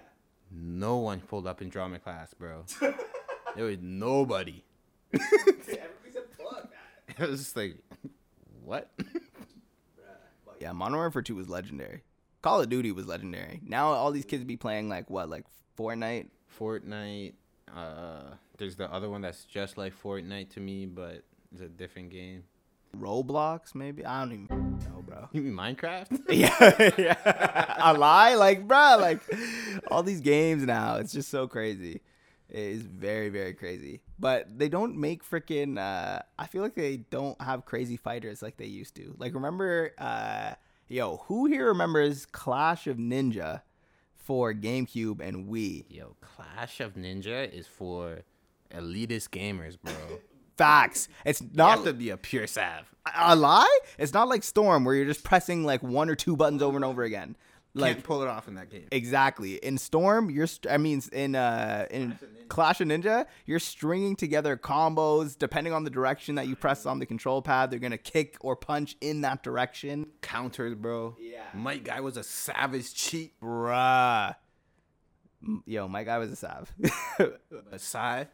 No 0.50 0.96
one 0.98 1.20
pulled 1.20 1.46
up 1.46 1.60
in 1.60 1.68
drama 1.70 1.98
class, 1.98 2.32
bro. 2.34 2.64
there 3.56 3.64
was 3.64 3.78
nobody. 3.80 4.62
It 7.18 7.28
was 7.28 7.40
just 7.40 7.56
like, 7.56 7.76
what? 8.64 8.90
Yeah, 10.62 10.70
Modern 10.70 10.96
Warfare 10.96 11.22
2 11.22 11.34
was 11.34 11.48
legendary. 11.48 12.04
Call 12.40 12.60
of 12.60 12.68
Duty 12.68 12.92
was 12.92 13.08
legendary. 13.08 13.60
Now 13.66 13.88
all 13.88 14.12
these 14.12 14.24
kids 14.24 14.44
be 14.44 14.56
playing 14.56 14.88
like 14.88 15.10
what, 15.10 15.28
like 15.28 15.44
Fortnite? 15.76 16.28
Fortnite. 16.56 17.32
Uh, 17.74 18.34
there's 18.58 18.76
the 18.76 18.88
other 18.92 19.10
one 19.10 19.22
that's 19.22 19.44
just 19.44 19.76
like 19.76 19.92
Fortnite 20.00 20.50
to 20.50 20.60
me, 20.60 20.86
but 20.86 21.24
it's 21.50 21.62
a 21.62 21.68
different 21.68 22.10
game. 22.10 22.44
Roblox, 22.96 23.74
maybe? 23.74 24.06
I 24.06 24.20
don't 24.20 24.44
even 24.44 24.78
know, 24.78 25.02
bro. 25.04 25.28
You 25.32 25.42
mean 25.42 25.54
Minecraft? 25.54 26.20
yeah, 26.28 26.90
yeah. 26.96 27.74
A 27.80 27.94
lie? 27.94 28.36
Like, 28.36 28.68
bro, 28.68 28.98
like 29.00 29.20
all 29.90 30.04
these 30.04 30.20
games 30.20 30.62
now. 30.62 30.96
It's 30.98 31.12
just 31.12 31.28
so 31.28 31.48
crazy. 31.48 32.02
It 32.52 32.58
is 32.58 32.82
very, 32.82 33.30
very 33.30 33.54
crazy. 33.54 34.02
But 34.18 34.58
they 34.58 34.68
don't 34.68 34.96
make 34.96 35.28
freaking 35.28 35.78
uh 35.78 36.20
I 36.38 36.46
feel 36.46 36.62
like 36.62 36.74
they 36.74 36.98
don't 36.98 37.40
have 37.40 37.64
crazy 37.64 37.96
fighters 37.96 38.42
like 38.42 38.58
they 38.58 38.66
used 38.66 38.94
to. 38.96 39.14
Like 39.18 39.34
remember 39.34 39.92
uh 39.98 40.54
yo, 40.88 41.18
who 41.28 41.46
here 41.46 41.66
remembers 41.66 42.26
Clash 42.26 42.86
of 42.86 42.98
Ninja 42.98 43.62
for 44.14 44.52
GameCube 44.52 45.20
and 45.26 45.48
Wii? 45.48 45.86
Yo, 45.88 46.14
Clash 46.20 46.80
of 46.80 46.94
Ninja 46.94 47.50
is 47.50 47.66
for 47.66 48.20
elitist 48.70 49.30
gamers, 49.30 49.78
bro. 49.82 49.94
Facts. 50.58 51.08
It's 51.24 51.40
You 51.40 51.48
not 51.54 51.76
have 51.78 51.84
to 51.86 51.92
be 51.94 52.10
a 52.10 52.16
pure 52.18 52.46
sav. 52.46 52.84
a 53.16 53.34
lie. 53.34 53.78
It's 53.98 54.12
not 54.12 54.28
like 54.28 54.42
Storm 54.42 54.84
where 54.84 54.94
you're 54.94 55.06
just 55.06 55.24
pressing 55.24 55.64
like 55.64 55.82
one 55.82 56.10
or 56.10 56.14
two 56.14 56.36
buttons 56.36 56.62
over 56.62 56.76
and 56.76 56.84
over 56.84 57.02
again. 57.02 57.34
Like 57.74 57.96
Like 57.96 58.04
pull 58.04 58.22
it 58.22 58.28
off 58.28 58.48
in 58.48 58.56
that 58.56 58.68
game. 58.70 58.86
exactly 58.92 59.54
in 59.54 59.78
Storm, 59.78 60.28
you're 60.30 60.46
st- 60.46 60.70
I 60.72 60.76
mean 60.76 61.00
in 61.12 61.34
uh 61.34 61.86
in 61.90 62.18
Clash 62.48 62.82
of 62.82 62.88
Ninja, 62.88 63.24
you're 63.46 63.58
stringing 63.58 64.14
together 64.14 64.58
combos 64.58 65.38
depending 65.38 65.72
on 65.72 65.84
the 65.84 65.88
direction 65.90 66.34
that 66.34 66.46
you 66.48 66.54
press 66.54 66.84
on 66.84 66.98
the 66.98 67.06
control 67.06 67.40
pad. 67.40 67.70
They're 67.70 67.78
gonna 67.78 67.96
kick 67.96 68.36
or 68.42 68.56
punch 68.56 68.96
in 69.00 69.22
that 69.22 69.42
direction, 69.42 70.06
Counters, 70.20 70.74
bro. 70.74 71.16
Yeah. 71.18 71.44
Mike 71.54 71.84
guy 71.84 72.00
was 72.00 72.18
a 72.18 72.22
savage 72.22 72.92
cheat. 72.94 73.40
bruh. 73.40 74.36
Yo, 75.64 75.88
my 75.88 76.04
guy 76.04 76.18
was 76.18 76.30
a 76.30 76.36
sav. 76.36 76.72
Aside. 77.72 78.28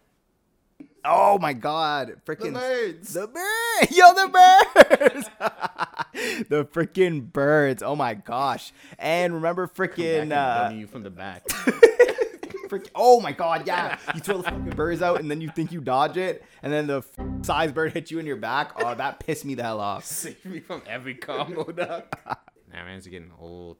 Oh 1.04 1.38
my 1.38 1.52
god, 1.52 2.20
freaking 2.26 2.54
birds. 2.54 3.12
The 3.12 3.26
bird! 3.26 3.90
Yo, 3.90 4.14
the 4.14 4.28
birds! 4.28 5.30
the 6.48 6.64
freaking 6.64 7.32
birds. 7.32 7.82
Oh 7.82 7.96
my 7.96 8.14
gosh. 8.14 8.72
And 8.98 9.34
remember 9.34 9.66
freaking 9.66 10.32
uh 10.32 10.70
you 10.72 10.86
from 10.86 11.02
the 11.02 11.10
back. 11.10 11.48
frick- 12.68 12.90
oh 12.94 13.20
my 13.20 13.32
god, 13.32 13.66
yeah. 13.66 13.98
You 14.14 14.20
throw 14.20 14.38
the 14.38 14.44
fucking 14.44 14.70
birds 14.70 15.02
out 15.02 15.20
and 15.20 15.30
then 15.30 15.40
you 15.40 15.48
think 15.50 15.72
you 15.72 15.80
dodge 15.80 16.16
it 16.16 16.44
and 16.62 16.72
then 16.72 16.86
the 16.86 16.98
f- 16.98 17.44
size 17.44 17.72
bird 17.72 17.92
hits 17.92 18.10
you 18.10 18.18
in 18.18 18.26
your 18.26 18.36
back. 18.36 18.72
Oh, 18.76 18.94
that 18.94 19.20
pissed 19.20 19.44
me 19.44 19.54
the 19.54 19.62
hell 19.62 19.80
off. 19.80 20.04
Save 20.04 20.44
me 20.44 20.60
from 20.60 20.82
every 20.86 21.14
combo, 21.14 21.64
dog. 21.64 22.04
Nah, 22.26 22.84
man's 22.84 23.06
getting 23.06 23.32
old. 23.40 23.78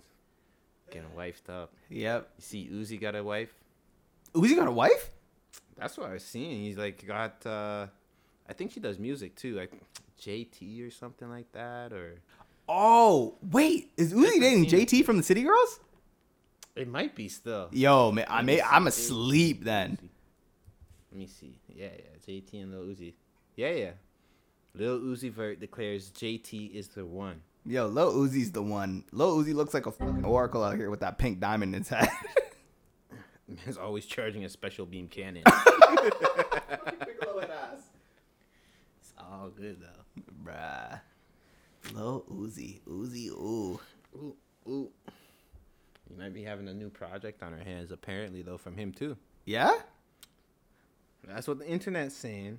Getting 0.91 1.11
wifed 1.11 1.51
up. 1.51 1.75
Yep. 1.91 2.31
You 2.39 2.43
see 2.43 2.71
Uzi 2.73 3.01
got 3.01 3.15
a 3.15 3.23
wife? 3.23 3.55
Uzi 4.35 4.57
got 4.57 4.69
a 4.69 4.73
wife? 4.73 5.11
That's 5.79 5.97
what 5.97 6.11
I 6.11 6.15
was 6.15 6.25
seeing. 6.25 6.61
He's 6.63 6.77
like 6.77 7.07
got 7.07 7.45
uh 7.47 7.87
I 8.49 8.53
think 8.55 8.73
she 8.73 8.81
does 8.81 8.99
music 8.99 9.37
too, 9.37 9.55
like 9.55 9.73
JT 10.21 10.87
or 10.87 10.91
something 10.91 11.29
like 11.31 11.51
that 11.53 11.93
or 11.93 12.17
Oh, 12.71 13.37
wait. 13.41 13.91
Is 13.97 14.13
Uzi 14.13 14.41
dating. 14.41 14.67
JT 14.67 15.05
from 15.05 15.17
the 15.17 15.23
City 15.23 15.43
Girls? 15.43 15.81
it 16.77 16.87
might 16.87 17.17
be 17.17 17.29
still. 17.29 17.69
Yo, 17.73 18.13
man, 18.13 18.27
I 18.29 18.43
may 18.43 18.61
I'm 18.63 18.87
asleep 18.87 19.65
then. 19.65 19.99
Let 21.11 21.19
me 21.19 21.27
see. 21.27 21.59
Yeah, 21.75 21.89
yeah. 21.97 22.19
JT 22.35 22.63
and 22.63 22.71
Lil 22.73 22.95
Uzi. 22.95 23.15
Yeah, 23.57 23.71
yeah. 23.71 23.91
Lil 24.75 25.01
Uzi 25.01 25.31
Vert 25.33 25.59
declares 25.61 26.11
JT 26.11 26.73
is 26.73 26.89
the 26.89 27.05
one. 27.05 27.41
Yo, 27.67 27.87
Lil 27.87 28.15
Uzi's 28.15 28.53
the 28.53 28.63
one. 28.63 29.03
Lil 29.13 29.39
Uzi 29.39 29.55
looks 29.55 29.75
like 29.75 29.87
a 29.87 29.91
fucking 29.91 30.25
oracle 30.25 30.63
out 30.63 30.77
here 30.77 30.91
with 30.91 31.01
that 31.01 31.19
pink 31.19 31.41
diamond 31.41 31.75
in 31.75 31.81
his 31.83 31.89
head. 31.89 32.09
Man's 33.65 33.79
always 33.79 34.05
charging 34.07 34.45
a 34.45 34.49
special 34.49 34.87
beam 34.87 35.09
cannon. 35.09 35.43
it's 35.47 35.55
all 39.19 39.51
good 39.57 39.79
though. 39.81 40.23
Bruh. 40.45 41.01
Lil 41.93 42.25
Uzi. 42.31 42.81
Uzi, 42.83 43.29
ooh. 43.29 43.81
Ooh, 44.15 44.37
ooh. 44.69 44.91
You 46.11 46.17
might 46.19 46.35
be 46.35 46.43
having 46.43 46.69
a 46.69 46.75
new 46.75 46.91
project 46.91 47.43
on 47.43 47.53
her 47.53 47.63
hands, 47.63 47.93
apparently, 47.93 48.43
though, 48.43 48.57
from 48.57 48.77
him, 48.77 48.93
too. 48.93 49.17
Yeah? 49.45 49.75
That's 51.27 51.47
what 51.47 51.59
the 51.59 51.67
internet's 51.67 52.17
saying. 52.17 52.59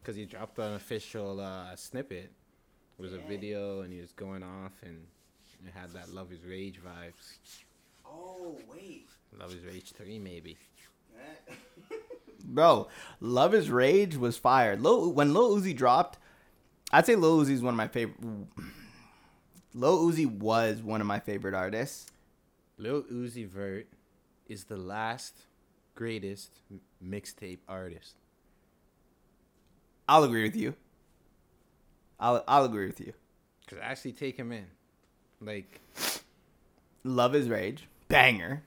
Because 0.00 0.16
he 0.16 0.24
dropped 0.24 0.58
an 0.58 0.74
official 0.74 1.40
uh, 1.40 1.76
snippet. 1.76 2.32
It 2.98 3.02
was 3.02 3.12
a 3.12 3.18
video, 3.18 3.82
and 3.82 3.92
he 3.92 4.00
was 4.00 4.12
going 4.12 4.42
off, 4.42 4.72
and 4.82 5.06
it 5.66 5.72
had 5.74 5.90
that 5.92 6.12
Luv 6.12 6.32
is 6.32 6.44
Rage 6.44 6.80
vibes. 6.82 7.36
Luv 9.38 9.54
is 9.54 9.64
Rage 9.64 9.92
3, 9.92 10.18
maybe. 10.18 10.56
Bro, 12.44 12.88
Luv 13.20 13.54
is 13.54 13.70
Rage 13.70 14.16
was 14.16 14.36
fire. 14.36 14.76
Lil, 14.76 15.12
when 15.12 15.32
Lil 15.32 15.56
Uzi 15.56 15.76
dropped, 15.76 16.18
I'd 16.92 17.06
say 17.06 17.14
Lil 17.14 17.44
Uzi 17.44 17.50
is 17.50 17.62
one 17.62 17.74
of 17.74 17.78
my 17.78 17.88
favorite. 17.88 18.18
Lil 19.74 20.10
Uzi 20.10 20.26
was 20.26 20.82
one 20.82 21.00
of 21.00 21.06
my 21.06 21.20
favorite 21.20 21.54
artists. 21.54 22.10
Lil 22.78 23.02
Uzi 23.02 23.46
Vert 23.46 23.86
is 24.48 24.64
the 24.64 24.76
last 24.76 25.34
greatest 25.94 26.60
mixtape 27.04 27.58
artist. 27.68 28.14
I'll 30.08 30.24
agree 30.24 30.44
with 30.44 30.56
you. 30.56 30.74
I'll 32.18 32.42
I'll 32.48 32.64
agree 32.64 32.86
with 32.86 33.00
you. 33.00 33.12
Cause 33.68 33.78
I 33.82 33.86
actually 33.86 34.12
take 34.12 34.36
him 34.36 34.50
in, 34.52 34.64
like 35.40 35.80
Luv 37.04 37.34
is 37.34 37.48
Rage, 37.48 37.88
banger. 38.08 38.62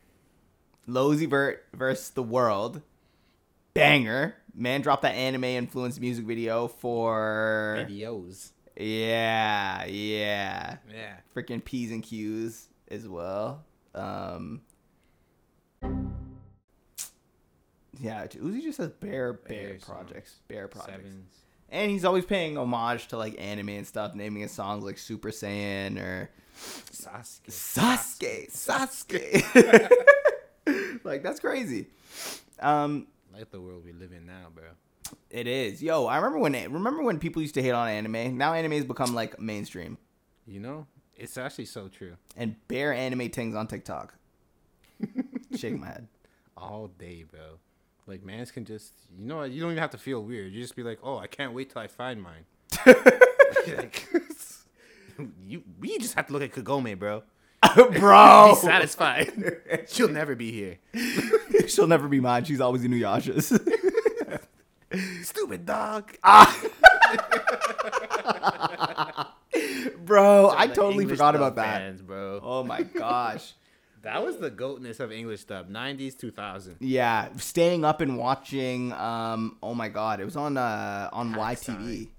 Uzi 0.99 1.27
Vert 1.29 1.65
versus 1.73 2.09
the 2.09 2.23
world, 2.23 2.81
banger. 3.73 4.35
Man 4.53 4.81
dropped 4.81 5.03
that 5.03 5.15
anime 5.15 5.45
influenced 5.45 5.99
music 6.01 6.25
video 6.25 6.67
for 6.67 7.85
videos. 7.87 8.51
yeah, 8.75 9.85
yeah. 9.85 10.77
Yeah. 10.91 11.13
freaking 11.35 11.63
P's 11.63 11.91
and 11.91 12.03
Q's 12.03 12.67
as 12.89 13.07
well. 13.07 13.63
Um, 13.95 14.61
yeah, 17.99 18.25
Uzi 18.27 18.61
just 18.61 18.77
has 18.79 18.89
bare, 18.89 19.33
bear 19.33 19.69
Bare 19.69 19.77
projects, 19.79 20.35
Bear 20.47 20.67
projects, 20.67 20.91
Sevens. 21.05 21.35
and 21.69 21.91
he's 21.91 22.03
always 22.05 22.25
paying 22.25 22.57
homage 22.57 23.07
to 23.09 23.17
like 23.17 23.35
anime 23.39 23.69
and 23.69 23.87
stuff, 23.87 24.15
naming 24.15 24.41
his 24.41 24.51
songs 24.51 24.83
like 24.83 24.97
Super 24.97 25.29
Saiyan 25.29 25.97
or 25.99 26.29
Sasuke. 26.91 27.49
Sasuke, 27.49 28.51
Sasuke. 28.51 29.97
like 31.11 31.23
that's 31.23 31.39
crazy. 31.39 31.87
Um, 32.59 33.07
Like 33.33 33.51
the 33.51 33.59
world 33.61 33.83
we 33.85 33.91
live 33.93 34.11
in 34.11 34.25
now, 34.25 34.47
bro. 34.53 34.63
it 35.29 35.47
is. 35.47 35.81
Yo, 35.83 36.05
I 36.05 36.17
remember 36.17 36.39
when 36.39 36.53
remember 36.71 37.03
when 37.03 37.19
people 37.19 37.41
used 37.41 37.55
to 37.55 37.61
hate 37.61 37.71
on 37.71 37.87
anime. 37.89 38.37
Now 38.37 38.53
anime 38.53 38.71
has 38.73 38.85
become 38.85 39.13
like 39.13 39.39
mainstream, 39.39 39.97
You 40.47 40.59
know, 40.59 40.87
it's 41.15 41.37
actually 41.37 41.65
so 41.65 41.87
true. 41.87 42.15
and 42.37 42.55
bare 42.67 42.93
anime 42.93 43.29
things 43.29 43.55
on 43.55 43.67
TikTok. 43.67 44.13
Shake 45.55 45.77
my 45.79 45.87
head. 45.87 46.07
All 46.57 46.87
day, 46.87 47.23
bro. 47.29 47.57
Like 48.07 48.23
mans 48.23 48.51
can 48.51 48.65
just, 48.65 48.93
you 49.17 49.25
know, 49.25 49.37
what? 49.37 49.51
you 49.51 49.61
don't 49.61 49.71
even 49.71 49.81
have 49.81 49.91
to 49.91 49.97
feel 49.97 50.23
weird. 50.23 50.51
You 50.53 50.61
just 50.61 50.75
be 50.75 50.83
like, 50.83 50.99
oh, 51.03 51.17
I 51.17 51.27
can't 51.27 51.53
wait 51.53 51.69
till 51.71 51.81
I 51.81 51.87
find 51.87 52.21
mine. 52.21 52.45
like, 53.77 54.07
you, 55.45 55.63
we 55.79 55.97
just 55.99 56.13
have 56.15 56.27
to 56.27 56.33
look 56.33 56.41
at 56.41 56.51
Kagome, 56.51 56.97
bro. 56.97 57.23
bro. 57.99 58.51
Be 58.55 58.67
satisfied. 58.67 59.31
She'll 59.87 60.09
never 60.09 60.35
be 60.35 60.51
here. 60.51 60.77
She'll 61.67 61.87
never 61.87 62.07
be 62.07 62.19
mine. 62.19 62.43
She's 62.45 62.61
always 62.61 62.83
in 62.83 62.91
Inuyasha's. 62.91 63.47
Stupid 65.23 65.65
dog. 65.65 66.11
Ah. 66.23 66.53
bro, 69.99 70.53
I 70.55 70.67
totally 70.67 71.03
English 71.03 71.17
forgot 71.17 71.35
about 71.35 71.55
that. 71.55 71.77
fans, 71.77 72.01
bro. 72.01 72.39
Oh 72.43 72.63
my 72.63 72.81
gosh. 72.83 73.53
That 74.03 74.25
was 74.25 74.37
the 74.37 74.49
goatness 74.49 74.99
of 74.99 75.11
English 75.11 75.43
dub, 75.43 75.69
90s, 75.69 76.17
2000. 76.17 76.77
Yeah, 76.79 77.29
staying 77.37 77.85
up 77.85 78.01
and 78.01 78.17
watching. 78.17 78.91
Um, 78.93 79.57
oh 79.61 79.75
my 79.75 79.89
god, 79.89 80.19
it 80.19 80.25
was 80.25 80.35
on 80.35 80.57
uh 80.57 81.09
on 81.13 81.35
YTV. 81.35 82.09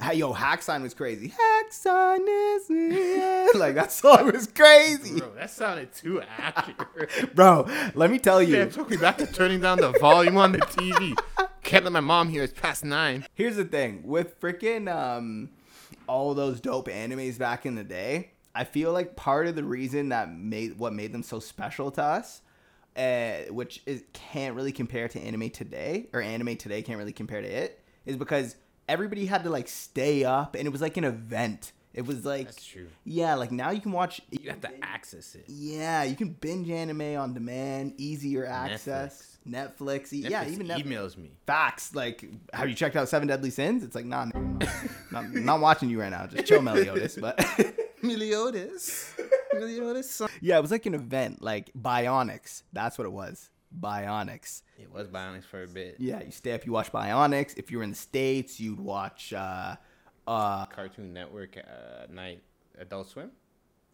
Hey, 0.00 0.14
yo, 0.14 0.32
Hack 0.32 0.62
Sign 0.62 0.82
was 0.82 0.94
crazy. 0.94 1.28
Hack 1.28 1.72
Sign 1.72 2.20
is 2.28 2.70
like 3.56 3.74
that 3.74 3.90
song 3.90 4.30
was 4.32 4.46
crazy, 4.46 5.18
Bro, 5.18 5.34
that 5.34 5.50
sounded 5.50 5.92
too 5.92 6.22
accurate. 6.38 7.10
bro. 7.34 7.66
Let 7.94 8.10
me 8.10 8.18
tell 8.20 8.40
Yeah, 8.40 8.58
you. 8.58 8.62
it 8.64 8.72
took 8.72 8.90
me 8.90 8.96
back 8.96 9.18
to 9.18 9.26
turning 9.26 9.60
down 9.60 9.78
the 9.80 9.90
volume 9.98 10.36
on 10.36 10.52
the 10.52 10.58
TV. 10.58 11.18
Can't 11.64 11.82
let 11.84 11.92
my 11.92 12.00
mom 12.00 12.28
hear 12.28 12.44
it's 12.44 12.58
past 12.58 12.84
nine. 12.84 13.26
Here's 13.34 13.56
the 13.56 13.64
thing 13.64 14.02
with 14.04 14.40
freaking 14.40 14.88
um 14.92 15.50
all 16.06 16.32
those 16.32 16.60
dope 16.60 16.88
animes 16.88 17.36
back 17.36 17.66
in 17.66 17.74
the 17.74 17.84
day. 17.84 18.30
I 18.54 18.64
feel 18.64 18.92
like 18.92 19.16
part 19.16 19.46
of 19.48 19.56
the 19.56 19.64
reason 19.64 20.10
that 20.10 20.32
made 20.32 20.78
what 20.78 20.92
made 20.92 21.12
them 21.12 21.24
so 21.24 21.40
special 21.40 21.90
to 21.92 22.02
us, 22.02 22.40
uh, 22.96 23.38
which 23.50 23.82
is 23.84 24.04
can't 24.12 24.54
really 24.54 24.72
compare 24.72 25.08
to 25.08 25.20
anime 25.20 25.50
today, 25.50 26.06
or 26.12 26.22
anime 26.22 26.56
today 26.56 26.82
can't 26.82 26.98
really 26.98 27.12
compare 27.12 27.42
to 27.42 27.48
it, 27.48 27.80
is 28.06 28.16
because 28.16 28.56
everybody 28.88 29.26
had 29.26 29.44
to 29.44 29.50
like 29.50 29.68
stay 29.68 30.24
up, 30.24 30.54
and 30.54 30.66
it 30.66 30.70
was 30.70 30.80
like 30.80 30.96
an 30.96 31.04
event. 31.04 31.72
It 31.94 32.06
was 32.06 32.24
like 32.24 32.46
That's 32.46 32.64
true. 32.64 32.88
yeah, 33.04 33.34
like 33.34 33.50
now 33.50 33.70
you 33.70 33.80
can 33.80 33.92
watch. 33.92 34.20
You 34.30 34.50
have 34.50 34.60
to 34.60 34.70
access 34.84 35.34
it. 35.34 35.44
Yeah, 35.48 36.04
you 36.04 36.14
can 36.14 36.28
binge 36.30 36.70
anime 36.70 37.16
on 37.18 37.34
demand, 37.34 37.94
easier 37.98 38.46
access. 38.46 39.38
Netflix, 39.48 40.12
e- 40.12 40.18
yeah, 40.28 40.46
even 40.46 40.66
Netflix 40.68 40.84
emails 40.84 41.16
me. 41.16 41.30
facts. 41.46 41.94
Like, 41.94 42.24
have 42.52 42.68
you 42.68 42.74
checked 42.74 42.94
out 42.96 43.08
Seven 43.08 43.26
Deadly 43.26 43.48
Sins? 43.50 43.82
It's 43.82 43.94
like, 43.94 44.04
nah, 44.04 44.26
no, 44.26 44.38
no, 44.40 44.66
not, 45.10 45.32
not 45.32 45.60
watching 45.60 45.88
you 45.88 45.98
right 46.00 46.10
now. 46.10 46.26
Just 46.26 46.46
chill, 46.46 46.60
Meliodas. 46.60 47.16
But 47.16 47.42
Meliodas. 48.02 49.14
Meliodas. 49.54 50.22
yeah, 50.42 50.58
it 50.58 50.62
was 50.62 50.70
like 50.70 50.84
an 50.86 50.94
event, 50.94 51.40
like 51.42 51.70
Bionix. 51.80 52.62
That's 52.72 52.98
what 52.98 53.06
it 53.06 53.12
was. 53.12 53.48
Bionix. 53.76 54.62
It 54.78 54.92
was 54.92 55.08
Bionix 55.08 55.44
for 55.44 55.62
a 55.62 55.68
bit. 55.68 55.96
Yeah, 55.98 56.22
you 56.22 56.30
stay 56.30 56.52
up, 56.52 56.66
you 56.66 56.72
watch 56.72 56.90
Bionix. 56.92 57.56
If 57.56 57.70
you're 57.70 57.82
in 57.82 57.90
the 57.90 57.96
states, 57.96 58.60
you'd 58.60 58.80
watch. 58.80 59.32
uh 59.32 59.76
uh 60.26 60.66
Cartoon 60.66 61.12
Network 61.12 61.56
uh, 61.56 62.06
night 62.10 62.42
Adult 62.78 63.08
Swim. 63.08 63.30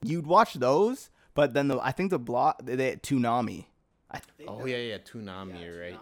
You'd 0.04 0.26
watch 0.26 0.54
those, 0.54 1.10
but 1.34 1.54
then 1.54 1.68
the 1.68 1.78
I 1.78 1.92
think 1.92 2.10
the 2.10 2.18
block 2.18 2.60
they, 2.64 2.76
they 2.76 2.96
Toonami. 2.96 3.66
I 4.10 4.18
think 4.18 4.50
Oh 4.50 4.64
yeah, 4.66 4.76
yeah, 4.76 4.98
Toonami, 4.98 5.60
you're 5.62 5.80
right. 5.80 5.98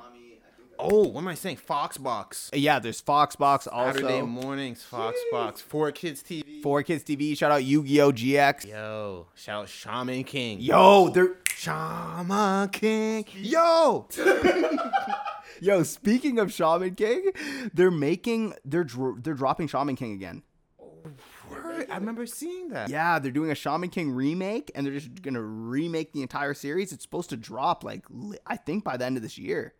Oh, 0.84 1.06
what 1.08 1.20
am 1.20 1.28
I 1.28 1.34
saying? 1.34 1.58
Foxbox. 1.58 2.50
Yeah, 2.52 2.80
there's 2.80 3.00
Foxbox 3.00 3.68
also. 3.70 4.00
Saturday 4.00 4.22
mornings, 4.22 4.84
Foxbox. 4.90 5.58
Four 5.60 5.92
Kids 5.92 6.22
TV. 6.22 6.60
Four 6.60 6.82
Kids 6.82 7.04
TV. 7.04 7.36
Shout 7.38 7.52
out 7.52 7.62
Yu-Gi-Oh 7.62 8.10
GX. 8.12 8.66
Yo, 8.66 9.28
shout 9.36 9.62
out 9.62 9.68
Shaman 9.68 10.24
King. 10.24 10.60
Yo, 10.60 11.08
they're 11.10 11.36
Shaman 11.54 12.68
King. 12.70 13.24
Yo. 13.36 14.08
Yo, 15.60 15.84
speaking 15.84 16.40
of 16.40 16.52
Shaman 16.52 16.96
King, 16.96 17.30
they're 17.72 17.90
making 17.92 18.54
they're 18.64 18.82
dr- 18.82 19.22
they're 19.22 19.34
dropping 19.34 19.68
Shaman 19.68 19.94
King 19.94 20.12
again. 20.14 20.42
I 21.90 21.96
remember 21.96 22.26
seeing 22.26 22.70
that. 22.70 22.88
Yeah, 22.88 23.18
they're 23.18 23.30
doing 23.32 23.50
a 23.50 23.54
Shaman 23.54 23.90
King 23.90 24.10
remake, 24.10 24.70
and 24.74 24.84
they're 24.84 24.94
just 24.94 25.22
gonna 25.22 25.42
remake 25.42 26.12
the 26.12 26.22
entire 26.22 26.54
series. 26.54 26.92
It's 26.92 27.04
supposed 27.04 27.30
to 27.30 27.36
drop 27.36 27.84
like 27.84 28.04
li- 28.10 28.38
I 28.46 28.56
think 28.56 28.82
by 28.82 28.96
the 28.96 29.04
end 29.04 29.16
of 29.16 29.22
this 29.22 29.38
year. 29.38 29.74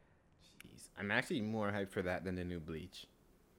I'm 0.99 1.11
actually 1.11 1.41
more 1.41 1.71
hyped 1.71 1.91
for 1.91 2.03
that 2.03 2.25
than 2.25 2.37
the 2.37 2.45
new 2.45 2.61
Bleach. 2.61 3.07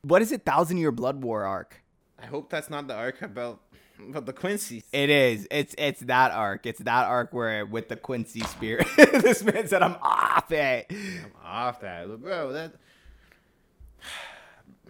What 0.04 0.22
is 0.22 0.32
it? 0.32 0.46
Thousand 0.46 0.78
Year 0.78 0.92
Blood 0.92 1.24
War 1.24 1.46
arc. 1.46 1.82
I 2.22 2.26
hope 2.26 2.50
that's 2.50 2.70
not 2.70 2.88
the 2.88 2.96
arc 2.96 3.22
about 3.22 3.62
about 4.00 4.26
the 4.26 4.34
Quincy. 4.34 4.84
It 4.92 5.10
is. 5.10 5.48
It's 5.52 5.76
it's 5.78 6.02
that 6.02 6.32
arc. 6.32 6.66
It's 6.66 6.80
that 6.80 7.06
arc 7.06 7.34
where 7.34 7.66
with 7.66 7.90
the 7.90 7.96
Quincy 7.96 8.42
spirit, 8.42 8.88
this 8.98 9.44
man 9.44 9.68
said, 9.68 9.82
"I'm 9.82 9.96
off 10.02 10.52
it." 10.52 10.88
I'm 10.92 11.32
off 11.44 11.82
that, 11.82 12.10
Look, 12.10 12.22
bro. 12.22 12.52
That 12.54 12.74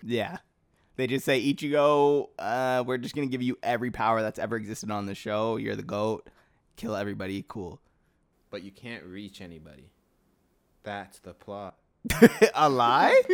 Yeah. 0.03 0.37
They 0.95 1.07
just 1.07 1.25
say 1.25 1.41
Ichigo, 1.41 2.29
uh, 2.37 2.83
we're 2.85 2.99
just 2.99 3.15
gonna 3.15 3.25
give 3.27 3.41
you 3.41 3.57
every 3.63 3.89
power 3.89 4.21
that's 4.21 4.37
ever 4.37 4.55
existed 4.55 4.91
on 4.91 5.07
the 5.07 5.15
show. 5.15 5.57
You're 5.57 5.75
the 5.75 5.81
goat. 5.81 6.29
Kill 6.75 6.95
everybody. 6.95 7.43
Cool. 7.47 7.79
but 8.51 8.61
you 8.63 8.71
can't 8.71 9.03
reach 9.03 9.41
anybody. 9.41 9.89
That's 10.83 11.17
the 11.19 11.33
plot. 11.33 11.75
a 12.55 12.69
lie? 12.69 13.21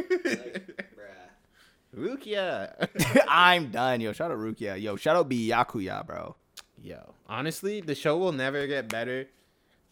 Rukia. 1.96 2.88
I'm 3.28 3.72
done, 3.72 4.02
yo. 4.02 4.14
Shout 4.14 4.32
out 4.32 4.38
Rukia. 4.38 4.80
Yo, 4.82 4.96
shout 4.96 5.16
out 5.16 5.30
Byakuya, 5.30 6.06
bro. 6.06 6.36
Yo, 6.82 7.14
honestly, 7.28 7.82
the 7.82 7.96
show 7.96 8.18
will 8.18 8.32
never 8.32 8.66
get 8.68 8.88
better 8.88 9.28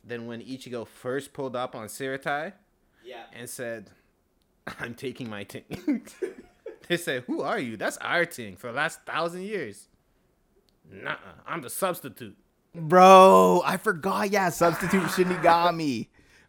than 0.03 0.25
when 0.27 0.41
Ichigo 0.41 0.87
first 0.87 1.33
pulled 1.33 1.55
up 1.55 1.75
on 1.75 1.87
Seireitei 1.87 2.53
Yeah. 3.03 3.23
and 3.33 3.49
said, 3.49 3.89
"I'm 4.79 4.93
taking 4.93 5.29
my 5.29 5.43
ting." 5.43 5.65
they 6.87 6.97
said, 6.97 7.23
"Who 7.27 7.41
are 7.41 7.59
you? 7.59 7.75
That's 7.77 7.97
our 7.97 8.25
ting 8.25 8.55
for 8.55 8.67
the 8.67 8.73
last 8.73 9.01
thousand 9.05 9.41
years." 9.43 9.89
Nah, 10.89 11.15
I'm 11.45 11.61
the 11.61 11.69
substitute. 11.69 12.37
Bro, 12.73 13.63
I 13.65 13.75
forgot. 13.77 14.29
Yeah, 14.31 14.49
substitute 14.49 15.01
Shinigami. 15.03 16.07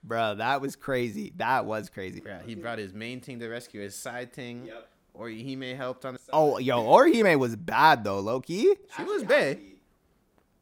Bro, 0.08 0.36
that 0.36 0.60
was 0.62 0.74
crazy. 0.74 1.32
That 1.36 1.66
was 1.66 1.90
crazy. 1.90 2.22
Yeah, 2.24 2.40
he 2.44 2.54
brought 2.54 2.78
his 2.78 2.94
main 2.94 3.20
ting 3.20 3.38
to 3.40 3.48
rescue 3.48 3.82
his 3.82 3.94
side 3.94 4.32
ting. 4.32 4.70
Or 5.14 5.28
he 5.28 5.54
may 5.54 5.74
helped 5.74 6.04
on 6.06 6.14
the 6.14 6.18
side. 6.20 6.30
Oh, 6.32 6.58
yo, 6.58 6.82
Orihime 6.82 7.38
was 7.38 7.54
bad 7.56 8.04
though, 8.04 8.22
lowkey. 8.22 8.74
she 8.96 9.02
was 9.04 9.22
bad, 9.24 9.58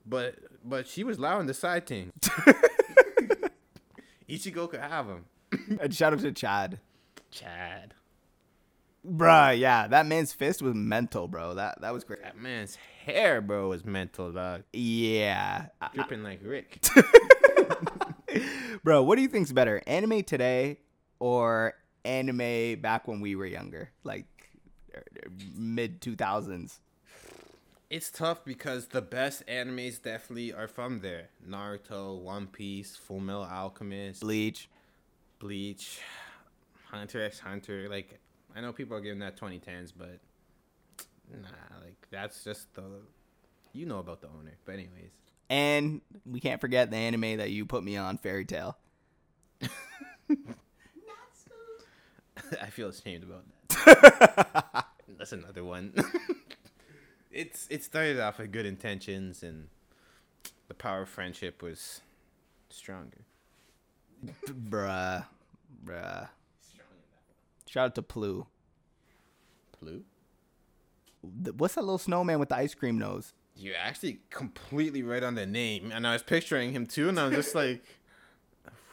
but 0.05 0.34
but 0.64 0.86
she 0.88 1.05
was 1.05 1.18
loud 1.18 1.38
on 1.38 1.47
the 1.47 1.55
side 1.55 1.86
ting. 1.86 2.12
Ichigo 4.28 4.68
could 4.68 4.80
have 4.80 5.07
him. 5.07 5.24
And 5.80 5.94
shout 5.94 6.12
out 6.12 6.18
to 6.20 6.32
Chad. 6.32 6.80
Chad. 7.30 7.94
Bruh, 9.09 9.57
yeah, 9.59 9.86
that 9.86 10.07
man's 10.07 10.32
fist 10.32 10.61
was 10.62 10.74
mental, 10.74 11.28
bro. 11.28 11.55
That 11.55 11.80
that 11.82 11.92
was 11.92 12.03
great. 12.03 12.22
That 12.22 12.36
man's 12.36 12.76
hair, 13.05 13.40
bro, 13.40 13.68
was 13.68 13.84
mental, 13.84 14.32
dog. 14.32 14.62
Yeah. 14.72 15.66
I- 15.80 15.88
Dripping 15.94 16.22
like 16.24 16.40
Rick. 16.42 16.84
Bro, 18.85 19.03
what 19.05 19.16
do 19.16 19.22
you 19.22 19.29
think's 19.29 19.53
better, 19.53 19.83
anime 19.87 20.22
today 20.22 20.79
or 21.18 21.74
anime 22.05 22.81
back 22.81 23.09
when 23.09 23.20
we 23.20 23.37
were 23.37 23.47
younger, 23.47 23.91
like 24.05 24.27
er, 24.95 25.05
er, 25.24 25.31
mid 25.55 26.01
two 26.01 26.16
thousands. 26.16 26.81
It's 27.89 28.11
tough 28.11 28.45
because 28.45 28.89
the 28.89 29.03
best 29.03 29.47
animes 29.47 30.03
definitely 30.03 30.53
are 30.53 30.66
from 30.66 31.01
there. 31.01 31.29
Naruto, 31.49 32.20
One 32.20 32.49
Piece, 32.49 32.97
Full 32.97 33.20
Metal 33.20 33.45
Alchemist, 33.45 34.20
Bleach. 34.22 34.68
Bleach, 35.39 36.01
Hunter 36.91 37.22
x 37.22 37.39
Hunter. 37.39 37.89
Like 37.89 38.18
I 38.55 38.61
know 38.61 38.72
people 38.72 38.97
are 38.97 39.01
giving 39.01 39.20
that 39.20 39.39
2010s, 39.39 39.93
but 39.97 40.18
nah, 41.31 41.79
like 41.85 42.07
that's 42.11 42.43
just 42.43 42.74
the 42.74 42.83
you 43.72 43.87
know 43.87 43.99
about 43.99 44.20
the 44.20 44.29
owner. 44.29 44.57
But 44.64 44.72
anyways, 44.72 45.12
And 45.49 46.01
we 46.24 46.40
can't 46.40 46.61
forget 46.61 46.90
the 46.90 46.97
anime 46.97 47.36
that 47.38 47.51
you 47.51 47.66
put 47.66 47.84
me 47.84 47.97
on, 47.97 48.18
Fairy 48.18 48.44
Tail. 48.44 48.76
I 52.61 52.70
feel 52.70 52.88
ashamed 52.88 53.24
about 53.24 53.44
that. 53.68 54.86
that's 55.18 55.32
another 55.32 55.64
one. 55.64 55.94
it's 57.30 57.66
it 57.70 57.84
started 57.84 58.20
off 58.20 58.38
with 58.38 58.53
good 58.53 58.66
intentions 58.66 59.42
and 59.42 59.68
the 60.68 60.74
power 60.74 61.03
of 61.03 61.09
friendship 61.09 61.62
was 61.62 62.01
stronger. 62.68 63.24
Bruh. 64.47 65.26
Bruh. 65.84 66.28
Shout 67.68 67.86
out 67.86 67.94
to 67.97 68.03
Plu. 68.03 68.47
Th- 69.82 70.03
What's 71.57 71.74
that 71.74 71.82
little 71.82 71.99
snowman 71.99 72.38
with 72.38 72.49
the 72.49 72.57
ice 72.57 72.74
cream 72.74 72.99
nose? 72.99 73.34
You're 73.57 73.76
actually 73.76 74.20
completely 74.30 75.02
right 75.02 75.22
on 75.22 75.34
the 75.34 75.46
name, 75.46 75.90
and 75.92 76.07
I 76.07 76.12
was 76.12 76.22
picturing 76.22 76.72
him 76.72 76.86
too, 76.86 77.09
and 77.09 77.18
I 77.18 77.26
was 77.26 77.34
just 77.36 77.54
like, 77.54 77.82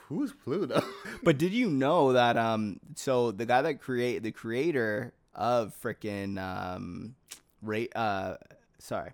"Who's 0.08 0.32
Pluto?" 0.32 0.82
But 1.24 1.38
did 1.38 1.54
you 1.54 1.70
know 1.70 2.14
that 2.14 2.38
um 2.38 2.80
so 2.96 3.32
the 3.32 3.46
guy 3.46 3.62
that 3.62 3.82
create 3.82 4.24
the 4.24 4.32
creator 4.32 5.14
of 5.36 5.76
freaking 5.82 6.40
um 6.40 7.16
Ray 7.62 7.90
uh 7.96 8.36
sorry. 8.80 9.12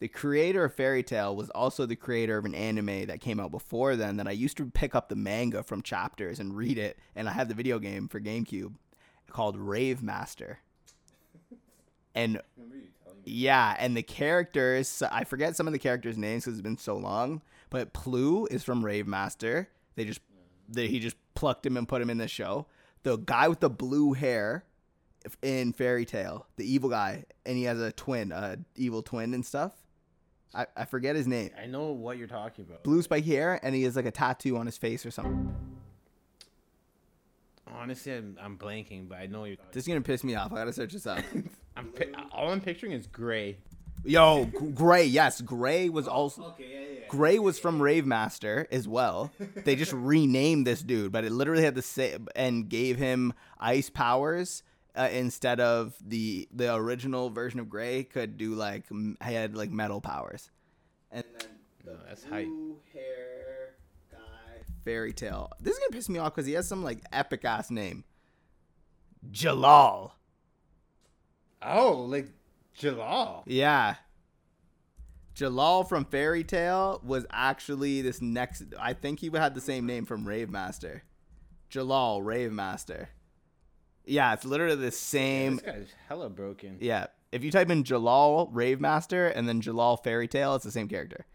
The 0.00 0.08
creator 0.08 0.64
of 0.64 0.74
Fairy 0.74 1.02
Tail 1.02 1.34
was 1.34 1.48
also 1.50 1.86
the 1.86 1.96
creator 1.96 2.36
of 2.36 2.44
an 2.44 2.54
anime 2.54 3.06
that 3.06 3.20
came 3.20 3.40
out 3.40 3.50
before 3.52 3.96
then 3.96 4.16
that 4.18 4.28
I 4.28 4.32
used 4.32 4.56
to 4.58 4.66
pick 4.66 4.94
up 4.94 5.08
the 5.08 5.16
manga 5.16 5.62
from 5.62 5.82
chapters 5.82 6.40
and 6.40 6.56
read 6.56 6.78
it 6.78 6.98
and 7.14 7.28
I 7.28 7.32
have 7.32 7.48
the 7.48 7.54
video 7.54 7.78
game 7.78 8.08
for 8.08 8.20
GameCube 8.20 8.74
called 9.30 9.56
Rave 9.56 10.02
Master. 10.02 10.58
And 12.14 12.40
yeah, 13.24 13.74
and 13.78 13.96
the 13.96 14.02
characters, 14.02 15.02
I 15.02 15.24
forget 15.24 15.56
some 15.56 15.66
of 15.66 15.72
the 15.72 15.78
characters' 15.78 16.18
names 16.18 16.44
because 16.44 16.58
it's 16.58 16.62
been 16.62 16.78
so 16.78 16.96
long, 16.96 17.42
but 17.70 17.92
Plu 17.92 18.46
is 18.46 18.62
from 18.62 18.84
Rave 18.84 19.06
Master. 19.06 19.68
They 19.96 20.04
just, 20.04 20.20
they, 20.68 20.88
he 20.88 21.00
just 21.00 21.16
plucked 21.34 21.64
him 21.64 21.76
and 21.76 21.88
put 21.88 22.02
him 22.02 22.10
in 22.10 22.18
the 22.18 22.28
show. 22.28 22.66
The 23.02 23.16
guy 23.16 23.48
with 23.48 23.60
the 23.60 23.70
blue 23.70 24.12
hair 24.12 24.64
in 25.42 25.72
Fairy 25.72 26.04
Tail, 26.04 26.46
the 26.56 26.70
evil 26.70 26.90
guy, 26.90 27.24
and 27.46 27.56
he 27.56 27.64
has 27.64 27.80
a 27.80 27.92
twin, 27.92 28.32
a 28.32 28.58
evil 28.76 29.02
twin 29.02 29.34
and 29.34 29.44
stuff. 29.44 29.72
I, 30.54 30.66
I 30.76 30.84
forget 30.84 31.16
his 31.16 31.26
name. 31.26 31.50
I 31.60 31.66
know 31.66 31.92
what 31.92 32.16
you're 32.16 32.28
talking 32.28 32.64
about. 32.64 32.84
Blue 32.84 33.02
spiky 33.02 33.34
hair, 33.34 33.58
and 33.62 33.74
he 33.74 33.82
has 33.82 33.96
like 33.96 34.06
a 34.06 34.10
tattoo 34.10 34.56
on 34.56 34.66
his 34.66 34.78
face 34.78 35.04
or 35.04 35.10
something. 35.10 35.54
Honestly, 37.66 38.12
I'm, 38.12 38.38
I'm 38.40 38.56
blanking, 38.56 39.08
but 39.08 39.18
I 39.18 39.26
know 39.26 39.44
you're. 39.44 39.56
This 39.72 39.84
is 39.84 39.88
gonna 39.88 40.00
piss 40.00 40.22
me 40.22 40.34
off. 40.34 40.52
I 40.52 40.56
gotta 40.56 40.72
search 40.72 40.92
this 40.92 41.06
up. 41.06 41.18
I'm 41.76 41.88
pi- 41.88 42.12
all 42.32 42.50
I'm 42.50 42.60
picturing 42.60 42.92
is 42.92 43.06
gray. 43.06 43.58
Yo, 44.06 44.44
Gray, 44.44 45.04
yes, 45.06 45.40
Gray 45.40 45.88
was 45.88 46.06
also. 46.06 46.42
Okay, 46.48 46.66
yeah, 46.70 46.80
yeah. 47.00 47.08
Gray 47.08 47.38
was 47.38 47.58
from 47.58 47.80
Rave 47.80 48.04
Master 48.04 48.66
as 48.70 48.86
well. 48.86 49.32
They 49.64 49.76
just 49.76 49.92
renamed 49.94 50.66
this 50.66 50.82
dude, 50.82 51.10
but 51.10 51.24
it 51.24 51.32
literally 51.32 51.62
had 51.64 51.74
the 51.74 51.80
same 51.82 52.28
and 52.36 52.68
gave 52.68 52.98
him 52.98 53.32
ice 53.58 53.88
powers 53.88 54.62
uh, 54.94 55.08
instead 55.10 55.58
of 55.58 55.94
the 56.06 56.46
the 56.52 56.74
original 56.74 57.30
version 57.30 57.60
of 57.60 57.70
Gray 57.70 58.04
could 58.04 58.36
do 58.36 58.54
like 58.54 58.84
m- 58.90 59.16
had 59.22 59.56
like 59.56 59.70
metal 59.70 60.02
powers. 60.02 60.50
And 61.10 61.24
then 61.38 61.48
the 61.84 61.92
No, 61.92 61.98
that's 62.06 62.24
hype. 62.24 62.44
blue 62.46 62.76
hair 62.92 63.76
guy 64.12 64.18
Fairy 64.84 65.14
Tail. 65.14 65.50
This 65.60 65.72
is 65.72 65.78
gonna 65.80 65.92
piss 65.92 66.10
me 66.10 66.18
off 66.18 66.34
because 66.34 66.46
he 66.46 66.52
has 66.52 66.68
some 66.68 66.84
like 66.84 66.98
epic 67.10 67.44
ass 67.46 67.70
name. 67.70 68.04
Jellal. 69.30 70.12
Oh, 71.64 72.06
like 72.08 72.28
Jellal. 72.78 73.42
Yeah. 73.46 73.96
Jellal 75.34 75.88
from 75.88 76.04
Fairy 76.04 76.44
Tail 76.44 77.00
was 77.04 77.26
actually 77.30 78.02
this 78.02 78.20
next. 78.22 78.62
I 78.78 78.92
think 78.92 79.20
he 79.20 79.30
had 79.34 79.54
the 79.54 79.60
same 79.60 79.86
name 79.86 80.04
from 80.04 80.26
Rave 80.26 80.48
Master. 80.48 81.02
Jellal 81.70 82.24
Rave 82.24 82.52
Master. 82.52 83.08
Yeah, 84.06 84.32
it's 84.34 84.44
literally 84.44 84.76
the 84.76 84.92
same. 84.92 85.56
This 85.56 85.64
guy's 85.64 85.88
hella 86.08 86.28
broken. 86.28 86.76
Yeah, 86.80 87.06
if 87.32 87.42
you 87.42 87.50
type 87.50 87.70
in 87.70 87.82
Jellal 87.84 88.48
Rave 88.52 88.80
Master 88.80 89.26
and 89.26 89.48
then 89.48 89.60
Jellal 89.60 90.02
Fairy 90.04 90.28
Tail, 90.28 90.54
it's 90.54 90.64
the 90.64 90.70
same 90.70 90.88
character. 90.88 91.26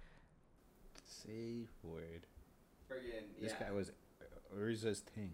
Say 1.06 1.68
word. 1.84 2.26
This 3.42 3.54
guy 3.54 3.72
was 3.72 3.92
Erza's 4.58 5.00
thing. 5.00 5.32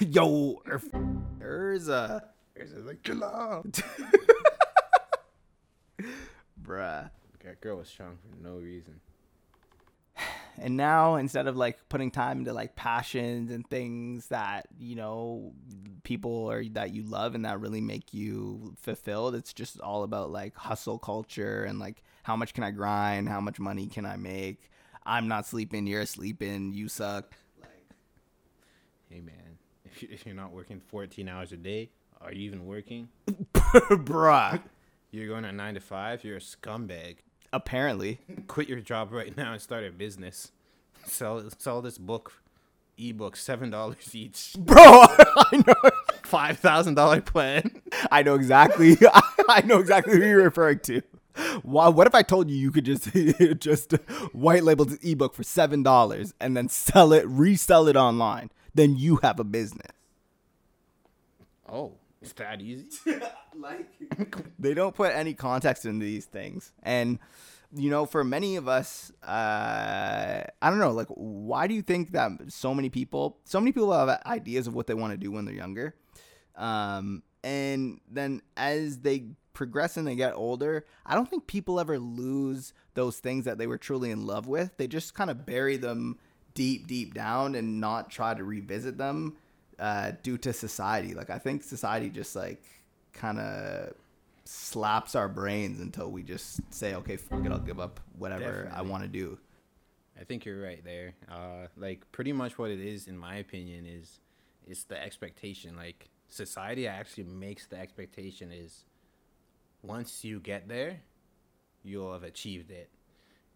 Yo, 0.00 0.62
Ur- 0.66 2.22
Erza, 2.60 2.74
Erza's 2.74 2.86
like 2.86 3.02
Jellal. 3.02 3.64
bruh. 6.62 7.10
That 7.44 7.60
girl 7.60 7.76
was 7.78 7.88
strong 7.88 8.18
for 8.22 8.42
no 8.42 8.56
reason. 8.56 9.00
and 10.58 10.76
now 10.76 11.14
instead 11.16 11.46
of 11.46 11.56
like 11.56 11.78
putting 11.88 12.10
time 12.10 12.38
into 12.40 12.52
like 12.52 12.74
passions 12.74 13.50
and 13.50 13.68
things 13.68 14.26
that 14.28 14.66
you 14.80 14.96
know 14.96 15.52
people 16.02 16.30
or 16.32 16.64
that 16.72 16.92
you 16.92 17.02
love 17.04 17.34
and 17.34 17.44
that 17.44 17.60
really 17.60 17.80
make 17.82 18.12
you 18.14 18.74
fulfilled 18.80 19.34
it's 19.34 19.52
just 19.52 19.78
all 19.80 20.02
about 20.02 20.30
like 20.30 20.56
hustle 20.56 20.98
culture 20.98 21.64
and 21.64 21.78
like 21.78 22.02
how 22.22 22.34
much 22.34 22.54
can 22.54 22.64
i 22.64 22.70
grind 22.70 23.28
how 23.28 23.40
much 23.40 23.60
money 23.60 23.86
can 23.86 24.06
i 24.06 24.16
make 24.16 24.70
i'm 25.04 25.28
not 25.28 25.46
sleeping 25.46 25.86
you're 25.86 26.06
sleeping 26.06 26.72
you 26.72 26.88
suck 26.88 27.32
Like 27.60 27.70
Hey 29.10 29.20
man, 29.20 29.58
if 30.00 30.24
you're 30.24 30.34
not 30.34 30.52
working 30.52 30.80
14 30.80 31.28
hours 31.28 31.52
a 31.52 31.56
day, 31.58 31.90
are 32.20 32.32
you 32.32 32.42
even 32.46 32.66
working? 32.66 33.08
bruh 33.28 34.60
You're 35.10 35.28
going 35.28 35.44
at 35.44 35.54
nine 35.54 35.74
to 35.74 35.80
five. 35.80 36.24
You're 36.24 36.36
a 36.38 36.40
scumbag. 36.40 37.16
apparently 37.52 38.18
Quit 38.48 38.68
your 38.68 38.80
job 38.80 39.12
right 39.12 39.36
now 39.36 39.52
and 39.52 39.60
start 39.62 39.84
a 39.84 39.90
business. 39.90 40.52
Sell 41.04 41.42
sell 41.58 41.82
this 41.82 41.98
book, 41.98 42.32
ebook, 42.98 43.36
seven 43.36 43.70
dollars 43.70 44.14
each. 44.14 44.54
bro 44.58 44.76
i 44.82 45.62
know 45.66 45.90
Five 46.24 46.58
thousand 46.58 46.94
dollar 46.94 47.20
plan. 47.20 47.70
I 48.10 48.24
know 48.24 48.34
exactly. 48.34 48.96
I 49.48 49.62
know 49.64 49.78
exactly 49.78 50.14
who 50.16 50.26
you're 50.26 50.42
referring 50.42 50.80
to. 50.80 51.02
Why, 51.62 51.86
what 51.88 52.08
if 52.08 52.16
I 52.16 52.22
told 52.22 52.50
you 52.50 52.56
you 52.56 52.72
could 52.72 52.84
just 52.84 53.12
just 53.60 53.92
white 54.32 54.64
label 54.64 54.86
the 54.86 54.98
ebook 55.08 55.34
for 55.34 55.44
seven 55.44 55.84
dollars 55.84 56.34
and 56.40 56.56
then 56.56 56.68
sell 56.68 57.12
it, 57.12 57.24
resell 57.28 57.86
it 57.86 57.94
online? 57.96 58.50
Then 58.74 58.96
you 58.96 59.20
have 59.22 59.38
a 59.38 59.44
business. 59.44 59.92
Oh, 61.68 61.92
it's 62.20 62.32
that 62.34 62.60
easy. 62.60 62.86
Like 63.58 63.88
they 64.58 64.74
don't 64.74 64.94
put 64.94 65.14
any 65.14 65.32
context 65.32 65.86
into 65.86 66.04
these 66.04 66.26
things, 66.26 66.72
and 66.82 67.18
you 67.74 67.88
know, 67.88 68.04
for 68.04 68.22
many 68.22 68.56
of 68.56 68.68
us, 68.68 69.10
uh, 69.22 70.42
I 70.60 70.70
don't 70.70 70.78
know. 70.78 70.90
Like, 70.90 71.08
why 71.08 71.66
do 71.66 71.72
you 71.72 71.80
think 71.80 72.12
that 72.12 72.32
so 72.48 72.74
many 72.74 72.90
people, 72.90 73.38
so 73.44 73.58
many 73.58 73.72
people 73.72 73.92
have 73.92 74.20
ideas 74.26 74.66
of 74.66 74.74
what 74.74 74.86
they 74.86 74.92
want 74.92 75.12
to 75.12 75.16
do 75.16 75.32
when 75.32 75.46
they're 75.46 75.54
younger, 75.54 75.94
um, 76.54 77.22
and 77.42 77.98
then 78.10 78.42
as 78.58 78.98
they 78.98 79.28
progress 79.54 79.96
and 79.96 80.06
they 80.06 80.16
get 80.16 80.34
older, 80.34 80.84
I 81.06 81.14
don't 81.14 81.30
think 81.30 81.46
people 81.46 81.80
ever 81.80 81.98
lose 81.98 82.74
those 82.92 83.20
things 83.20 83.46
that 83.46 83.56
they 83.56 83.66
were 83.66 83.78
truly 83.78 84.10
in 84.10 84.26
love 84.26 84.46
with. 84.46 84.76
They 84.76 84.86
just 84.86 85.14
kind 85.14 85.30
of 85.30 85.46
bury 85.46 85.78
them 85.78 86.18
deep, 86.52 86.86
deep 86.86 87.14
down 87.14 87.54
and 87.54 87.80
not 87.80 88.10
try 88.10 88.34
to 88.34 88.44
revisit 88.44 88.98
them 88.98 89.36
uh, 89.78 90.12
due 90.22 90.38
to 90.38 90.52
society. 90.52 91.14
Like, 91.14 91.30
I 91.30 91.38
think 91.38 91.62
society 91.62 92.10
just 92.10 92.36
like 92.36 92.62
kind 93.12 93.38
of 93.38 93.94
slaps 94.44 95.14
our 95.14 95.28
brains 95.28 95.80
until 95.80 96.10
we 96.10 96.22
just 96.22 96.60
say, 96.72 96.94
okay, 96.94 97.16
fuck 97.16 97.44
it, 97.44 97.52
I'll 97.52 97.58
give 97.58 97.80
up 97.80 98.00
whatever 98.18 98.70
I 98.74 98.82
want 98.82 99.02
to 99.02 99.08
do. 99.08 99.38
I 100.18 100.24
think 100.24 100.44
you're 100.44 100.62
right 100.62 100.82
there. 100.84 101.14
Uh, 101.30 101.66
like 101.76 102.10
pretty 102.12 102.32
much 102.32 102.58
what 102.58 102.70
it 102.70 102.80
is, 102.80 103.06
in 103.06 103.18
my 103.18 103.36
opinion, 103.36 103.86
is 103.86 104.20
it's 104.66 104.84
the 104.84 105.02
expectation. 105.02 105.76
Like 105.76 106.08
society 106.28 106.88
actually 106.88 107.24
makes 107.24 107.66
the 107.66 107.78
expectation 107.78 108.50
is 108.50 108.84
once 109.82 110.24
you 110.24 110.40
get 110.40 110.68
there, 110.68 111.00
you'll 111.82 112.12
have 112.12 112.22
achieved 112.22 112.70
it, 112.70 112.88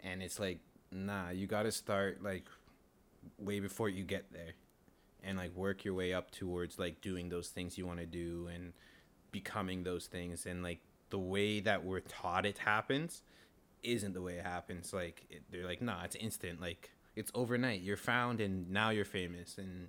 and 0.01 0.23
it's 0.23 0.39
like 0.39 0.59
nah, 0.93 1.31
you 1.31 1.47
got 1.47 1.62
to 1.62 1.73
start 1.73 2.23
like 2.23 2.45
way 3.39 3.61
before 3.61 3.89
you 3.89 4.05
get 4.05 4.33
there, 4.33 4.55
and 5.25 5.39
like 5.39 5.55
work 5.55 5.85
your 5.85 5.95
way 5.95 6.12
up 6.12 6.31
towards 6.31 6.79
like 6.79 7.01
doing 7.01 7.29
those 7.29 7.49
things 7.49 7.77
you 7.77 7.87
want 7.87 8.01
to 8.01 8.07
do 8.07 8.49
and 8.53 8.73
becoming 9.33 9.83
those 9.85 10.07
things, 10.07 10.47
and 10.47 10.62
like 10.62 10.81
the 11.11 11.18
way 11.18 11.61
that 11.61 11.85
we're 11.85 12.01
taught 12.01 12.47
it 12.47 12.59
happens 12.59 13.23
isn't 13.83 14.14
the 14.14 14.23
way 14.23 14.35
it 14.35 14.45
happens. 14.45 14.93
Like 14.93 15.25
it, 15.31 15.43
they're 15.51 15.66
like, 15.66 15.83
nah, 15.83 16.05
it's 16.05 16.16
instant. 16.16 16.61
Like 16.61 16.91
it's 17.16 17.31
overnight. 17.35 17.83
You're 17.83 17.97
found 17.97 18.41
and 18.41 18.71
now 18.71 18.91
you're 18.91 19.05
famous. 19.05 19.59
And 19.59 19.89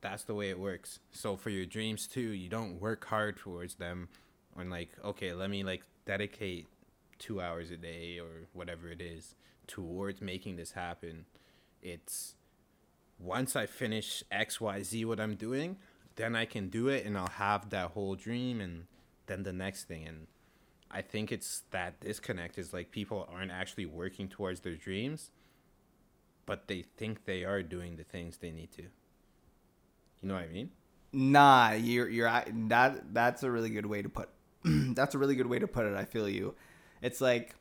that's 0.00 0.24
the 0.24 0.34
way 0.34 0.50
it 0.50 0.58
works. 0.58 1.00
So 1.12 1.36
for 1.36 1.50
your 1.50 1.66
dreams 1.66 2.06
too, 2.06 2.20
you 2.20 2.48
don't 2.48 2.80
work 2.80 3.04
hard 3.04 3.36
towards 3.36 3.76
them 3.76 4.08
on 4.56 4.70
like, 4.70 4.90
okay, 5.04 5.32
let 5.32 5.50
me 5.50 5.62
like 5.62 5.82
dedicate 6.06 6.66
two 7.18 7.40
hours 7.40 7.70
a 7.70 7.76
day 7.76 8.18
or 8.18 8.46
whatever 8.52 8.88
it 8.88 9.00
is 9.00 9.34
towards 9.66 10.20
making 10.20 10.56
this 10.56 10.72
happen. 10.72 11.26
It's 11.82 12.34
once 13.18 13.56
I 13.56 13.66
finish 13.66 14.22
X, 14.30 14.60
Y, 14.60 14.82
Z 14.82 15.04
what 15.04 15.20
I'm 15.20 15.34
doing, 15.34 15.76
then 16.16 16.34
I 16.34 16.44
can 16.44 16.68
do 16.68 16.88
it 16.88 17.04
and 17.04 17.16
I'll 17.16 17.28
have 17.28 17.70
that 17.70 17.90
whole 17.90 18.14
dream 18.14 18.60
and 18.60 18.86
then 19.26 19.42
the 19.42 19.52
next 19.52 19.84
thing 19.84 20.06
and 20.06 20.26
I 20.90 21.02
think 21.02 21.30
it's 21.30 21.62
that 21.70 22.00
disconnect 22.00 22.58
is 22.58 22.72
like 22.72 22.90
people 22.90 23.28
aren't 23.30 23.50
actually 23.50 23.86
working 23.86 24.28
towards 24.28 24.60
their 24.60 24.74
dreams, 24.74 25.30
but 26.46 26.66
they 26.66 26.82
think 26.96 27.24
they 27.24 27.44
are 27.44 27.62
doing 27.62 27.96
the 27.96 28.04
things 28.04 28.38
they 28.38 28.50
need 28.50 28.72
to. 28.72 28.82
You 28.82 30.28
know 30.28 30.34
what 30.34 30.44
I 30.44 30.48
mean? 30.48 30.70
Nah, 31.12 31.72
you're 31.72 32.08
you're 32.08 32.30
that 32.68 33.14
that's 33.14 33.42
a 33.42 33.50
really 33.50 33.70
good 33.70 33.86
way 33.86 34.02
to 34.02 34.08
put. 34.08 34.30
that's 34.64 35.14
a 35.14 35.18
really 35.18 35.34
good 35.34 35.46
way 35.46 35.58
to 35.58 35.68
put 35.68 35.86
it. 35.86 35.94
I 35.94 36.04
feel 36.04 36.28
you. 36.28 36.54
It's 37.02 37.20
like 37.20 37.54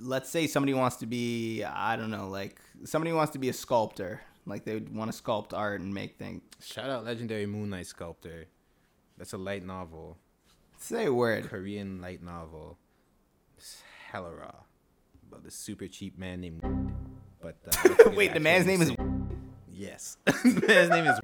let's 0.00 0.28
say 0.30 0.46
somebody 0.46 0.74
wants 0.74 0.96
to 0.96 1.06
be 1.06 1.62
I 1.64 1.96
don't 1.96 2.10
know, 2.10 2.28
like 2.28 2.60
somebody 2.84 3.12
wants 3.12 3.32
to 3.32 3.38
be 3.38 3.48
a 3.48 3.52
sculptor. 3.52 4.20
Like 4.46 4.64
they 4.64 4.74
would 4.74 4.94
want 4.94 5.12
to 5.12 5.22
sculpt 5.22 5.52
art 5.52 5.80
and 5.80 5.92
make 5.92 6.18
things. 6.18 6.42
Shout 6.62 6.88
out 6.90 7.04
legendary 7.04 7.46
Moonlight 7.46 7.86
Sculptor. 7.86 8.46
That's 9.18 9.34
a 9.34 9.38
light 9.38 9.64
novel. 9.64 10.16
Say 10.78 11.06
a 11.06 11.12
word. 11.12 11.44
Korean 11.44 12.00
light 12.00 12.22
novel. 12.22 12.78
It's 13.58 13.82
hella 14.10 14.34
raw. 14.34 14.54
About 15.28 15.44
the 15.44 15.50
super 15.50 15.86
cheap 15.86 16.18
man 16.18 16.40
named. 16.40 16.62
But 17.42 17.56
uh, 17.66 18.10
wait, 18.10 18.34
the 18.34 18.40
man's 18.40 18.66
name 18.66 18.82
is. 18.82 18.92
Yes, 19.72 20.18
the 20.26 20.62
man's 20.68 20.90
name 20.90 21.06
is. 21.06 21.18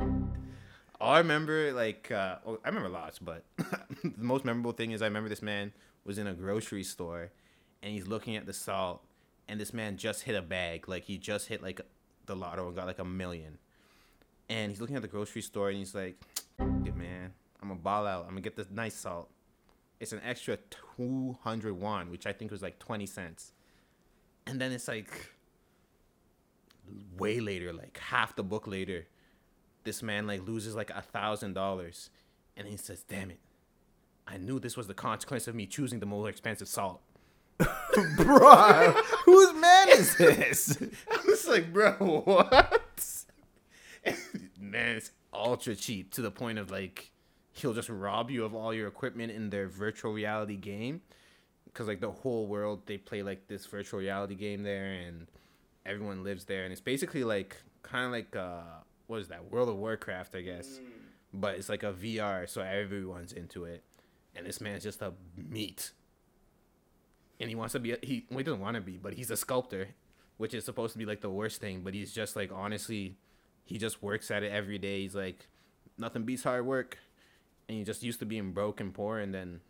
I 0.98 1.18
remember, 1.18 1.74
like, 1.74 2.10
uh, 2.10 2.36
well, 2.42 2.58
I 2.64 2.68
remember 2.68 2.88
lots, 2.88 3.18
but 3.18 3.44
the 3.58 4.12
most 4.16 4.46
memorable 4.46 4.72
thing 4.72 4.92
is 4.92 5.02
I 5.02 5.06
remember 5.06 5.28
this 5.28 5.42
man 5.42 5.74
was 6.04 6.16
in 6.16 6.26
a 6.26 6.32
grocery 6.32 6.84
store, 6.84 7.32
and 7.86 7.94
he's 7.94 8.08
looking 8.08 8.34
at 8.34 8.44
the 8.44 8.52
salt, 8.52 9.04
and 9.46 9.60
this 9.60 9.72
man 9.72 9.96
just 9.96 10.24
hit 10.24 10.34
a 10.34 10.42
bag, 10.42 10.88
like 10.88 11.04
he 11.04 11.16
just 11.16 11.46
hit 11.46 11.62
like 11.62 11.80
the 12.26 12.34
lotto 12.34 12.66
and 12.66 12.74
got 12.74 12.86
like 12.86 12.98
a 12.98 13.04
million, 13.04 13.58
and 14.50 14.72
he's 14.72 14.80
looking 14.80 14.96
at 14.96 15.02
the 15.02 15.08
grocery 15.08 15.42
store, 15.42 15.68
and 15.68 15.78
he's 15.78 15.94
like, 15.94 16.20
"It 16.58 16.96
man, 16.96 17.32
I'm 17.62 17.68
gonna 17.68 17.80
ball 17.80 18.06
out. 18.06 18.24
I'm 18.24 18.30
gonna 18.30 18.40
get 18.40 18.56
this 18.56 18.68
nice 18.70 18.96
salt." 18.96 19.30
it's 20.00 20.12
an 20.12 20.20
extra 20.24 20.58
200 20.96 21.72
won, 21.74 22.10
which 22.10 22.26
I 22.26 22.32
think 22.32 22.50
was 22.50 22.62
like 22.62 22.78
20 22.78 23.06
cents. 23.06 23.52
And 24.46 24.60
then 24.60 24.72
it's 24.72 24.88
like 24.88 25.32
way 27.16 27.40
later, 27.40 27.72
like 27.72 27.98
half 27.98 28.36
the 28.36 28.42
book 28.42 28.66
later, 28.66 29.06
this 29.84 30.02
man 30.02 30.26
like 30.26 30.46
loses 30.46 30.74
like 30.76 30.90
a 30.90 31.02
thousand 31.02 31.54
dollars. 31.54 32.10
And 32.56 32.68
he 32.68 32.76
says, 32.76 33.04
damn 33.08 33.30
it. 33.30 33.40
I 34.26 34.38
knew 34.38 34.58
this 34.58 34.76
was 34.76 34.86
the 34.86 34.94
consequence 34.94 35.46
of 35.46 35.54
me 35.54 35.66
choosing 35.66 36.00
the 36.00 36.06
more 36.06 36.28
expensive 36.28 36.68
salt. 36.68 37.00
bro, 38.16 38.92
whose 39.24 39.54
man 39.54 39.88
is 39.88 40.16
this? 40.16 40.78
I 41.10 41.18
was 41.26 41.48
like, 41.48 41.72
bro, 41.72 41.92
what? 42.24 43.24
man, 44.60 44.96
it's 44.96 45.10
ultra 45.32 45.74
cheap 45.74 46.12
to 46.14 46.22
the 46.22 46.30
point 46.30 46.58
of 46.58 46.70
like 46.70 47.10
he'll 47.52 47.74
just 47.74 47.88
rob 47.88 48.30
you 48.30 48.44
of 48.44 48.54
all 48.54 48.72
your 48.72 48.88
equipment 48.88 49.32
in 49.32 49.50
their 49.50 49.68
virtual 49.68 50.12
reality 50.12 50.56
game 50.56 51.00
because 51.64 51.86
like 51.88 52.00
the 52.00 52.10
whole 52.10 52.46
world 52.46 52.82
they 52.86 52.96
play 52.96 53.22
like 53.22 53.46
this 53.48 53.66
virtual 53.66 54.00
reality 54.00 54.34
game 54.34 54.62
there 54.62 54.92
and 54.92 55.26
everyone 55.84 56.24
lives 56.24 56.44
there 56.44 56.64
and 56.64 56.72
it's 56.72 56.80
basically 56.80 57.22
like 57.24 57.56
kind 57.82 58.06
of 58.06 58.12
like 58.12 58.34
uh 58.34 58.60
what 59.06 59.20
is 59.20 59.28
that 59.28 59.50
world 59.50 59.68
of 59.68 59.76
warcraft 59.76 60.34
i 60.34 60.40
guess 60.40 60.78
mm. 60.78 60.86
but 61.34 61.54
it's 61.56 61.68
like 61.68 61.82
a 61.82 61.92
vr 61.92 62.48
so 62.48 62.62
everyone's 62.62 63.32
into 63.32 63.64
it 63.64 63.82
and 64.34 64.46
this 64.46 64.60
man's 64.60 64.82
just 64.82 65.02
a 65.02 65.12
meat 65.36 65.92
and 67.40 67.48
he 67.48 67.54
wants 67.54 67.72
to 67.72 67.80
be 67.80 67.92
a, 67.92 67.98
he 68.02 68.26
well, 68.30 68.38
he 68.38 68.44
doesn't 68.44 68.60
want 68.60 68.74
to 68.74 68.80
be 68.80 68.96
but 68.96 69.14
he's 69.14 69.30
a 69.30 69.36
sculptor 69.36 69.88
which 70.36 70.54
is 70.54 70.64
supposed 70.64 70.92
to 70.92 70.98
be 70.98 71.06
like 71.06 71.20
the 71.20 71.30
worst 71.30 71.60
thing 71.60 71.82
but 71.82 71.94
he's 71.94 72.12
just 72.12 72.36
like 72.36 72.50
honestly 72.52 73.16
he 73.64 73.78
just 73.78 74.02
works 74.02 74.30
at 74.30 74.42
it 74.42 74.52
every 74.52 74.78
day 74.78 75.02
he's 75.02 75.14
like 75.14 75.48
nothing 75.98 76.24
beats 76.24 76.42
hard 76.42 76.66
work 76.66 76.98
and 77.68 77.78
he 77.78 77.84
just 77.84 78.02
used 78.02 78.18
to 78.20 78.26
being 78.26 78.52
broke 78.52 78.80
and 78.80 78.94
poor, 78.94 79.18
and 79.18 79.34
then 79.34 79.60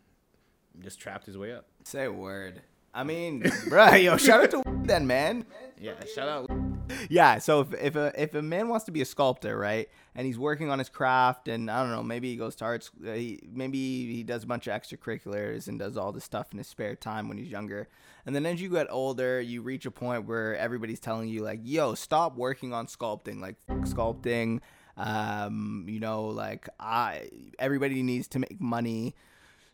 just 0.79 0.99
trapped 0.99 1.25
his 1.25 1.37
way 1.37 1.53
up. 1.53 1.65
Say 1.83 2.05
a 2.05 2.11
word. 2.11 2.61
I 2.93 3.03
mean, 3.03 3.49
bro, 3.69 3.93
yo, 3.95 4.17
shout 4.17 4.43
out 4.43 4.51
to 4.51 4.63
then, 4.83 5.07
man. 5.07 5.45
Yeah, 5.79 5.93
shout 6.13 6.27
out. 6.27 6.66
Yeah, 7.09 7.37
so 7.39 7.61
if, 7.61 7.73
if 7.73 7.95
a 7.95 8.11
if 8.21 8.33
a 8.33 8.41
man 8.41 8.69
wants 8.69 8.85
to 8.85 8.91
be 8.91 9.01
a 9.01 9.05
sculptor, 9.05 9.57
right, 9.57 9.89
and 10.15 10.25
he's 10.25 10.37
working 10.37 10.69
on 10.69 10.79
his 10.79 10.89
craft, 10.89 11.47
and 11.47 11.69
I 11.69 11.81
don't 11.81 11.91
know, 11.91 12.03
maybe 12.03 12.29
he 12.29 12.35
goes 12.35 12.55
to 12.57 12.65
arts, 12.65 12.91
uh, 13.05 13.13
he, 13.13 13.39
maybe 13.51 14.13
he 14.13 14.23
does 14.23 14.43
a 14.43 14.47
bunch 14.47 14.67
of 14.67 14.73
extracurriculars 14.73 15.67
and 15.67 15.79
does 15.79 15.97
all 15.97 16.11
this 16.11 16.23
stuff 16.23 16.51
in 16.51 16.57
his 16.57 16.67
spare 16.67 16.95
time 16.95 17.27
when 17.27 17.37
he's 17.37 17.49
younger, 17.49 17.87
and 18.25 18.35
then 18.35 18.45
as 18.45 18.61
you 18.61 18.69
get 18.69 18.87
older, 18.89 19.39
you 19.41 19.61
reach 19.61 19.85
a 19.85 19.91
point 19.91 20.25
where 20.25 20.55
everybody's 20.57 20.99
telling 20.99 21.29
you 21.29 21.41
like, 21.43 21.59
"Yo, 21.63 21.95
stop 21.95 22.35
working 22.35 22.73
on 22.73 22.87
sculpting, 22.87 23.39
like 23.41 23.55
sculpting." 23.67 24.59
Um, 24.97 25.85
you 25.87 25.99
know, 25.99 26.25
like 26.25 26.67
I 26.79 27.29
everybody 27.59 28.01
needs 28.01 28.27
to 28.29 28.39
make 28.39 28.59
money. 28.59 29.15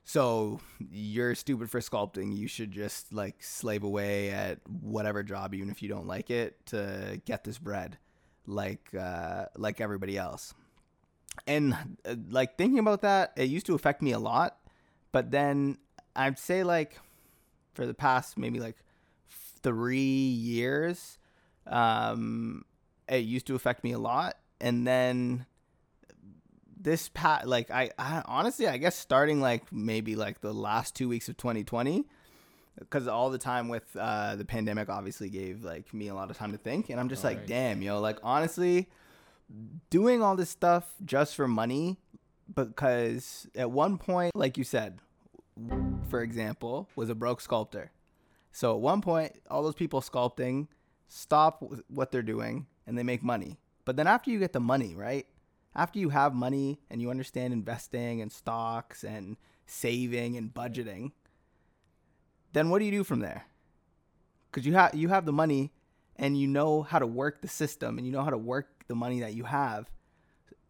So 0.06 0.60
you're 0.91 1.36
stupid 1.36 1.70
for 1.70 1.80
sculpting. 1.80 2.36
You 2.36 2.47
should 2.47 2.72
just 2.72 3.14
like 3.14 3.41
slave 3.41 3.84
away 3.84 4.32
at 4.32 4.60
whatever 4.68 5.24
job, 5.24 5.54
even 5.54 5.70
if 5.70 5.82
you 5.82 5.89
don't 5.89 6.08
like 6.08 6.30
it, 6.30 6.66
to 6.68 7.22
get 7.26 7.43
this 7.43 7.58
bread, 7.58 7.97
like 8.45 8.93
uh, 8.99 9.45
like 9.56 9.80
everybody 9.80 10.18
else. 10.18 10.54
And 11.47 11.76
uh, 12.06 12.16
like 12.30 12.58
thinking 12.58 12.80
about 12.80 13.01
that, 13.01 13.34
it 13.38 13.45
used 13.45 13.66
to 13.68 13.76
affect 13.76 14.01
me 14.01 14.12
a 14.12 14.20
lot. 14.20 14.58
But 15.12 15.32
then 15.32 15.78
I'd 16.16 16.38
say 16.38 16.64
like 16.64 16.99
for 17.74 17.86
the 17.86 17.93
past 17.93 18.38
maybe 18.38 18.60
like 18.60 18.78
three 19.62 19.99
years, 19.99 21.18
um, 21.66 22.66
it 23.08 23.20
used 23.20 23.47
to 23.47 23.56
affect 23.56 23.84
me 23.84 23.93
a 23.93 23.99
lot 23.99 24.36
and 24.64 24.88
then 24.88 25.45
this 26.84 27.09
pat 27.09 27.47
like 27.47 27.71
I, 27.71 27.91
I 27.97 28.21
honestly 28.25 28.67
I 28.67 28.77
guess 28.77 28.95
starting 28.95 29.41
like 29.41 29.71
maybe 29.71 30.15
like 30.15 30.41
the 30.41 30.53
last 30.53 30.95
two 30.95 31.07
weeks 31.07 31.29
of 31.29 31.38
2020 31.38 32.05
because 32.79 33.07
all 33.07 33.29
the 33.29 33.38
time 33.38 33.69
with 33.69 33.84
uh, 33.97 34.36
the 34.36 34.45
pandemic 34.45 34.89
obviously 34.89 35.29
gave 35.29 35.63
like 35.63 35.93
me 35.93 36.09
a 36.09 36.15
lot 36.15 36.29
of 36.29 36.38
time 36.38 36.51
to 36.51 36.57
think 36.57 36.89
and 36.89 36.99
i'm 36.99 37.07
just 37.07 37.23
all 37.23 37.31
like 37.31 37.39
right. 37.39 37.47
damn 37.47 37.81
yo 37.81 37.99
like 37.99 38.17
honestly 38.23 38.89
doing 39.89 40.23
all 40.23 40.36
this 40.36 40.49
stuff 40.49 40.93
just 41.05 41.36
for 41.36 41.47
money 41.47 41.97
because 42.53 43.47
at 43.55 43.69
one 43.69 43.97
point 43.97 44.36
like 44.36 44.57
you 44.57 44.63
said 44.63 44.99
for 46.09 46.21
example 46.21 46.89
was 46.95 47.09
a 47.09 47.15
broke 47.15 47.39
sculptor 47.39 47.91
so 48.51 48.73
at 48.73 48.79
one 48.79 49.01
point 49.01 49.39
all 49.51 49.61
those 49.61 49.75
people 49.75 50.01
sculpting 50.01 50.67
stop 51.07 51.63
what 51.88 52.11
they're 52.11 52.23
doing 52.23 52.65
and 52.88 52.97
they 52.97 53.03
make 53.03 53.21
money 53.21 53.59
but 53.86 53.95
then 53.95 54.07
after 54.07 54.31
you 54.31 54.39
get 54.39 54.53
the 54.53 54.59
money, 54.59 54.95
right? 54.95 55.25
After 55.76 55.99
you 55.99 56.09
have 56.09 56.34
money 56.34 56.80
and 56.89 57.01
you 57.01 57.09
understand 57.09 57.53
investing 57.53 58.21
and 58.21 58.32
stocks 58.32 59.03
and 59.03 59.38
saving 59.65 60.38
and 60.38 60.53
budgeting, 60.53 61.11
then 62.53 62.69
what 62.69 62.80
do 62.80 62.86
you 62.86 62.91
do 62.91 63.03
from 63.03 63.19
there? 63.19 63.45
Because 64.51 64.65
you 64.65 64.74
have 64.74 64.93
you 64.93 65.09
have 65.09 65.26
the 65.26 65.34
money 65.34 65.71
and 66.15 66.39
you 66.39 66.47
know 66.47 66.84
how 66.84 66.99
to 66.99 67.07
work 67.07 67.41
the 67.41 67.47
system 67.47 67.97
and 67.97 68.05
you 68.05 68.13
know 68.13 68.24
how 68.24 68.30
to 68.30 68.38
work 68.38 68.84
the 68.88 68.95
money 68.95 69.21
that 69.21 69.34
you 69.34 69.45
have. 69.45 69.89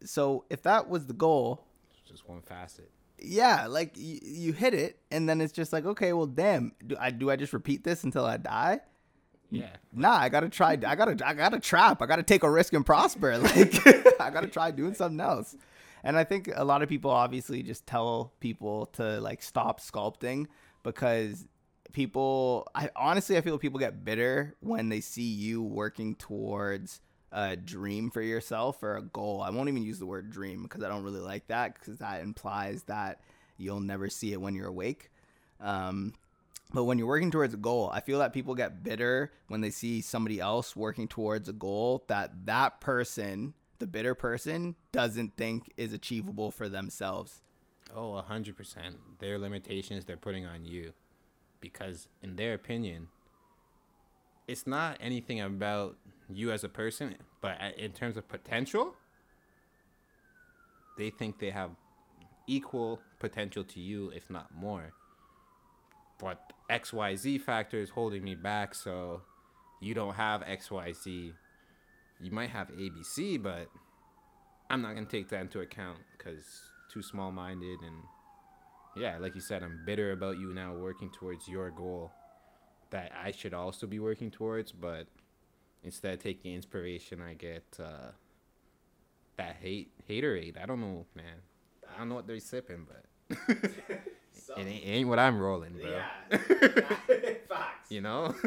So 0.04 0.44
if 0.50 0.62
that 0.62 0.88
was 0.88 1.06
the 1.06 1.12
goal, 1.12 1.66
it's 1.90 2.10
just 2.10 2.28
one 2.28 2.40
facet. 2.40 2.90
Yeah, 3.18 3.66
like 3.68 3.96
you, 3.96 4.18
you 4.22 4.52
hit 4.52 4.74
it, 4.74 4.98
and 5.10 5.28
then 5.28 5.40
it's 5.40 5.52
just 5.52 5.72
like, 5.72 5.86
okay, 5.86 6.12
well, 6.12 6.26
damn, 6.26 6.72
do 6.86 6.96
I 6.98 7.10
do 7.10 7.30
I 7.30 7.36
just 7.36 7.52
repeat 7.52 7.84
this 7.84 8.04
until 8.04 8.24
I 8.24 8.38
die? 8.38 8.80
Yeah. 9.50 9.70
Nah, 9.92 10.14
I 10.16 10.28
gotta 10.28 10.48
try. 10.48 10.72
I 10.72 10.76
gotta. 10.76 11.16
I 11.24 11.34
gotta 11.34 11.60
trap. 11.60 12.02
I 12.02 12.06
gotta 12.06 12.22
take 12.22 12.42
a 12.42 12.50
risk 12.50 12.72
and 12.72 12.84
prosper. 12.84 13.38
Like 13.38 14.20
I 14.20 14.30
gotta 14.30 14.48
try 14.48 14.70
doing 14.70 14.94
something 14.94 15.20
else. 15.20 15.56
And 16.02 16.16
I 16.16 16.24
think 16.24 16.50
a 16.54 16.64
lot 16.64 16.82
of 16.82 16.88
people 16.88 17.10
obviously 17.10 17.62
just 17.62 17.86
tell 17.86 18.32
people 18.40 18.86
to 18.94 19.20
like 19.20 19.42
stop 19.42 19.80
sculpting 19.80 20.46
because 20.82 21.46
people. 21.92 22.68
I 22.74 22.90
honestly 22.96 23.36
I 23.36 23.40
feel 23.42 23.58
people 23.58 23.78
get 23.78 24.04
bitter 24.04 24.54
when 24.60 24.88
they 24.88 25.00
see 25.00 25.22
you 25.22 25.62
working 25.62 26.14
towards 26.16 27.00
a 27.32 27.56
dream 27.56 28.10
for 28.10 28.22
yourself 28.22 28.82
or 28.82 28.96
a 28.96 29.02
goal. 29.02 29.40
I 29.40 29.50
won't 29.50 29.68
even 29.68 29.82
use 29.82 29.98
the 29.98 30.06
word 30.06 30.30
dream 30.30 30.62
because 30.62 30.82
I 30.82 30.88
don't 30.88 31.02
really 31.02 31.20
like 31.20 31.48
that 31.48 31.74
because 31.74 31.98
that 31.98 32.22
implies 32.22 32.84
that 32.84 33.20
you'll 33.56 33.80
never 33.80 34.08
see 34.08 34.32
it 34.32 34.40
when 34.40 34.54
you're 34.54 34.68
awake. 34.68 35.10
Um, 35.60 36.14
but 36.74 36.84
when 36.84 36.98
you're 36.98 37.06
working 37.06 37.30
towards 37.30 37.54
a 37.54 37.56
goal, 37.56 37.88
I 37.92 38.00
feel 38.00 38.18
that 38.18 38.32
people 38.32 38.56
get 38.56 38.82
bitter 38.82 39.32
when 39.46 39.60
they 39.60 39.70
see 39.70 40.00
somebody 40.00 40.40
else 40.40 40.74
working 40.74 41.06
towards 41.06 41.48
a 41.48 41.52
goal 41.52 42.04
that 42.08 42.46
that 42.46 42.80
person, 42.80 43.54
the 43.78 43.86
bitter 43.86 44.16
person, 44.16 44.74
doesn't 44.90 45.36
think 45.36 45.72
is 45.76 45.92
achievable 45.92 46.50
for 46.50 46.68
themselves. 46.68 47.42
Oh, 47.94 48.20
100%. 48.28 48.56
Their 49.20 49.38
limitations 49.38 50.04
they're 50.04 50.16
putting 50.16 50.46
on 50.46 50.64
you. 50.64 50.92
Because, 51.60 52.08
in 52.22 52.34
their 52.34 52.54
opinion, 52.54 53.06
it's 54.48 54.66
not 54.66 54.98
anything 55.00 55.40
about 55.40 55.96
you 56.28 56.50
as 56.50 56.64
a 56.64 56.68
person, 56.68 57.14
but 57.40 57.56
in 57.78 57.92
terms 57.92 58.16
of 58.16 58.28
potential, 58.28 58.96
they 60.98 61.10
think 61.10 61.38
they 61.38 61.50
have 61.50 61.70
equal 62.48 63.00
potential 63.20 63.62
to 63.62 63.80
you, 63.80 64.10
if 64.10 64.28
not 64.28 64.52
more. 64.52 64.92
But 66.24 66.54
XYZ 66.70 67.42
factor 67.42 67.78
is 67.78 67.90
holding 67.90 68.24
me 68.24 68.34
back, 68.34 68.74
so 68.74 69.20
you 69.82 69.92
don't 69.92 70.14
have 70.14 70.40
XYZ. 70.40 71.34
You 72.18 72.30
might 72.30 72.48
have 72.48 72.68
ABC, 72.68 73.42
but 73.42 73.68
I'm 74.70 74.80
not 74.80 74.94
gonna 74.94 75.04
take 75.04 75.28
that 75.28 75.42
into 75.42 75.60
account 75.60 75.98
because 76.16 76.42
too 76.90 77.02
small 77.02 77.30
minded 77.30 77.80
and 77.80 77.96
yeah, 78.96 79.18
like 79.18 79.34
you 79.34 79.42
said, 79.42 79.62
I'm 79.62 79.82
bitter 79.84 80.12
about 80.12 80.38
you 80.38 80.54
now 80.54 80.72
working 80.72 81.10
towards 81.10 81.46
your 81.46 81.70
goal 81.70 82.10
that 82.90 83.12
I 83.22 83.30
should 83.30 83.52
also 83.52 83.86
be 83.86 83.98
working 83.98 84.30
towards, 84.30 84.72
but 84.72 85.06
instead 85.82 86.14
of 86.14 86.22
taking 86.22 86.54
inspiration, 86.54 87.20
I 87.20 87.34
get 87.34 87.64
uh, 87.78 88.12
that 89.36 89.56
hate 89.60 89.90
haterade. 90.08 90.56
I 90.62 90.64
don't 90.64 90.80
know, 90.80 91.04
man. 91.14 91.42
I 91.94 91.98
don't 91.98 92.08
know 92.08 92.14
what 92.14 92.26
they're 92.26 92.38
sipping, 92.38 92.86
but 92.88 93.36
it 94.56 94.66
ain't, 94.66 94.84
it 94.84 94.88
ain't 94.88 95.08
what 95.08 95.18
I'm 95.18 95.38
rolling, 95.38 95.72
bro. 95.72 96.38
Facts. 97.48 97.90
You 97.90 98.00
know? 98.00 98.34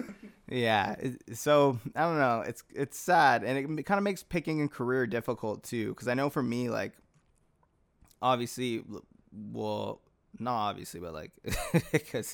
Yeah. 0.49 0.95
So 1.33 1.77
I 1.93 2.03
don't 2.03 2.19
know. 2.19 2.41
It's 2.47 2.63
it's 2.73 2.97
sad, 2.97 3.43
and 3.43 3.77
it 3.77 3.85
kind 3.85 3.97
of 3.97 4.03
makes 4.05 4.23
picking 4.23 4.61
a 4.61 4.69
career 4.69 5.05
difficult 5.05 5.63
too. 5.63 5.89
Because 5.89 6.07
I 6.07 6.13
know 6.13 6.29
for 6.29 6.41
me, 6.41 6.69
like, 6.69 6.93
obviously, 8.21 8.81
well, 9.51 9.99
not 10.39 10.55
obviously, 10.69 11.01
but 11.01 11.13
like, 11.13 11.31
because 11.91 12.33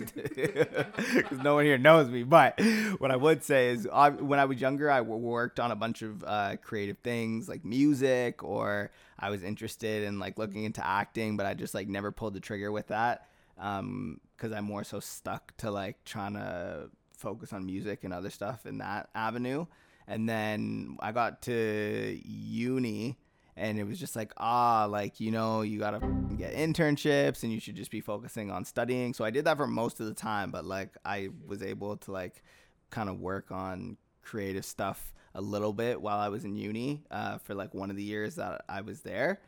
no 1.41 1.55
one 1.55 1.65
here 1.65 1.79
knows 1.79 2.07
me. 2.07 2.21
But 2.21 2.61
what 2.99 3.09
I 3.09 3.15
would 3.15 3.43
say 3.43 3.69
is, 3.69 3.87
ob- 3.91 4.21
when 4.21 4.37
I 4.37 4.45
was 4.45 4.61
younger, 4.61 4.91
I 4.91 5.01
worked 5.01 5.59
on 5.59 5.71
a 5.71 5.75
bunch 5.75 6.03
of 6.03 6.23
uh, 6.23 6.57
creative 6.57 6.99
things 6.99 7.49
like 7.49 7.65
music, 7.65 8.43
or 8.43 8.91
I 9.17 9.31
was 9.31 9.41
interested 9.41 10.03
in 10.03 10.19
like 10.19 10.37
looking 10.37 10.65
into 10.65 10.85
acting, 10.85 11.35
but 11.35 11.47
I 11.47 11.55
just 11.55 11.73
like 11.73 11.87
never 11.87 12.11
pulled 12.11 12.35
the 12.35 12.39
trigger 12.39 12.71
with 12.71 12.89
that 12.89 13.25
um 13.57 14.19
because 14.35 14.51
i'm 14.51 14.65
more 14.65 14.83
so 14.83 14.99
stuck 14.99 15.55
to 15.57 15.69
like 15.71 16.03
trying 16.05 16.33
to 16.33 16.89
focus 17.17 17.53
on 17.53 17.65
music 17.65 18.03
and 18.03 18.13
other 18.13 18.29
stuff 18.29 18.65
in 18.65 18.79
that 18.79 19.09
avenue. 19.15 19.65
And 20.07 20.27
then 20.27 20.97
i 20.99 21.11
got 21.11 21.41
to 21.43 22.19
uni 22.25 23.17
and 23.55 23.79
it 23.79 23.85
was 23.85 23.99
just 23.99 24.15
like 24.15 24.33
ah 24.37 24.85
like 24.85 25.19
you 25.19 25.31
know 25.31 25.61
you 25.61 25.79
gotta 25.79 25.99
get 26.37 26.53
internships 26.53 27.43
and 27.43 27.53
you 27.53 27.59
should 27.61 27.75
just 27.75 27.91
be 27.91 28.01
focusing 28.01 28.51
on 28.51 28.65
studying. 28.65 29.13
So 29.13 29.23
i 29.23 29.29
did 29.29 29.45
that 29.45 29.57
for 29.57 29.67
most 29.67 30.01
of 30.01 30.07
the 30.07 30.13
time 30.13 30.51
but 30.51 30.65
like 30.65 30.97
i 31.05 31.29
was 31.47 31.63
able 31.63 31.95
to 31.97 32.11
like 32.11 32.43
kind 32.89 33.09
of 33.09 33.19
work 33.19 33.51
on 33.51 33.97
creative 34.21 34.65
stuff 34.65 35.13
a 35.35 35.41
little 35.41 35.73
bit 35.73 36.01
while 36.01 36.19
i 36.19 36.29
was 36.29 36.43
in 36.45 36.55
uni 36.55 37.03
uh, 37.09 37.37
for 37.37 37.55
like 37.55 37.73
one 37.73 37.89
of 37.89 37.95
the 37.95 38.03
years 38.03 38.35
that 38.35 38.65
i 38.67 38.81
was 38.81 39.01
there. 39.01 39.39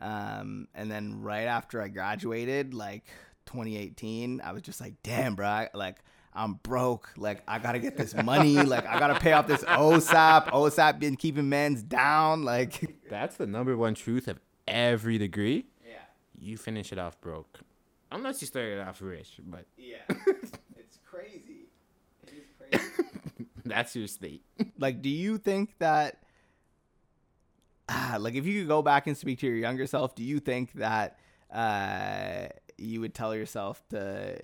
Um, 0.00 0.68
and 0.74 0.90
then 0.90 1.20
right 1.20 1.44
after 1.44 1.80
I 1.80 1.88
graduated, 1.88 2.74
like 2.74 3.04
2018, 3.46 4.40
I 4.42 4.52
was 4.52 4.62
just 4.62 4.80
like, 4.80 4.94
damn, 5.02 5.34
bro, 5.34 5.46
I- 5.46 5.70
like 5.74 5.98
I'm 6.36 6.54
broke. 6.54 7.10
Like 7.16 7.42
I 7.46 7.58
gotta 7.60 7.78
get 7.78 7.96
this 7.96 8.12
money. 8.14 8.56
like 8.62 8.86
I 8.86 8.98
gotta 8.98 9.20
pay 9.20 9.32
off 9.32 9.46
this 9.46 9.62
OSAP. 9.64 10.48
OSAP 10.48 10.98
been 10.98 11.16
keeping 11.16 11.48
men's 11.48 11.82
down. 11.82 12.42
Like 12.44 12.98
That's 13.08 13.36
the 13.36 13.46
number 13.46 13.76
one 13.76 13.94
truth 13.94 14.26
of 14.26 14.40
every 14.66 15.16
degree. 15.18 15.66
yeah, 15.86 15.92
You 16.38 16.56
finish 16.56 16.90
it 16.92 16.98
off 16.98 17.20
broke. 17.20 17.60
Unless 18.10 18.40
you 18.40 18.46
started 18.46 18.80
off 18.80 19.00
rich, 19.00 19.38
but 19.44 19.66
yeah, 19.76 19.96
it's 20.76 20.98
crazy. 21.08 21.68
It 22.26 22.32
is 22.32 22.44
crazy. 22.58 23.46
that's 23.64 23.94
your 23.96 24.06
state. 24.08 24.42
like, 24.78 25.02
do 25.02 25.08
you 25.08 25.38
think 25.38 25.78
that? 25.78 26.20
Ah, 27.88 28.16
like 28.18 28.34
if 28.34 28.46
you 28.46 28.60
could 28.60 28.68
go 28.68 28.82
back 28.82 29.06
and 29.06 29.16
speak 29.16 29.38
to 29.40 29.46
your 29.46 29.56
younger 29.56 29.86
self, 29.86 30.14
do 30.14 30.22
you 30.24 30.40
think 30.40 30.72
that 30.74 31.18
uh, 31.52 32.46
you 32.78 33.00
would 33.00 33.14
tell 33.14 33.34
yourself 33.34 33.82
to 33.90 34.38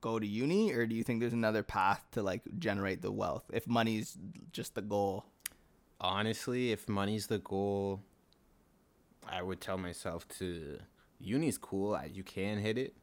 go 0.00 0.18
to 0.18 0.26
uni, 0.26 0.72
or 0.72 0.86
do 0.86 0.94
you 0.94 1.02
think 1.02 1.20
there's 1.20 1.32
another 1.32 1.62
path 1.62 2.04
to 2.12 2.22
like 2.22 2.42
generate 2.58 3.02
the 3.02 3.10
wealth 3.10 3.44
if 3.52 3.66
money's 3.66 4.16
just 4.52 4.74
the 4.74 4.82
goal? 4.82 5.24
Honestly, 6.00 6.72
if 6.72 6.88
money's 6.88 7.26
the 7.26 7.38
goal, 7.38 8.02
I 9.26 9.42
would 9.42 9.60
tell 9.60 9.78
myself 9.78 10.28
to 10.38 10.78
uni's 11.18 11.58
cool. 11.58 11.98
You 12.12 12.22
can 12.22 12.58
hit 12.58 12.78
it, 12.78 12.94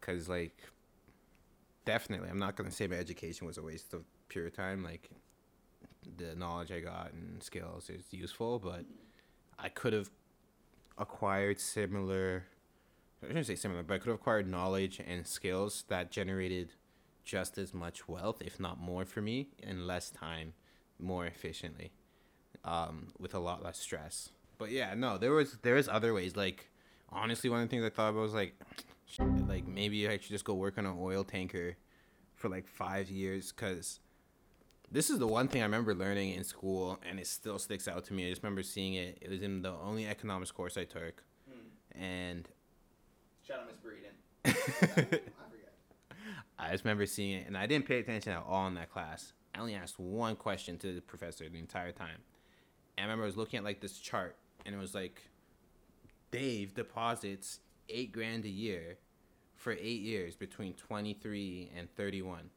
cause 0.00 0.28
like 0.28 0.56
definitely, 1.84 2.30
I'm 2.30 2.38
not 2.38 2.56
gonna 2.56 2.70
say 2.70 2.86
my 2.86 2.96
education 2.96 3.46
was 3.46 3.58
a 3.58 3.62
waste 3.62 3.92
of 3.92 4.04
pure 4.28 4.50
time. 4.50 4.82
Like 4.82 5.10
the 6.16 6.34
knowledge 6.34 6.72
I 6.72 6.80
got 6.80 7.12
and 7.12 7.42
skills 7.42 7.90
is 7.90 8.04
useful, 8.12 8.58
but 8.58 8.84
I 9.58 9.68
could 9.68 9.92
have 9.92 10.10
acquired 10.96 11.60
similar. 11.60 12.44
I 13.22 13.26
shouldn't 13.26 13.46
say 13.46 13.56
similar, 13.56 13.82
but 13.82 13.94
I 13.94 13.98
could 13.98 14.08
have 14.08 14.20
acquired 14.20 14.48
knowledge 14.48 15.00
and 15.06 15.26
skills 15.26 15.84
that 15.88 16.10
generated 16.10 16.72
just 17.24 17.58
as 17.58 17.74
much 17.74 18.08
wealth, 18.08 18.40
if 18.42 18.58
not 18.58 18.80
more, 18.80 19.04
for 19.04 19.20
me 19.20 19.48
in 19.62 19.86
less 19.86 20.10
time, 20.10 20.54
more 20.98 21.26
efficiently, 21.26 21.92
um, 22.64 23.08
with 23.18 23.34
a 23.34 23.38
lot 23.38 23.62
less 23.62 23.78
stress. 23.78 24.30
But 24.58 24.70
yeah, 24.70 24.94
no, 24.94 25.18
there 25.18 25.32
was 25.32 25.58
there 25.62 25.76
is 25.76 25.88
other 25.88 26.14
ways. 26.14 26.36
Like 26.36 26.70
honestly, 27.10 27.50
one 27.50 27.62
of 27.62 27.68
the 27.68 27.70
things 27.70 27.84
I 27.84 27.90
thought 27.90 28.10
about 28.10 28.20
was 28.20 28.34
like, 28.34 28.54
shit, 29.06 29.48
like 29.48 29.66
maybe 29.66 30.08
I 30.08 30.12
should 30.18 30.30
just 30.30 30.44
go 30.44 30.54
work 30.54 30.78
on 30.78 30.86
an 30.86 30.96
oil 30.98 31.24
tanker 31.24 31.76
for 32.34 32.48
like 32.48 32.66
five 32.66 33.10
years, 33.10 33.52
cause 33.52 34.00
this 34.90 35.10
is 35.10 35.18
the 35.18 35.26
one 35.26 35.46
thing 35.46 35.60
I 35.60 35.64
remember 35.64 35.94
learning 35.94 36.34
in 36.34 36.42
school, 36.42 36.98
and 37.08 37.20
it 37.20 37.26
still 37.26 37.58
sticks 37.58 37.86
out 37.86 38.04
to 38.06 38.12
me. 38.12 38.26
I 38.26 38.30
just 38.30 38.42
remember 38.42 38.62
seeing 38.62 38.94
it. 38.94 39.18
It 39.20 39.30
was 39.30 39.42
in 39.42 39.62
the 39.62 39.72
only 39.72 40.06
economics 40.06 40.50
course 40.50 40.76
I 40.76 40.84
took, 40.84 41.22
and 41.92 42.48
Shout 43.50 43.60
out 43.60 43.66
Miss 43.66 43.78
Breeden. 43.78 45.20
I 46.58 46.70
just 46.70 46.84
remember 46.84 47.06
seeing 47.06 47.40
it, 47.40 47.46
and 47.48 47.56
I 47.56 47.66
didn't 47.66 47.86
pay 47.86 47.98
attention 47.98 48.32
at 48.32 48.44
all 48.46 48.68
in 48.68 48.74
that 48.74 48.92
class. 48.92 49.32
I 49.54 49.60
only 49.60 49.74
asked 49.74 49.98
one 49.98 50.36
question 50.36 50.78
to 50.78 50.94
the 50.94 51.00
professor 51.00 51.48
the 51.48 51.58
entire 51.58 51.90
time. 51.90 52.18
And 52.96 53.04
I 53.06 53.08
remember 53.08 53.24
I 53.24 53.26
was 53.26 53.36
looking 53.36 53.58
at 53.58 53.64
like 53.64 53.80
this 53.80 53.98
chart, 53.98 54.36
and 54.64 54.74
it 54.74 54.78
was 54.78 54.94
like, 54.94 55.22
Dave 56.30 56.74
deposits 56.74 57.58
eight 57.88 58.12
grand 58.12 58.44
a 58.44 58.48
year 58.48 58.98
for 59.56 59.72
eight 59.72 60.02
years 60.02 60.36
between 60.36 60.74
23 60.74 61.72
and 61.76 61.92
31. 61.96 62.50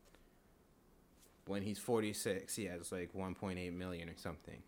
When 1.47 1.63
he's 1.63 1.79
46, 1.79 2.55
he 2.55 2.65
has 2.65 2.91
like 2.91 3.13
1.8 3.13 3.73
million 3.73 4.09
or 4.09 4.15
something. 4.15 4.61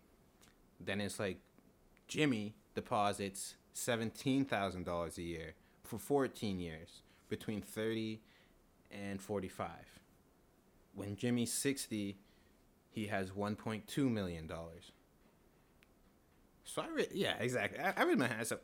Then 0.80 1.00
it's 1.00 1.20
like, 1.20 1.38
Jimmy 2.08 2.54
deposits 2.74 3.54
$17,000 3.76 5.18
a 5.18 5.22
year 5.22 5.54
for 5.86 5.98
14 5.98 6.60
years 6.60 7.02
between 7.28 7.62
30 7.62 8.20
and 8.90 9.20
45. 9.20 9.68
When 10.94 11.16
Jimmy's 11.16 11.52
60, 11.52 12.16
he 12.90 13.06
has 13.06 13.30
1.2 13.30 14.10
million 14.10 14.46
dollars. 14.46 14.92
So 16.64 16.82
I 16.82 16.88
read, 16.88 17.08
yeah, 17.12 17.34
exactly. 17.38 17.78
I, 17.78 17.92
I 17.96 18.04
read 18.04 18.18
my 18.18 18.26
hands 18.26 18.52
up. 18.52 18.62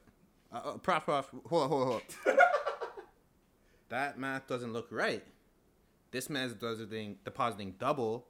Uh, 0.53 0.57
uh, 0.57 0.77
prop, 0.79 1.05
prop, 1.05 1.31
hold 1.47 1.63
on, 1.63 1.69
hold 1.69 1.83
on, 1.83 1.89
hold 1.89 2.03
on. 2.27 2.37
that 3.91 4.19
math 4.19 4.47
doesn't 4.47 4.73
look 4.73 4.89
right. 4.91 5.23
This 6.11 6.29
man's 6.29 6.53
depositing, 6.53 7.17
depositing 7.25 7.75
double 7.79 8.27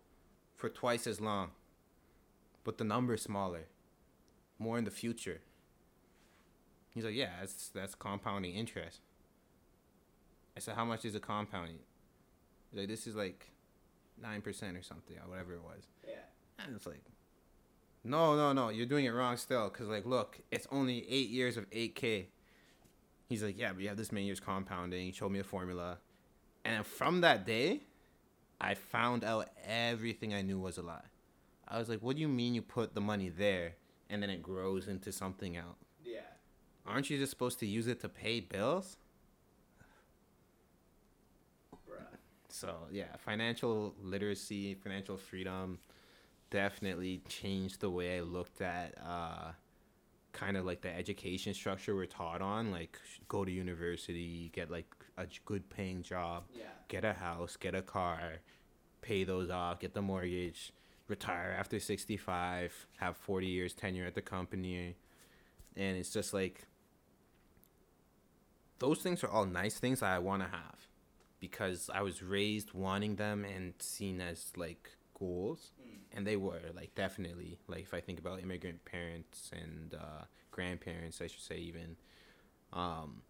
for 0.54 0.68
twice 0.68 1.06
as 1.06 1.20
long, 1.20 1.50
but 2.64 2.78
the 2.78 2.84
number's 2.84 3.22
smaller, 3.22 3.66
more 4.58 4.78
in 4.78 4.84
the 4.84 4.90
future. 4.90 5.40
He's 6.94 7.04
like, 7.04 7.14
yeah, 7.14 7.30
that's 7.40 7.68
that's 7.68 7.94
compounding 7.94 8.54
interest. 8.54 9.00
I 10.56 10.60
said, 10.60 10.74
how 10.74 10.84
much 10.84 11.04
is 11.04 11.14
it 11.14 11.22
compounding? 11.22 11.78
He's 12.70 12.80
like, 12.80 12.88
this 12.88 13.06
is 13.06 13.16
like 13.16 13.50
nine 14.20 14.42
percent 14.42 14.76
or 14.76 14.82
something, 14.82 15.16
or 15.16 15.30
whatever 15.30 15.54
it 15.54 15.62
was. 15.62 15.86
Yeah. 16.06 16.14
And 16.58 16.76
it's 16.76 16.86
like, 16.86 17.02
no, 18.04 18.36
no, 18.36 18.52
no, 18.52 18.68
you're 18.68 18.86
doing 18.86 19.06
it 19.06 19.10
wrong 19.10 19.36
still. 19.36 19.68
Cause 19.70 19.88
like, 19.88 20.04
look, 20.04 20.40
it's 20.50 20.66
only 20.70 21.06
eight 21.08 21.30
years 21.30 21.56
of 21.56 21.66
eight 21.72 21.94
k. 21.94 22.28
He's 23.28 23.42
like, 23.42 23.58
yeah, 23.58 23.72
but 23.72 23.82
you 23.82 23.88
have 23.88 23.96
this 23.96 24.12
many 24.12 24.26
years 24.26 24.40
compounding. 24.40 25.06
He 25.06 25.12
showed 25.12 25.32
me 25.32 25.38
a 25.38 25.44
formula, 25.44 25.98
and 26.64 26.84
from 26.84 27.22
that 27.22 27.46
day, 27.46 27.80
I 28.60 28.74
found 28.74 29.24
out 29.24 29.48
everything 29.66 30.34
I 30.34 30.42
knew 30.42 30.58
was 30.58 30.78
a 30.78 30.82
lie. 30.82 31.00
I 31.66 31.78
was 31.78 31.88
like, 31.88 32.00
what 32.00 32.16
do 32.16 32.22
you 32.22 32.28
mean 32.28 32.54
you 32.54 32.62
put 32.62 32.94
the 32.94 33.00
money 33.00 33.28
there 33.30 33.76
and 34.10 34.22
then 34.22 34.30
it 34.30 34.42
grows 34.42 34.86
into 34.86 35.10
something 35.10 35.56
else? 35.56 35.81
Aren't 36.86 37.10
you 37.10 37.18
just 37.18 37.30
supposed 37.30 37.58
to 37.60 37.66
use 37.66 37.86
it 37.86 38.00
to 38.00 38.08
pay 38.08 38.40
bills? 38.40 38.96
So 42.48 42.76
yeah, 42.90 43.16
financial 43.18 43.94
literacy, 44.02 44.74
financial 44.74 45.16
freedom, 45.16 45.78
definitely 46.50 47.22
changed 47.28 47.80
the 47.80 47.88
way 47.90 48.18
I 48.18 48.20
looked 48.20 48.60
at 48.60 48.94
uh, 49.04 49.52
kind 50.32 50.56
of 50.58 50.66
like 50.66 50.82
the 50.82 50.94
education 50.94 51.54
structure 51.54 51.94
we're 51.94 52.04
taught 52.06 52.42
on. 52.42 52.70
Like 52.70 52.98
go 53.28 53.44
to 53.44 53.50
university, 53.50 54.50
get 54.52 54.70
like 54.70 54.86
a 55.16 55.26
good 55.46 55.68
paying 55.70 56.02
job, 56.02 56.44
Yeah. 56.54 56.64
get 56.88 57.04
a 57.06 57.14
house, 57.14 57.56
get 57.56 57.74
a 57.74 57.82
car, 57.82 58.34
pay 59.00 59.24
those 59.24 59.48
off, 59.48 59.80
get 59.80 59.94
the 59.94 60.02
mortgage, 60.02 60.72
retire 61.08 61.56
after 61.58 61.80
65, 61.80 62.86
have 62.98 63.16
40 63.16 63.46
years 63.46 63.72
tenure 63.72 64.04
at 64.06 64.14
the 64.14 64.22
company. 64.22 64.94
And 65.74 65.96
it's 65.96 66.10
just 66.12 66.34
like 66.34 66.66
those 68.82 68.98
things 68.98 69.24
are 69.24 69.30
all 69.30 69.46
nice 69.46 69.78
things 69.78 70.00
that 70.00 70.10
I 70.10 70.18
want 70.18 70.42
to 70.42 70.48
have 70.48 70.80
because 71.40 71.90
I 71.92 72.02
was 72.02 72.22
raised 72.22 72.72
wanting 72.72 73.16
them 73.16 73.44
and 73.44 73.74
seen 73.78 74.20
as 74.20 74.52
like 74.56 74.90
goals. 75.18 75.72
And 76.14 76.26
they 76.26 76.36
were 76.36 76.60
like 76.74 76.94
definitely 76.94 77.58
like 77.68 77.84
if 77.88 77.94
I 77.94 78.00
think 78.00 78.18
about 78.18 78.42
immigrant 78.42 78.84
parents 78.84 79.50
and 79.52 79.94
uh, 79.94 80.24
grandparents, 80.50 81.20
I 81.22 81.26
should 81.26 81.40
say 81.40 81.56
even, 81.56 81.96
um, 82.72 83.22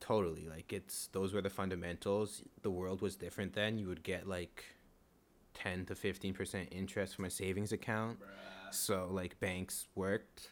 totally 0.00 0.46
like 0.48 0.72
it's 0.72 1.08
those 1.12 1.32
were 1.32 1.40
the 1.42 1.50
fundamentals. 1.50 2.42
The 2.62 2.70
world 2.70 3.00
was 3.00 3.14
different 3.16 3.52
then. 3.54 3.78
You 3.78 3.86
would 3.88 4.02
get 4.02 4.26
like 4.26 4.64
ten 5.54 5.86
to 5.86 5.94
fifteen 5.94 6.34
percent 6.34 6.68
interest 6.72 7.14
from 7.14 7.26
a 7.26 7.30
savings 7.30 7.72
account. 7.72 8.18
So 8.70 9.08
like 9.10 9.38
banks 9.38 9.86
worked. 9.94 10.50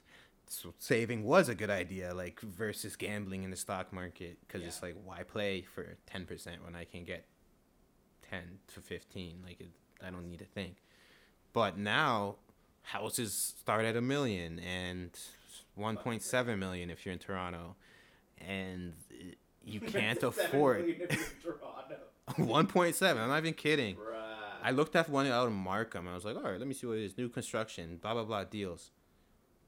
So 0.53 0.75
saving 0.79 1.25
was 1.25 1.49
a 1.49 1.55
good 1.55 1.71
idea, 1.71 2.13
like 2.15 2.41
versus 2.41 2.95
gambling 2.95 3.43
in 3.43 3.51
the 3.51 3.57
stock 3.57 3.93
market, 3.93 4.39
because 4.47 4.63
it's 4.67 4.83
like 4.83 4.97
why 5.05 5.23
play 5.23 5.63
for 5.63 5.97
ten 6.07 6.27
percent 6.27 6.63
when 6.65 6.75
I 6.77 6.85
can 6.85 7.05
get 7.05 7.25
ten 8.31 8.59
to 8.75 8.81
fifteen? 8.81 9.39
Like 9.45 9.61
it, 9.61 9.71
I 10.07 10.11
don't 10.11 10.29
need 10.29 10.41
to 10.41 10.45
think. 10.45 10.77
But 11.53 11.79
now 11.79 12.37
houses 12.83 13.55
start 13.59 13.85
at 13.85 13.97
a 13.97 14.01
million 14.01 14.59
and 14.59 15.11
1.7 15.79 16.59
million 16.59 16.91
if 16.91 17.07
you're 17.07 17.13
in 17.13 17.19
Toronto, 17.19 17.77
and 18.39 18.93
you 19.65 19.81
can't 19.95 20.23
afford 20.23 20.87
1.7. 22.31 23.11
I'm 23.11 23.29
not 23.29 23.39
even 23.39 23.55
kidding. 23.55 23.97
I 24.63 24.71
looked 24.71 24.95
at 24.95 25.09
one 25.09 25.27
out 25.27 25.49
in 25.49 25.55
Markham. 25.55 26.07
I 26.07 26.15
was 26.15 26.25
like, 26.25 26.37
all 26.37 26.43
right, 26.43 26.59
let 26.59 26.69
me 26.69 26.75
see 26.75 26.87
what 26.87 26.99
it 26.99 27.05
is. 27.05 27.19
New 27.19 27.29
construction, 27.29 27.99
blah 28.01 28.15
blah 28.15 28.25
blah 28.25 28.45
deals. 28.45 28.91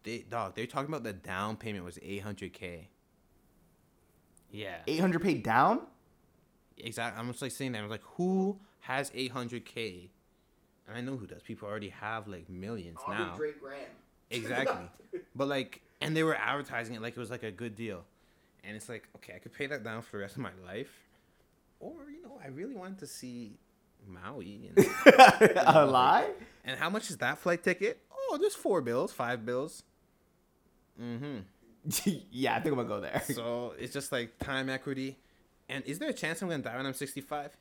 They 0.04 0.18
dog, 0.18 0.54
they're 0.54 0.66
talking 0.66 0.88
about 0.88 1.02
the 1.02 1.12
down 1.12 1.56
payment 1.56 1.84
was 1.84 1.96
800k. 1.98 2.86
Yeah, 4.50 4.76
800 4.86 5.20
paid 5.20 5.42
down? 5.42 5.80
exactly. 6.78 7.20
I'm 7.20 7.28
just 7.28 7.42
like 7.42 7.50
saying 7.50 7.72
that. 7.72 7.78
I 7.78 7.82
was 7.82 7.90
like, 7.90 8.04
who 8.16 8.58
has 8.80 9.10
800k? 9.10 10.08
And 10.86 10.96
I 10.96 11.00
know 11.00 11.16
who 11.16 11.26
does. 11.26 11.42
People 11.42 11.68
already 11.68 11.88
have 11.88 12.28
like 12.28 12.48
millions 12.48 12.98
now. 13.08 13.34
Graham. 13.36 13.86
Exactly. 14.30 15.20
but 15.34 15.48
like, 15.48 15.80
and 16.00 16.16
they 16.16 16.22
were 16.22 16.36
advertising 16.36 16.94
it 16.94 17.02
like 17.02 17.16
it 17.16 17.20
was 17.20 17.30
like 17.30 17.42
a 17.42 17.50
good 17.50 17.74
deal, 17.74 18.04
and 18.62 18.76
it's 18.76 18.88
like, 18.88 19.08
okay, 19.16 19.34
I 19.34 19.38
could 19.38 19.52
pay 19.52 19.66
that 19.66 19.82
down 19.82 20.02
for 20.02 20.12
the 20.12 20.18
rest 20.18 20.36
of 20.36 20.42
my 20.42 20.50
life, 20.66 20.92
or 21.80 21.92
you 22.10 22.22
know, 22.22 22.38
I 22.42 22.48
really 22.48 22.74
wanted 22.74 22.98
to 22.98 23.06
see 23.06 23.58
Maui. 24.06 24.70
And, 24.76 24.86
a 25.66 25.86
lie? 25.86 26.28
and 26.64 26.78
how 26.78 26.90
much 26.90 27.10
is 27.10 27.16
that 27.18 27.38
flight 27.38 27.62
ticket? 27.62 28.00
Oh, 28.12 28.36
there's 28.38 28.54
four 28.54 28.80
bills, 28.82 29.12
five 29.12 29.46
bills. 29.46 29.82
Mm-hmm. 31.00 31.38
yeah, 32.30 32.54
I 32.56 32.60
think 32.60 32.72
I'm 32.72 32.76
gonna 32.86 32.88
go 32.88 33.00
there. 33.00 33.22
So 33.32 33.74
it's 33.78 33.92
just 33.92 34.12
like 34.12 34.38
time 34.38 34.68
equity. 34.68 35.18
And 35.68 35.84
is 35.84 35.98
there 35.98 36.10
a 36.10 36.12
chance 36.14 36.42
I'm 36.42 36.48
gonna 36.48 36.62
die 36.62 36.76
when 36.76 36.86
I'm 36.86 36.94
65? 36.94 37.56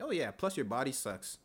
Oh 0.00 0.10
yeah. 0.10 0.30
Plus 0.30 0.56
your 0.56 0.64
body 0.66 0.92
sucks. 0.92 1.38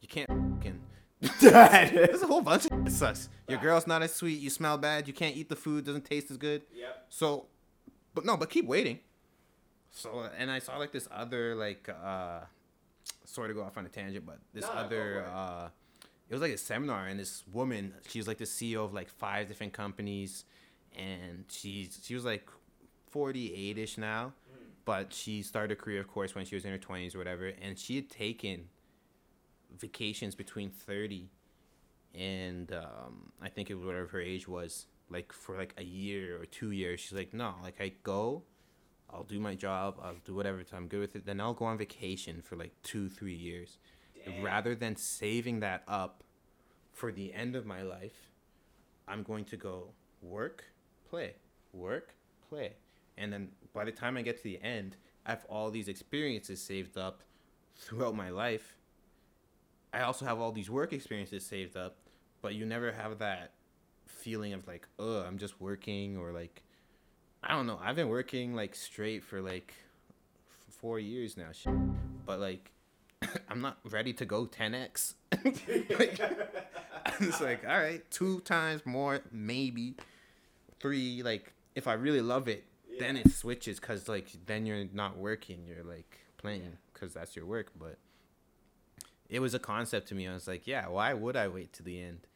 You 0.00 0.08
can't 0.08 0.28
fucking. 0.28 0.80
There's 1.40 2.22
a 2.22 2.26
whole 2.26 2.40
bunch 2.40 2.66
of 2.66 2.70
shit 2.84 2.92
sucks. 2.92 3.28
Your 3.48 3.58
girl's 3.58 3.86
not 3.86 4.02
as 4.02 4.14
sweet. 4.14 4.38
You 4.40 4.48
smell 4.48 4.78
bad. 4.78 5.06
You 5.06 5.12
can't 5.12 5.36
eat 5.36 5.48
the 5.48 5.56
food. 5.56 5.84
Doesn't 5.84 6.04
taste 6.06 6.30
as 6.30 6.38
good. 6.38 6.62
Yep. 6.74 7.06
So, 7.10 7.46
but 8.14 8.24
no, 8.24 8.36
but 8.36 8.48
keep 8.48 8.66
waiting. 8.66 9.00
So, 9.90 10.28
and 10.38 10.50
I 10.50 10.60
saw 10.60 10.78
like 10.78 10.92
this 10.92 11.08
other 11.10 11.54
like 11.54 11.88
uh, 11.88 12.40
sorry 13.24 13.48
to 13.48 13.54
go 13.54 13.62
off 13.62 13.76
on 13.76 13.84
a 13.84 13.88
tangent, 13.88 14.24
but 14.24 14.38
this 14.54 14.64
No, 14.64 14.70
other 14.70 15.20
it. 15.20 15.26
uh, 15.26 15.68
it 16.28 16.32
was 16.32 16.40
like 16.40 16.52
a 16.52 16.58
seminar, 16.58 17.06
and 17.06 17.18
this 17.18 17.42
woman, 17.52 17.92
she's 18.08 18.26
like 18.28 18.38
the 18.38 18.44
CEO 18.44 18.84
of 18.84 18.94
like 18.94 19.08
five 19.10 19.48
different 19.48 19.72
companies, 19.72 20.44
and 20.96 21.44
she's 21.48 22.00
she 22.02 22.14
was 22.14 22.24
like 22.24 22.48
forty 23.08 23.54
eight 23.54 23.78
ish 23.78 23.98
now, 23.98 24.32
but 24.84 25.12
she 25.12 25.42
started 25.42 25.72
a 25.72 25.80
career, 25.80 26.00
of 26.00 26.08
course, 26.08 26.34
when 26.34 26.44
she 26.44 26.54
was 26.54 26.64
in 26.64 26.70
her 26.72 26.78
twenties 26.78 27.14
or 27.14 27.18
whatever, 27.18 27.46
and 27.46 27.78
she 27.78 27.96
had 27.96 28.10
taken 28.10 28.68
vacations 29.78 30.34
between 30.34 30.70
30 30.70 31.30
and 32.14 32.72
um, 32.72 33.32
I 33.40 33.48
think 33.48 33.70
it 33.70 33.74
was 33.74 33.84
whatever 33.86 34.06
her 34.08 34.20
age 34.20 34.48
was, 34.48 34.86
like 35.08 35.32
for 35.32 35.56
like 35.56 35.74
a 35.78 35.84
year 35.84 36.40
or 36.40 36.44
two 36.44 36.72
years. 36.72 37.00
She's 37.00 37.12
like, 37.12 37.32
no, 37.32 37.54
like 37.62 37.80
I 37.80 37.92
go, 38.02 38.42
I'll 39.08 39.22
do 39.24 39.38
my 39.38 39.54
job, 39.54 40.00
I'll 40.02 40.16
do 40.24 40.34
whatever, 40.34 40.62
I'm 40.72 40.88
good 40.88 41.00
with 41.00 41.16
it. 41.16 41.26
Then 41.26 41.40
I'll 41.40 41.54
go 41.54 41.66
on 41.66 41.78
vacation 41.78 42.42
for 42.42 42.56
like 42.56 42.72
two, 42.82 43.08
three 43.08 43.34
years, 43.34 43.78
rather 44.42 44.74
than 44.74 44.96
saving 44.96 45.60
that 45.60 45.82
up 45.86 46.24
for 46.92 47.12
the 47.12 47.32
end 47.32 47.54
of 47.54 47.64
my 47.64 47.82
life. 47.82 48.30
I'm 49.06 49.22
going 49.22 49.44
to 49.46 49.56
go 49.56 49.88
work, 50.22 50.64
play, 51.10 51.34
work, 51.72 52.14
play, 52.48 52.72
and 53.18 53.32
then 53.32 53.48
by 53.74 53.84
the 53.84 53.92
time 53.92 54.16
I 54.16 54.22
get 54.22 54.36
to 54.38 54.42
the 54.44 54.60
end, 54.62 54.96
I 55.26 55.30
have 55.30 55.44
all 55.50 55.70
these 55.70 55.88
experiences 55.88 56.62
saved 56.62 56.96
up 56.96 57.22
throughout 57.76 58.14
my 58.14 58.30
life. 58.30 58.76
I 59.92 60.02
also 60.02 60.24
have 60.24 60.38
all 60.38 60.52
these 60.52 60.70
work 60.70 60.92
experiences 60.92 61.44
saved 61.44 61.76
up, 61.76 61.96
but 62.40 62.54
you 62.54 62.64
never 62.64 62.92
have 62.92 63.18
that 63.18 63.52
feeling 64.06 64.52
of 64.52 64.66
like, 64.66 64.86
oh, 64.98 65.20
I'm 65.20 65.38
just 65.38 65.60
working 65.60 66.16
or 66.16 66.32
like, 66.32 66.62
I 67.42 67.54
don't 67.54 67.66
know. 67.66 67.78
I've 67.82 67.96
been 67.96 68.08
working 68.08 68.54
like 68.54 68.74
straight 68.74 69.24
for 69.24 69.40
like 69.40 69.74
f- 70.68 70.74
four 70.74 70.98
years 70.98 71.36
now, 71.36 71.50
but 72.24 72.38
like, 72.38 72.70
I'm 73.48 73.60
not 73.60 73.78
ready 73.84 74.12
to 74.14 74.24
go 74.24 74.46
10x. 74.46 75.14
like, 75.98 76.20
it's 77.20 77.40
like, 77.40 77.66
all 77.66 77.78
right, 77.78 78.08
two 78.10 78.40
times 78.40 78.86
more, 78.86 79.20
maybe 79.32 79.96
three. 80.80 81.22
Like, 81.22 81.52
if 81.74 81.86
I 81.86 81.92
really 81.94 82.20
love 82.20 82.48
it, 82.48 82.64
then 82.98 83.16
it 83.16 83.30
switches 83.30 83.80
because 83.80 84.08
like 84.08 84.28
then 84.46 84.66
you're 84.66 84.84
not 84.92 85.16
working, 85.16 85.64
you're 85.66 85.84
like 85.84 86.18
playing 86.36 86.76
because 86.92 87.14
that's 87.14 87.34
your 87.36 87.46
work, 87.46 87.72
but 87.78 87.96
it 89.28 89.40
was 89.40 89.54
a 89.54 89.58
concept 89.58 90.08
to 90.08 90.14
me. 90.14 90.26
I 90.28 90.34
was 90.34 90.48
like, 90.48 90.66
yeah, 90.66 90.88
why 90.88 91.14
would 91.14 91.36
I 91.36 91.48
wait 91.48 91.72
to 91.74 91.82
the 91.82 92.00
end? 92.02 92.26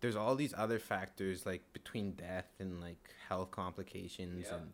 There's 0.00 0.16
all 0.16 0.34
these 0.34 0.54
other 0.56 0.78
factors 0.78 1.44
like 1.44 1.62
between 1.72 2.12
death 2.12 2.46
and 2.58 2.80
like 2.80 3.10
health 3.28 3.50
complications 3.50 4.46
Yeah. 4.48 4.56
and 4.56 4.72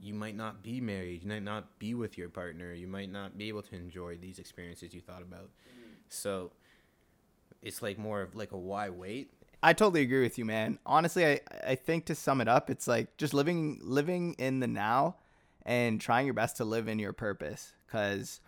you 0.00 0.14
might 0.14 0.36
not 0.36 0.62
be 0.62 0.80
married, 0.80 1.22
you 1.22 1.28
might 1.28 1.42
not 1.42 1.78
be 1.78 1.94
with 1.94 2.16
your 2.16 2.28
partner, 2.30 2.72
you 2.72 2.86
might 2.86 3.10
not 3.12 3.36
be 3.36 3.48
able 3.48 3.62
to 3.62 3.74
enjoy 3.74 4.16
these 4.16 4.38
experiences 4.38 4.94
you 4.94 5.00
thought 5.00 5.22
about. 5.22 5.50
Mm-hmm. 5.68 5.92
So 6.08 6.52
it's 7.60 7.82
like 7.82 7.98
more 7.98 8.22
of 8.22 8.34
like 8.34 8.52
a 8.52 8.58
why 8.58 8.88
wait? 8.88 9.30
I 9.62 9.72
totally 9.72 10.02
agree 10.02 10.22
with 10.22 10.38
you, 10.38 10.44
man. 10.44 10.78
Honestly, 10.84 11.24
I, 11.24 11.40
I 11.66 11.74
think 11.76 12.06
to 12.06 12.14
sum 12.14 12.40
it 12.40 12.48
up, 12.48 12.68
it's 12.68 12.88
like 12.88 13.16
just 13.16 13.32
living 13.32 13.78
living 13.82 14.34
in 14.34 14.60
the 14.60 14.66
now 14.66 15.16
and 15.64 16.00
trying 16.00 16.26
your 16.26 16.34
best 16.34 16.56
to 16.56 16.64
live 16.64 16.88
in 16.88 16.98
your 16.98 17.12
purpose. 17.12 17.72
Because 17.86 18.40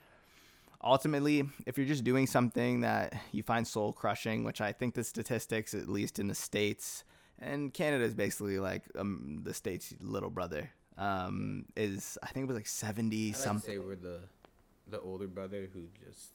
ultimately, 0.82 1.48
if 1.66 1.78
you're 1.78 1.86
just 1.86 2.02
doing 2.02 2.26
something 2.26 2.80
that 2.80 3.14
you 3.30 3.42
find 3.42 3.66
soul 3.66 3.92
crushing, 3.92 4.42
which 4.42 4.60
I 4.60 4.72
think 4.72 4.94
the 4.94 5.04
statistics, 5.04 5.72
at 5.72 5.88
least 5.88 6.18
in 6.18 6.26
the 6.26 6.34
states, 6.34 7.04
and 7.38 7.72
Canada 7.72 8.04
is 8.04 8.14
basically 8.14 8.58
like 8.58 8.82
um, 8.98 9.40
the 9.44 9.54
state's 9.54 9.94
little 10.00 10.30
brother. 10.30 10.70
Um, 10.96 11.66
is 11.76 12.18
I 12.22 12.28
think 12.28 12.44
it 12.44 12.46
was 12.48 12.56
like 12.56 12.66
seventy 12.66 13.28
like 13.28 13.36
something. 13.36 13.74
say 13.74 13.78
we're 13.78 13.96
the 13.96 14.20
the 14.88 15.00
older 15.00 15.26
brother 15.28 15.68
who 15.72 15.82
just 16.04 16.30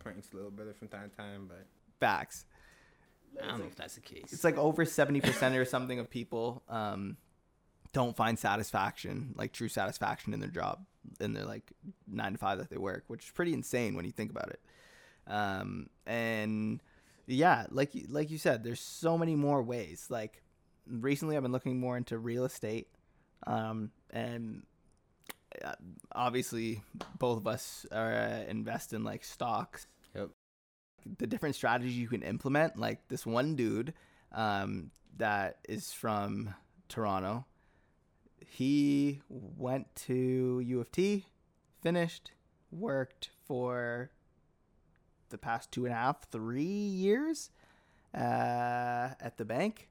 pranks 0.00 0.34
little 0.34 0.50
brother 0.50 0.74
from 0.74 0.88
time 0.88 1.10
to 1.10 1.16
time, 1.16 1.46
but 1.48 1.66
Facts. 2.00 2.44
I 3.42 3.46
don't 3.48 3.58
know 3.58 3.64
if 3.66 3.76
that's 3.76 3.94
the 3.94 4.00
case. 4.00 4.32
it's 4.32 4.44
like 4.44 4.56
over 4.56 4.84
70% 4.84 5.56
or 5.58 5.64
something 5.64 5.98
of 5.98 6.10
people 6.10 6.62
um, 6.68 7.16
don't 7.92 8.16
find 8.16 8.38
satisfaction 8.38 9.34
like 9.36 9.52
true 9.52 9.68
satisfaction 9.68 10.32
in 10.34 10.40
their 10.40 10.48
job 10.50 10.84
in 11.20 11.32
their 11.32 11.44
like 11.44 11.72
nine 12.06 12.32
to 12.32 12.38
five 12.38 12.58
that 12.58 12.70
they 12.70 12.76
work 12.78 13.04
which 13.08 13.24
is 13.24 13.30
pretty 13.30 13.52
insane 13.52 13.94
when 13.94 14.04
you 14.04 14.12
think 14.12 14.30
about 14.30 14.48
it 14.50 14.60
um, 15.26 15.88
and 16.06 16.80
yeah 17.26 17.66
like 17.70 17.90
like 18.08 18.30
you 18.30 18.38
said 18.38 18.62
there's 18.64 18.80
so 18.80 19.16
many 19.18 19.34
more 19.34 19.62
ways 19.62 20.06
like 20.10 20.42
recently 20.88 21.36
i've 21.36 21.42
been 21.42 21.52
looking 21.52 21.78
more 21.78 21.96
into 21.96 22.18
real 22.18 22.44
estate 22.44 22.88
um, 23.46 23.90
and 24.10 24.62
uh, 25.64 25.72
obviously 26.12 26.82
both 27.18 27.38
of 27.38 27.46
us 27.46 27.86
are 27.92 28.12
uh, 28.12 28.44
invest 28.48 28.92
in 28.92 29.04
like 29.04 29.24
stocks. 29.24 29.86
The 31.18 31.26
different 31.26 31.54
strategies 31.54 31.96
you 31.96 32.08
can 32.08 32.22
implement. 32.22 32.78
Like 32.78 33.08
this 33.08 33.26
one 33.26 33.56
dude 33.56 33.94
um, 34.32 34.90
that 35.16 35.58
is 35.68 35.92
from 35.92 36.54
Toronto, 36.88 37.44
he 38.46 39.20
went 39.28 39.94
to 40.06 40.60
U 40.64 40.80
of 40.80 40.90
T, 40.92 41.26
finished, 41.82 42.32
worked 42.70 43.30
for 43.46 44.10
the 45.30 45.38
past 45.38 45.72
two 45.72 45.84
and 45.84 45.92
a 45.92 45.96
half, 45.96 46.28
three 46.30 46.64
years 46.64 47.50
uh, 48.14 49.10
at 49.20 49.36
the 49.36 49.44
bank 49.44 49.88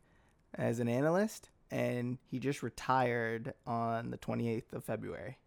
as 0.53 0.79
an 0.79 0.87
analyst, 0.87 1.49
and 1.69 2.17
he 2.25 2.39
just 2.39 2.63
retired 2.63 3.53
on 3.67 4.11
the 4.11 4.17
28th 4.17 4.73
of 4.73 4.83
February. 4.83 5.37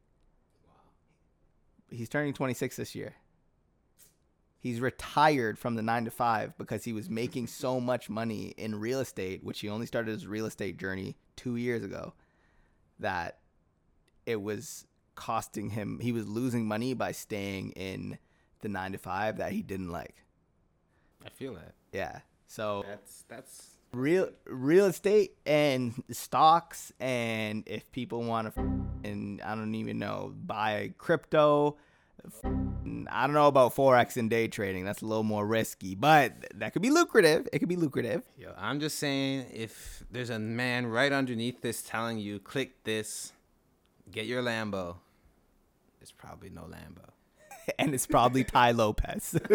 He's 1.90 2.08
turning 2.08 2.34
26 2.34 2.76
this 2.76 2.94
year. 2.94 3.14
He's 4.60 4.80
retired 4.80 5.58
from 5.58 5.76
the 5.76 5.82
nine 5.82 6.04
to 6.04 6.10
five 6.10 6.56
because 6.58 6.84
he 6.84 6.92
was 6.92 7.08
making 7.08 7.46
so 7.46 7.80
much 7.80 8.10
money 8.10 8.54
in 8.56 8.80
real 8.80 9.00
estate, 9.00 9.44
which 9.44 9.60
he 9.60 9.68
only 9.68 9.86
started 9.86 10.10
his 10.10 10.26
real 10.26 10.46
estate 10.46 10.78
journey 10.78 11.16
two 11.36 11.56
years 11.56 11.84
ago, 11.84 12.14
that 12.98 13.38
it 14.26 14.42
was 14.42 14.86
costing 15.14 15.70
him, 15.70 16.00
he 16.00 16.12
was 16.12 16.28
losing 16.28 16.66
money 16.66 16.94
by 16.94 17.12
staying 17.12 17.70
in 17.72 18.18
the 18.60 18.68
nine 18.68 18.92
to 18.92 18.98
five 18.98 19.38
that 19.38 19.52
he 19.52 19.62
didn't 19.62 19.90
like. 19.90 20.24
I 21.24 21.28
feel 21.28 21.54
that. 21.54 21.74
Yeah. 21.92 22.20
So 22.46 22.84
That's 22.86 23.24
that's 23.28 23.78
real 23.92 24.30
real 24.46 24.86
estate 24.86 25.32
and 25.46 25.94
stocks 26.10 26.92
and 27.00 27.64
if 27.66 27.90
people 27.90 28.22
want 28.22 28.54
to 28.54 28.60
and 29.02 29.40
I 29.40 29.54
don't 29.54 29.74
even 29.74 29.98
know 29.98 30.34
buy 30.44 30.92
crypto 30.98 31.76
I 33.10 33.26
don't 33.26 33.34
know 33.34 33.46
about 33.48 33.74
forex 33.74 34.16
and 34.16 34.28
day 34.28 34.48
trading 34.48 34.84
that's 34.84 35.02
a 35.02 35.06
little 35.06 35.22
more 35.24 35.46
risky 35.46 35.94
but 35.94 36.32
that 36.54 36.72
could 36.72 36.82
be 36.82 36.90
lucrative 36.90 37.48
it 37.52 37.58
could 37.60 37.68
be 37.68 37.76
lucrative 37.76 38.22
Yo, 38.36 38.52
I'm 38.56 38.80
just 38.80 38.98
saying, 38.98 39.46
if 39.52 40.02
there's 40.10 40.30
a 40.30 40.38
man 40.38 40.86
right 40.86 41.12
underneath 41.12 41.60
this 41.62 41.82
telling 41.82 42.18
you, 42.18 42.38
click 42.38 42.84
this, 42.84 43.32
get 44.10 44.26
your 44.26 44.42
Lambo, 44.42 44.96
it's 46.00 46.12
probably 46.12 46.50
no 46.50 46.62
Lambo. 46.62 47.10
and 47.78 47.94
it's 47.94 48.06
probably 48.06 48.44
Tai 48.52 48.72
Lopez 48.72 49.36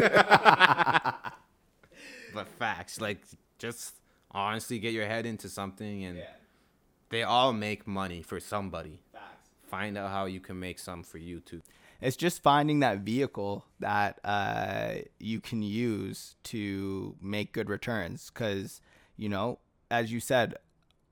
But 2.34 2.48
facts, 2.60 3.00
like, 3.00 3.22
just 3.60 3.94
honestly 4.32 4.80
get 4.80 4.94
your 4.94 5.06
head 5.06 5.26
into 5.26 5.48
something, 5.50 6.04
and 6.04 6.24
they 7.10 7.22
all 7.24 7.54
make 7.54 7.86
money 7.86 8.24
for 8.24 8.40
somebody. 8.40 9.00
Facts. 9.12 9.50
Find 9.68 9.98
out 9.98 10.10
how 10.10 10.26
you 10.26 10.40
can 10.40 10.60
make 10.60 10.80
some 10.80 11.04
for 11.04 11.20
you 11.20 11.40
too. 11.42 11.62
It's 12.04 12.18
just 12.18 12.44
finding 12.44 12.82
that 12.82 13.00
vehicle 13.00 13.66
that 13.80 14.20
uh, 14.24 14.96
you 15.20 15.40
can 15.40 15.62
use 15.64 16.36
to 16.44 17.16
make 17.22 17.54
good 17.54 17.70
returns 17.70 18.30
because 18.34 18.82
you 19.18 19.30
know 19.30 19.60
as 19.90 20.12
you 20.12 20.20
said 20.20 20.56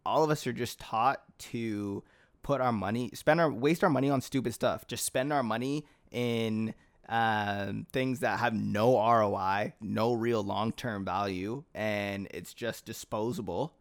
all 0.05 0.23
of 0.23 0.29
us 0.29 0.45
are 0.45 0.53
just 0.53 0.79
taught 0.79 1.21
to 1.37 2.03
put 2.43 2.61
our 2.61 2.71
money 2.71 3.09
spend 3.13 3.39
our 3.39 3.51
waste 3.51 3.83
our 3.83 3.89
money 3.89 4.09
on 4.09 4.21
stupid 4.21 4.53
stuff. 4.53 4.87
Just 4.87 5.05
spend 5.05 5.31
our 5.31 5.43
money 5.43 5.85
in 6.11 6.73
um, 7.09 7.85
things 7.91 8.19
that 8.19 8.39
have 8.39 8.53
no 8.53 8.95
roi 8.95 9.73
no 9.81 10.13
real 10.13 10.43
long-term 10.43 11.05
value 11.05 11.63
and 11.73 12.27
it's 12.31 12.53
just 12.53 12.85
disposable. 12.85 13.73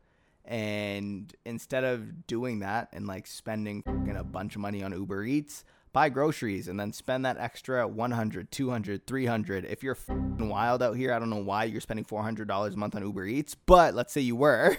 And 0.45 1.33
instead 1.45 1.85
of 1.85 2.27
doing 2.27 2.61
that 2.61 2.89
and 2.93 3.07
like 3.07 3.27
spending 3.27 3.85
a 3.87 4.25
bunch 4.25 4.57
of 4.57 4.61
money 4.61 4.83
on 4.83 4.93
Uber 4.93 5.25
Eats, 5.25 5.65
buy 5.93 6.09
groceries 6.09 6.69
and 6.69 6.79
then 6.79 6.93
spend 6.93 7.25
that 7.25 7.37
extra 7.39 7.87
100, 7.87 8.51
200, 8.51 9.07
300. 9.07 9.65
If 9.65 9.83
you're 9.83 9.95
fucking 9.95 10.49
wild 10.49 10.83
out 10.83 10.97
here, 10.97 11.13
I 11.13 11.19
don't 11.19 11.31
know 11.31 11.43
why 11.43 11.65
you're 11.65 11.81
spending 11.81 12.05
$400 12.05 12.73
a 12.73 12.77
month 12.77 12.95
on 12.95 13.03
Uber 13.03 13.27
Eats, 13.27 13.55
but 13.55 13.95
let's 13.95 14.13
say 14.13 14.21
you 14.21 14.37
were, 14.37 14.77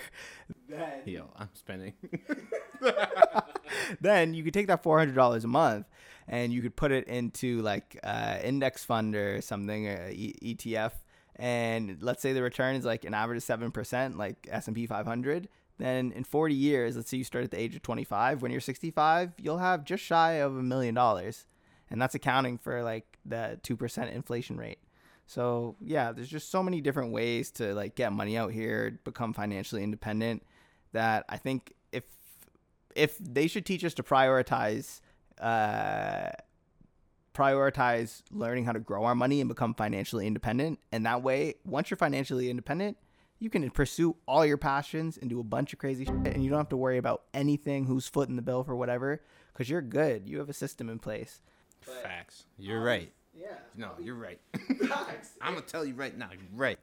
then, 0.69 1.01
Yo, 1.05 1.29
I'm 1.37 1.49
spending. 1.53 1.93
then 4.01 4.33
you 4.33 4.43
could 4.43 4.53
take 4.53 4.67
that 4.67 4.83
$400 4.83 5.43
a 5.43 5.47
month 5.47 5.87
and 6.27 6.53
you 6.53 6.61
could 6.61 6.75
put 6.75 6.91
it 6.91 7.07
into 7.07 7.61
like 7.61 7.99
uh, 8.03 8.37
index 8.43 8.83
fund 8.85 9.15
or 9.15 9.41
something, 9.41 9.87
uh, 9.87 10.09
e- 10.11 10.55
ETF. 10.55 10.93
And 11.35 11.97
let's 12.01 12.21
say 12.21 12.33
the 12.33 12.43
return 12.43 12.75
is 12.75 12.85
like 12.85 13.03
an 13.03 13.13
average 13.13 13.37
of 13.37 13.59
7%, 13.59 14.17
like 14.17 14.47
S&P 14.49 14.85
500. 14.85 15.49
Then 15.77 16.11
in 16.11 16.23
40 16.23 16.53
years, 16.53 16.95
let's 16.95 17.09
say 17.09 17.17
you 17.17 17.23
start 17.23 17.43
at 17.43 17.51
the 17.51 17.59
age 17.59 17.75
of 17.75 17.81
25, 17.81 18.41
when 18.41 18.51
you're 18.51 18.61
65, 18.61 19.33
you'll 19.37 19.57
have 19.57 19.83
just 19.83 20.03
shy 20.03 20.33
of 20.33 20.55
a 20.55 20.63
million 20.63 20.93
dollars. 20.93 21.47
And 21.89 22.01
that's 22.01 22.15
accounting 22.15 22.57
for 22.57 22.83
like 22.83 23.17
the 23.25 23.59
2% 23.63 24.13
inflation 24.13 24.57
rate. 24.57 24.79
So, 25.25 25.75
yeah, 25.81 26.11
there's 26.11 26.29
just 26.29 26.51
so 26.51 26.61
many 26.61 26.81
different 26.81 27.11
ways 27.11 27.51
to 27.51 27.73
like 27.73 27.95
get 27.95 28.11
money 28.11 28.37
out 28.37 28.51
here, 28.51 28.99
become 29.03 29.33
financially 29.33 29.83
independent 29.83 30.43
that 30.91 31.25
I 31.29 31.37
think 31.37 31.73
if 31.91 32.03
if 32.95 33.17
they 33.17 33.47
should 33.47 33.65
teach 33.65 33.83
us 33.83 33.93
to 33.95 34.03
prioritize 34.03 34.99
uh 35.39 36.29
prioritize 37.33 38.23
learning 38.31 38.65
how 38.65 38.73
to 38.73 38.79
grow 38.79 39.05
our 39.05 39.15
money 39.15 39.39
and 39.39 39.47
become 39.47 39.73
financially 39.73 40.27
independent 40.27 40.79
and 40.91 41.05
that 41.05 41.23
way 41.23 41.55
once 41.63 41.89
you're 41.89 41.97
financially 41.97 42.49
independent 42.49 42.97
you 43.41 43.49
can 43.49 43.67
pursue 43.71 44.15
all 44.27 44.45
your 44.45 44.55
passions 44.57 45.17
and 45.17 45.29
do 45.29 45.39
a 45.39 45.43
bunch 45.43 45.73
of 45.73 45.79
crazy 45.79 46.05
shit 46.05 46.13
and 46.27 46.43
you 46.43 46.49
don't 46.49 46.59
have 46.59 46.69
to 46.69 46.77
worry 46.77 46.97
about 46.97 47.23
anything 47.33 47.85
who's 47.85 48.07
footing 48.07 48.35
the 48.35 48.41
bill 48.41 48.63
for 48.63 48.75
whatever 48.75 49.19
because 49.51 49.67
you're 49.69 49.81
good 49.81 50.29
you 50.29 50.37
have 50.37 50.47
a 50.49 50.53
system 50.53 50.87
in 50.89 50.99
place 50.99 51.41
Facts. 51.81 52.45
You're 52.59 52.77
um, 52.77 52.83
right. 52.85 53.11
yeah 53.35 53.55
No, 53.75 53.89
you're 53.99 54.15
right. 54.15 54.39
Facts. 54.87 55.31
i'm 55.41 55.55
gonna 55.55 55.65
tell 55.65 55.83
you 55.83 55.95
right 55.95 56.15
now. 56.15 56.29
You're 56.31 56.41
right. 56.53 56.77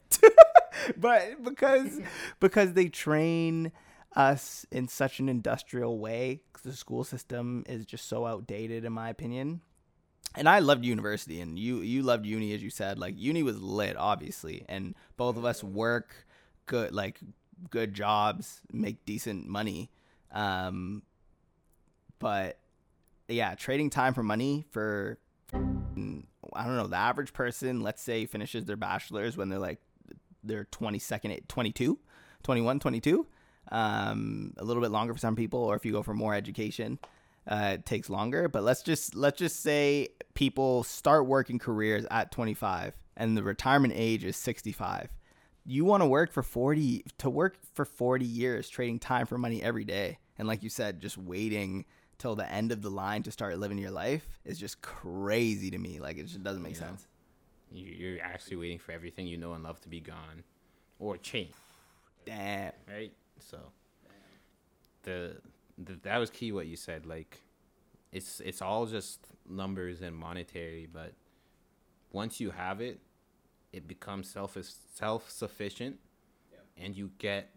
but 0.97 1.41
because 1.43 1.99
because 2.39 2.73
they 2.73 2.89
train 2.89 3.71
us 4.15 4.65
in 4.71 4.87
such 4.87 5.19
an 5.19 5.29
industrial 5.29 5.97
way 5.99 6.41
'cause 6.51 6.63
the 6.63 6.73
school 6.73 7.03
system 7.05 7.63
is 7.69 7.85
just 7.85 8.07
so 8.09 8.25
outdated 8.25 8.83
in 8.83 8.91
my 8.91 9.09
opinion 9.09 9.61
and 10.35 10.47
I 10.49 10.59
loved 10.59 10.83
university 10.85 11.39
and 11.41 11.57
you 11.57 11.77
you 11.81 12.01
loved 12.03 12.25
uni 12.25 12.53
as 12.53 12.61
you 12.61 12.69
said 12.69 12.99
like 12.99 13.15
uni 13.17 13.43
was 13.43 13.61
lit 13.61 13.95
obviously 13.97 14.65
and 14.67 14.95
both 15.15 15.37
of 15.37 15.45
us 15.45 15.63
work 15.63 16.27
good 16.69 16.93
like 16.93 17.19
good 17.71 17.93
jobs 17.93 18.61
make 18.71 19.03
decent 19.05 19.47
money 19.47 19.89
um 20.31 21.01
but 22.19 22.59
yeah 23.27 23.55
trading 23.55 23.89
time 23.89 24.13
for 24.13 24.23
money 24.23 24.65
for 24.69 25.17
I 25.51 26.65
don't 26.65 26.77
know 26.77 26.87
the 26.87 26.95
average 26.95 27.33
person 27.33 27.81
let's 27.81 28.01
say 28.01 28.25
finishes 28.27 28.65
their 28.65 28.77
bachelor's 28.77 29.35
when 29.35 29.49
they're 29.49 29.59
like 29.59 29.79
they're 30.43 30.65
22nd 30.65 31.47
22 31.47 31.99
21 32.43 32.79
22 32.79 33.27
um, 33.71 34.53
a 34.57 34.63
little 34.63 34.81
bit 34.81 34.91
longer 34.91 35.13
for 35.13 35.19
some 35.19 35.35
people 35.35 35.59
or 35.59 35.75
if 35.75 35.85
you 35.85 35.91
go 35.91 36.03
for 36.03 36.13
more 36.13 36.35
education 36.35 36.99
uh, 37.47 37.71
it 37.73 37.85
takes 37.85 38.11
longer 38.11 38.47
but 38.47 38.63
let's 38.63 38.83
just 38.83 39.15
let's 39.15 39.39
just 39.39 39.61
say 39.61 40.09
people 40.35 40.83
start 40.83 41.25
working 41.25 41.57
careers 41.57 42.05
at 42.11 42.31
25 42.31 42.93
and 43.17 43.35
the 43.35 43.43
retirement 43.43 43.93
age 43.95 44.23
is 44.23 44.37
65 44.37 45.09
you 45.71 45.85
want 45.85 46.01
to 46.01 46.07
work 46.07 46.31
for 46.31 46.41
40 46.43 47.03
to 47.19 47.29
work 47.29 47.55
for 47.75 47.85
40 47.85 48.25
years 48.25 48.69
trading 48.69 48.97
time 48.99 49.25
for 49.25 49.37
money 49.37 49.61
every 49.61 49.83
day 49.83 50.17
and 50.37 50.47
like 50.47 50.63
you 50.63 50.69
said 50.69 50.99
just 50.99 51.17
waiting 51.17 51.85
till 52.17 52.35
the 52.35 52.49
end 52.51 52.71
of 52.71 52.81
the 52.81 52.89
line 52.89 53.21
to 53.23 53.31
start 53.31 53.57
living 53.59 53.77
your 53.77 53.91
life 53.91 54.27
is 54.45 54.57
just 54.59 54.81
crazy 54.81 55.69
to 55.71 55.77
me 55.77 55.99
like 55.99 56.17
it 56.17 56.25
just 56.25 56.43
doesn't 56.43 56.63
make 56.63 56.75
sense 56.75 57.07
You- 57.71 57.85
You're 57.85 58.21
actually 58.23 58.57
waiting 58.57 58.79
for 58.79 58.91
everything 58.93 59.27
you 59.27 59.37
know 59.37 59.53
and 59.53 59.63
love 59.63 59.79
to 59.81 59.89
be 59.89 59.99
gone, 60.01 60.43
or 60.97 61.17
change. 61.17 61.53
damn 62.25 62.71
right? 62.87 63.13
So 63.39 63.57
the, 65.03 65.37
the 65.77 65.93
that 66.03 66.17
was 66.17 66.29
key 66.29 66.51
what 66.51 66.67
you 66.67 66.75
said. 66.75 67.05
Like 67.05 67.41
it's 68.11 68.39
it's 68.41 68.61
all 68.61 68.85
just 68.85 69.19
numbers 69.47 70.01
and 70.01 70.15
monetary, 70.15 70.87
but 70.91 71.13
once 72.11 72.39
you 72.39 72.49
have 72.51 72.81
it, 72.81 72.99
it 73.71 73.87
becomes 73.87 74.29
self 74.29 74.57
self 74.95 75.29
sufficient, 75.29 75.97
and 76.77 76.95
you 76.95 77.11
get 77.17 77.51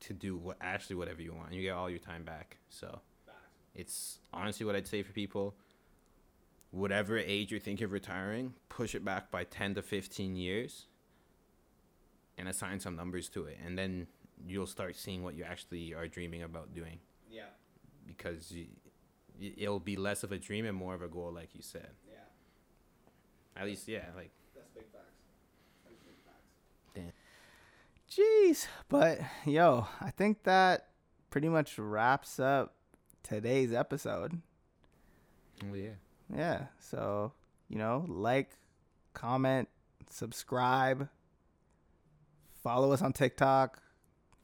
to 0.00 0.12
do 0.12 0.36
what 0.36 0.56
actually 0.60 0.96
whatever 0.96 1.22
you 1.22 1.32
want. 1.32 1.52
You 1.52 1.62
get 1.62 1.70
all 1.74 1.90
your 1.90 1.98
time 1.98 2.24
back. 2.24 2.58
So 2.68 3.00
it's 3.74 4.18
honestly 4.32 4.66
what 4.66 4.76
I'd 4.76 4.86
say 4.86 5.02
for 5.02 5.12
people. 5.12 5.54
Whatever 6.70 7.16
age 7.16 7.50
you 7.50 7.58
think 7.58 7.80
of 7.80 7.92
retiring, 7.92 8.52
push 8.68 8.94
it 8.94 9.02
back 9.04 9.30
by 9.30 9.44
ten 9.44 9.74
to 9.74 9.82
fifteen 9.82 10.36
years 10.36 10.86
and 12.36 12.48
assign 12.48 12.78
some 12.78 12.94
numbers 12.94 13.28
to 13.30 13.44
it. 13.44 13.58
And 13.64 13.76
then 13.76 14.06
you'll 14.46 14.66
start 14.66 14.94
seeing 14.96 15.22
what 15.24 15.34
you 15.34 15.44
actually 15.44 15.94
are 15.94 16.06
dreaming 16.06 16.42
about 16.42 16.74
doing. 16.74 16.98
Yeah. 17.30 17.42
Because 18.06 18.52
you, 18.52 18.66
it'll 19.40 19.80
be 19.80 19.96
less 19.96 20.22
of 20.22 20.30
a 20.32 20.38
dream 20.38 20.66
and 20.66 20.76
more 20.76 20.94
of 20.94 21.02
a 21.02 21.08
goal 21.08 21.32
like 21.32 21.54
you 21.54 21.62
said. 21.62 21.90
Yeah. 22.06 23.60
At 23.60 23.66
least 23.66 23.88
yeah 23.88 24.04
like 24.14 24.30
That's 24.54 24.68
big 24.74 24.84
facts. 24.92 25.16
Damn. 26.94 27.12
Jeez. 28.10 28.66
But 28.88 29.20
yo, 29.44 29.86
I 30.00 30.10
think 30.10 30.44
that 30.44 30.88
pretty 31.30 31.48
much 31.48 31.78
wraps 31.78 32.40
up 32.40 32.74
today's 33.22 33.72
episode. 33.72 34.40
oh 35.64 35.74
yeah 35.74 35.90
Yeah. 36.34 36.66
So, 36.78 37.32
you 37.68 37.76
know, 37.76 38.04
like, 38.08 38.50
comment, 39.14 39.68
subscribe, 40.10 41.08
follow 42.62 42.92
us 42.92 43.02
on 43.02 43.12
TikTok. 43.12 43.82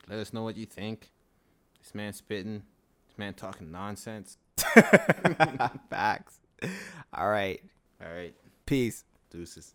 let 0.08 0.18
us 0.18 0.32
know 0.32 0.42
what 0.42 0.56
you 0.56 0.66
think 0.66 1.10
this 1.80 1.94
man 1.94 2.12
spitting 2.12 2.62
this 3.08 3.18
man 3.18 3.34
talking 3.34 3.70
nonsense 3.70 4.36
Facts. 5.90 6.40
All 7.12 7.28
right. 7.28 7.60
all 8.02 8.12
right 8.12 8.34
Peace. 8.66 9.04
deuces 9.30 9.74